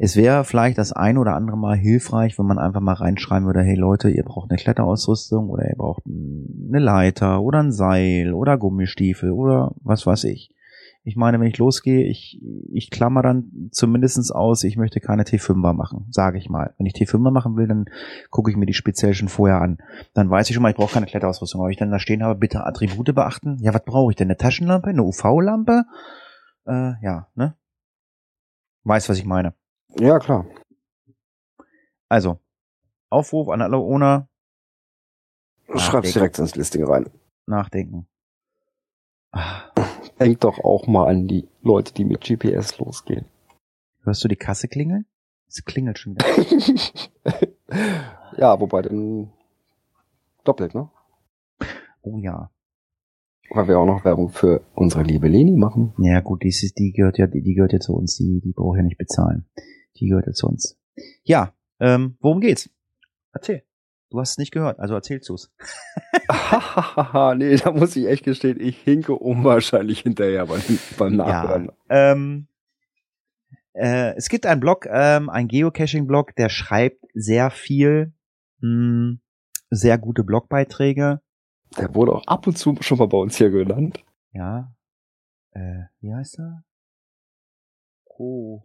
[0.00, 3.62] Es wäre vielleicht das ein oder andere Mal hilfreich, wenn man einfach mal reinschreiben würde,
[3.62, 8.58] hey Leute, ihr braucht eine Kletterausrüstung oder ihr braucht eine Leiter oder ein Seil oder
[8.58, 10.54] Gummistiefel oder was weiß ich.
[11.02, 15.72] Ich meine, wenn ich losgehe, ich, ich klammer dann zumindestens aus, ich möchte keine T5er
[15.72, 16.74] machen, sage ich mal.
[16.76, 17.86] Wenn ich T5er machen will, dann
[18.30, 19.78] gucke ich mir die speziell schon vorher an.
[20.14, 21.60] Dann weiß ich schon mal, ich brauche keine Kletterausrüstung.
[21.60, 23.56] Aber ich dann da stehen habe, bitte Attribute beachten.
[23.60, 24.28] Ja, was brauche ich denn?
[24.28, 24.90] Eine Taschenlampe?
[24.90, 25.84] Eine UV-Lampe?
[26.66, 27.56] Äh, ja, ne?
[28.84, 29.54] Weiß, was ich meine.
[29.98, 30.46] Ja, klar.
[32.08, 32.38] Also,
[33.10, 34.28] Aufruf an alle Owner,
[35.66, 37.10] Du schreibst direkt ins Listing rein.
[37.46, 38.06] nachdenken.
[40.18, 43.26] Denk doch auch mal an die Leute, die mit GPS losgehen.
[44.02, 45.06] hörst du die Kasse klingeln?
[45.46, 46.26] Es klingelt schon wieder.
[48.38, 49.30] ja, wobei dann
[50.44, 50.90] doppelt, ne?
[52.02, 52.50] Oh ja.
[53.50, 55.94] Weil wir auch noch Werbung für unsere liebe Leni machen.
[55.98, 58.52] Ja gut, die, ist- die gehört ja, die, die gehört ja zu uns, die, die
[58.52, 59.46] braucht ja nicht bezahlen.
[59.98, 60.78] Die gehört ja zu uns.
[61.22, 62.70] Ja, ähm, worum geht's?
[63.32, 63.62] Erzähl.
[64.10, 65.52] Du hast es nicht gehört, also erzählst du's.
[66.30, 70.62] Hahaha, nee, da muss ich echt gestehen, ich hinke unwahrscheinlich hinterher beim,
[70.96, 71.70] beim Nachhören.
[71.90, 72.48] Ähm,
[73.74, 78.14] äh, es gibt einen Blog, ähm, ein Geocaching-Blog, der schreibt sehr viel
[78.60, 79.18] mh,
[79.70, 81.20] sehr gute Blogbeiträge.
[81.76, 84.02] Der wurde auch ab und zu schon mal bei uns hier genannt.
[84.32, 84.74] Ja.
[85.50, 86.64] Äh, wie heißt er?
[88.04, 88.62] Co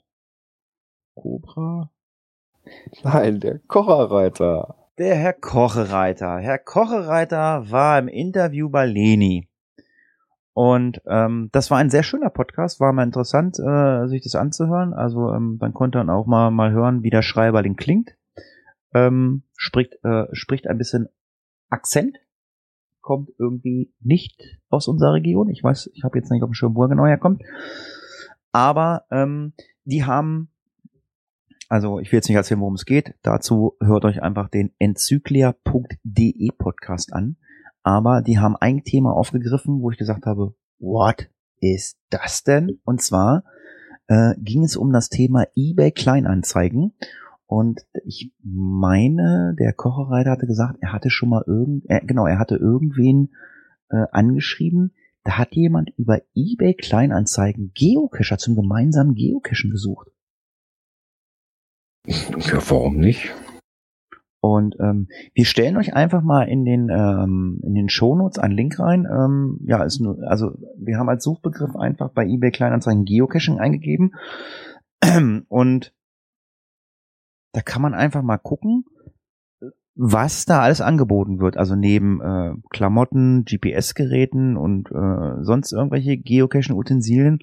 [1.15, 1.91] Cobra?
[3.03, 4.75] Nein, der Kocherreiter.
[4.97, 6.37] Der Herr Kochereiter.
[6.39, 9.49] Herr Kochereiter war im Interview bei Leni.
[10.53, 14.93] Und ähm, das war ein sehr schöner Podcast, war mal interessant, äh, sich das anzuhören.
[14.93, 18.15] Also ähm, man konnte dann auch mal, mal hören, wie der Schreiberling klingt.
[18.93, 21.09] Ähm, spricht, äh, spricht ein bisschen
[21.69, 22.19] Akzent,
[23.01, 25.49] kommt irgendwie nicht aus unserer Region.
[25.49, 27.41] Ich weiß, ich habe jetzt nicht auf dem Schirm, wo er genau herkommt.
[28.51, 29.53] Aber ähm,
[29.85, 30.49] die haben,
[31.73, 33.15] also ich will jetzt nicht erzählen, worum es geht.
[33.23, 37.35] Dazu hört euch einfach den enzyklia.de Podcast an.
[37.81, 41.31] Aber die haben ein Thema aufgegriffen, wo ich gesagt habe, what
[41.61, 42.79] is das denn?
[42.85, 43.43] Und zwar
[44.05, 46.93] äh, ging es um das Thema eBay Kleinanzeigen.
[47.47, 52.37] Und ich meine, der Kocherreiter hatte gesagt, er hatte schon mal irgend, äh, genau, er
[52.37, 53.33] hatte irgendwen
[53.89, 54.93] äh, angeschrieben.
[55.23, 60.12] Da hat jemand über eBay Kleinanzeigen Geocacher zum gemeinsamen Geocachen gesucht.
[62.05, 63.33] Ja, warum nicht?
[64.41, 68.77] Und ähm, wir stellen euch einfach mal in den ähm, in den Shownotes einen Link
[68.77, 69.07] rein.
[69.09, 74.11] Ähm, ja, ist nur, also wir haben als Suchbegriff einfach bei eBay Kleinanzeigen Geocaching eingegeben
[75.47, 75.93] und
[77.53, 78.83] da kann man einfach mal gucken,
[79.95, 81.55] was da alles angeboten wird.
[81.55, 87.39] Also neben äh, Klamotten, GPS-Geräten und äh, sonst irgendwelche Geocaching-Utensilien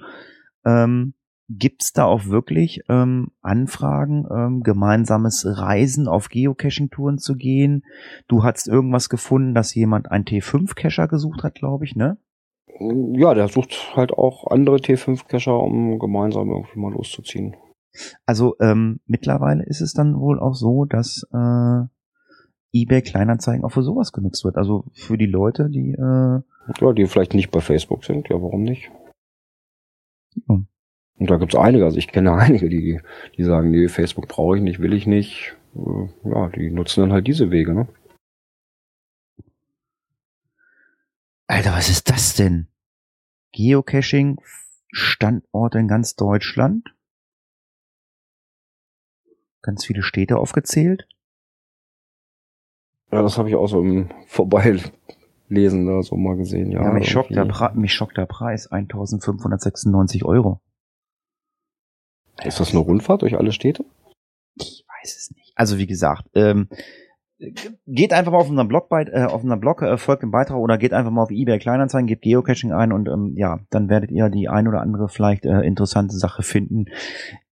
[0.66, 1.14] ähm,
[1.52, 7.84] Gibt's da auch wirklich ähm, Anfragen, ähm, gemeinsames Reisen auf Geocaching-Touren zu gehen?
[8.28, 12.18] Du hast irgendwas gefunden, dass jemand einen T5-Cacher gesucht hat, glaube ich, ne?
[12.78, 17.56] Ja, der sucht halt auch andere T5-Cacher, um gemeinsam irgendwie mal loszuziehen.
[18.26, 21.82] Also ähm, mittlerweile ist es dann wohl auch so, dass äh,
[22.72, 24.56] eBay Kleinanzeigen auch für sowas genutzt wird.
[24.56, 26.40] Also für die Leute, die äh,
[26.80, 28.28] ja, die vielleicht nicht bei Facebook sind.
[28.28, 28.90] Ja, warum nicht?
[30.46, 30.68] Hm.
[31.20, 33.00] Und da gibt's einige, also ich kenne einige, die,
[33.36, 35.54] die sagen, nee, Facebook brauche ich nicht, will ich nicht.
[35.76, 37.86] Äh, Ja, die nutzen dann halt diese Wege, ne?
[41.46, 42.68] Alter, was ist das denn?
[43.52, 44.40] Geocaching,
[44.92, 46.94] Standorte in ganz Deutschland.
[49.60, 51.06] Ganz viele Städte aufgezählt.
[53.12, 56.82] Ja, das habe ich auch so im Vorbeilesen da so mal gesehen, ja.
[56.82, 57.44] Ja, mich, schockt der.
[57.44, 58.68] Pre mich schockt der Preis.
[58.68, 60.62] 1596 Euro.
[62.44, 63.84] Ist das eine Rundfahrt durch alle Städte?
[64.56, 65.52] Ich weiß es nicht.
[65.56, 66.68] Also wie gesagt, ähm,
[67.86, 70.78] geht einfach mal auf unseren Blog, äh, auf unseren Blog äh, folgt dem Beitrag oder
[70.78, 74.28] geht einfach mal auf eBay Kleinanzeigen, gebt Geocaching ein und ähm, ja, dann werdet ihr
[74.28, 76.86] die ein oder andere vielleicht äh, interessante Sache finden,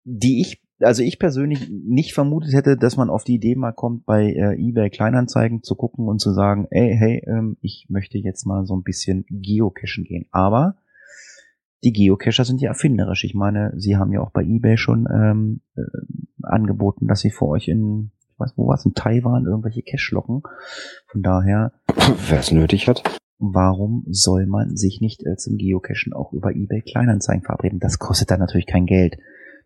[0.05, 4.07] die ich, also ich persönlich nicht vermutet hätte, dass man auf die Idee mal kommt,
[4.07, 8.47] bei äh, eBay Kleinanzeigen zu gucken und zu sagen, ey, hey, ähm, ich möchte jetzt
[8.47, 10.27] mal so ein bisschen Geocachen gehen.
[10.31, 10.77] Aber
[11.85, 13.25] die Geocacher sind ja erfinderisch.
[13.25, 15.83] Ich meine, sie haben ja auch bei eBay schon ähm, äh,
[16.43, 20.15] angeboten, dass sie für euch in, ich weiß, wo war es, in Taiwan irgendwelche Cache
[20.15, 20.43] locken.
[21.07, 21.73] Von daher,
[22.29, 23.03] Wer es nötig hat.
[23.39, 27.81] warum soll man sich nicht äh, zum Geocachen auch über eBay Kleinanzeigen verabreden?
[27.81, 29.19] Das kostet dann natürlich kein Geld.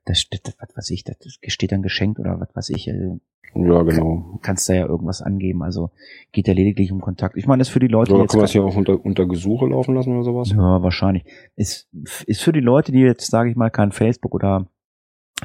[0.09, 1.17] Das, das was weiß ich, das
[1.47, 2.89] steht dann geschenkt oder was weiß ich.
[2.89, 3.19] Äh,
[3.55, 4.39] Ja, genau.
[4.43, 5.63] kannst da ja irgendwas angeben.
[5.63, 5.91] Also
[6.33, 7.37] geht ja lediglich um Kontakt.
[7.37, 8.77] Ich meine, das ist für die Leute, die Oder jetzt kann man es ja auch
[8.77, 10.51] unter, unter Gesuche laufen lassen oder sowas?
[10.51, 11.25] Ja, wahrscheinlich.
[11.57, 11.89] Ist,
[12.27, 14.69] ist für die Leute, die jetzt, sage ich mal, kein Facebook oder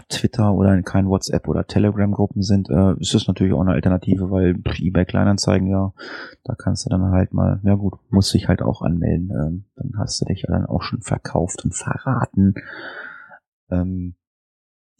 [0.09, 4.55] Twitter oder kein WhatsApp oder Telegram-Gruppen sind, äh, ist das natürlich auch eine Alternative, weil
[4.79, 5.93] eBay Kleinanzeigen, ja,
[6.43, 9.29] da kannst du dann halt mal, ja gut, musst dich halt auch anmelden.
[9.31, 12.55] Ähm, dann hast du dich ja dann auch schon verkauft und verraten.
[13.69, 14.15] Ähm,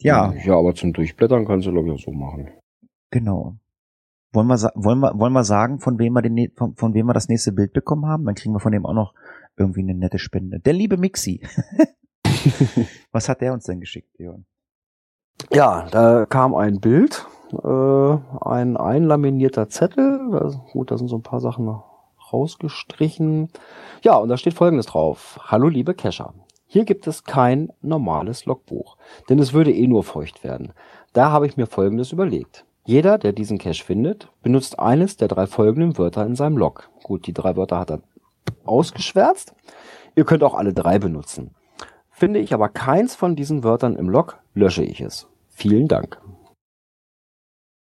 [0.00, 2.48] ja, Ja, aber zum Durchblättern kannst du, glaube ich, auch so machen.
[3.10, 3.56] genau.
[4.32, 7.12] Wollen wir, wollen wir, wollen wir sagen, von wem wir den, von, von wem wir
[7.12, 8.24] das nächste Bild bekommen haben?
[8.24, 9.14] Dann kriegen wir von dem auch noch
[9.56, 10.58] irgendwie eine nette Spende.
[10.58, 11.40] Der liebe Mixi.
[13.12, 14.44] Was hat der uns denn geschickt, Björn?
[15.52, 20.30] Ja, da kam ein Bild, äh, ein einlaminierter Zettel.
[20.32, 21.68] Da, gut, da sind so ein paar Sachen
[22.32, 23.50] rausgestrichen.
[24.02, 25.38] Ja, und da steht folgendes drauf.
[25.44, 26.34] Hallo liebe Kescher.
[26.66, 28.96] Hier gibt es kein normales Logbuch,
[29.28, 30.72] denn es würde eh nur feucht werden.
[31.12, 32.64] Da habe ich mir folgendes überlegt.
[32.86, 36.90] Jeder, der diesen Cache findet, benutzt eines der drei folgenden Wörter in seinem Log.
[37.02, 38.02] Gut, die drei Wörter hat er
[38.64, 39.54] ausgeschwärzt.
[40.16, 41.54] Ihr könnt auch alle drei benutzen.
[42.10, 45.28] Finde ich aber keins von diesen Wörtern im Log, lösche ich es.
[45.48, 46.20] Vielen Dank.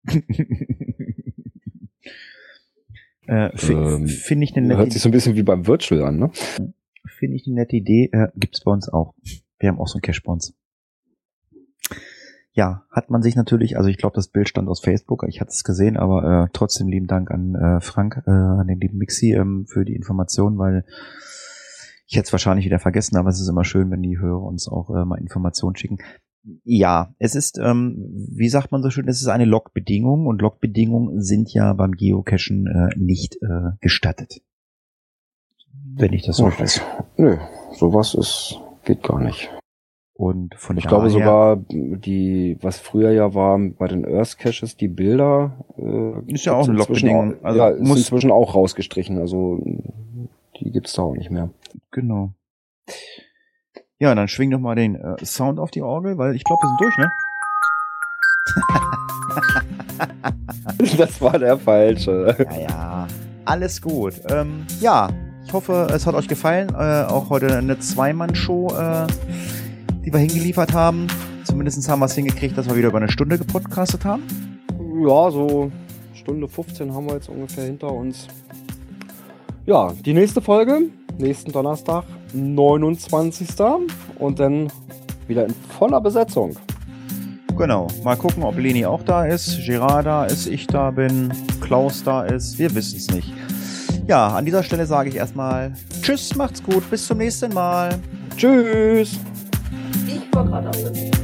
[3.27, 6.19] äh, Ähm, Finde ich eine nette, Hört sich so ein bisschen wie beim Virtual an,
[6.19, 6.31] ne?
[7.23, 8.11] Finde ich eine nette Idee.
[8.13, 9.15] Äh, gibt's bei uns auch.
[9.61, 10.33] Wir haben auch so einen Cache bei
[12.55, 15.51] ja, hat man sich natürlich, also ich glaube, das Bild stand aus Facebook, ich hatte
[15.51, 19.33] es gesehen, aber äh, trotzdem lieben Dank an äh, Frank, äh, an den lieben Mixi
[19.33, 20.85] ähm, für die Informationen, weil
[22.07, 24.69] ich hätte es wahrscheinlich wieder vergessen, aber es ist immer schön, wenn die Hörer uns
[24.69, 25.99] auch äh, mal Informationen schicken.
[26.65, 31.23] Ja, es ist, ähm, wie sagt man so schön, es ist eine Logbedingung und Logbedingungen
[31.23, 34.43] sind ja beim Geocachen äh, nicht äh, gestattet.
[35.95, 36.81] Wenn ich das so weiß.
[37.17, 37.37] Nö,
[37.73, 39.51] sowas ist, geht gar nicht.
[40.15, 44.89] Und von Ich glaube sogar, die, was früher ja war bei den Earth Caches, die
[44.89, 47.41] Bilder, äh, Ist ja auch Logbedingung.
[47.41, 49.59] Auch, Also ja, muss- inzwischen auch rausgestrichen, also
[50.61, 51.51] die gibt's da auch nicht mehr.
[51.91, 52.33] Genau.
[53.99, 56.69] Ja, dann schwing doch mal den äh, Sound auf die Orgel, weil ich glaube, wir
[56.69, 57.11] sind durch, ne?
[60.99, 62.37] das war der falsche.
[62.51, 63.09] Ja, ja.
[63.45, 64.15] Alles gut.
[64.31, 65.09] Ähm, ja,
[65.45, 66.71] ich hoffe, es hat euch gefallen.
[66.71, 69.07] Äh, auch heute eine Zweimann-Show, äh,
[70.05, 71.07] die wir hingeliefert haben.
[71.45, 74.23] Zumindest haben wir es hingekriegt, dass wir wieder über eine Stunde gepodcastet haben.
[75.07, 75.71] Ja, so
[76.15, 78.29] Stunde 15 haben wir jetzt ungefähr hinter uns.
[79.67, 80.83] Ja, die nächste Folge,
[81.19, 83.49] nächsten Donnerstag, 29.
[84.19, 84.71] Und dann
[85.29, 86.57] wieder in voller Besetzung.
[87.57, 87.89] Genau.
[88.03, 92.23] Mal gucken, ob Leni auch da ist, Gerard da ist, ich da bin, Klaus da
[92.23, 92.59] ist.
[92.59, 93.33] Wir wissen es nicht.
[94.07, 95.73] Ja, an dieser Stelle sage ich erstmal
[96.03, 97.99] Tschüss, macht's gut, bis zum nächsten Mal.
[98.37, 99.19] Tschüss!
[100.07, 101.22] Ich war gerade auf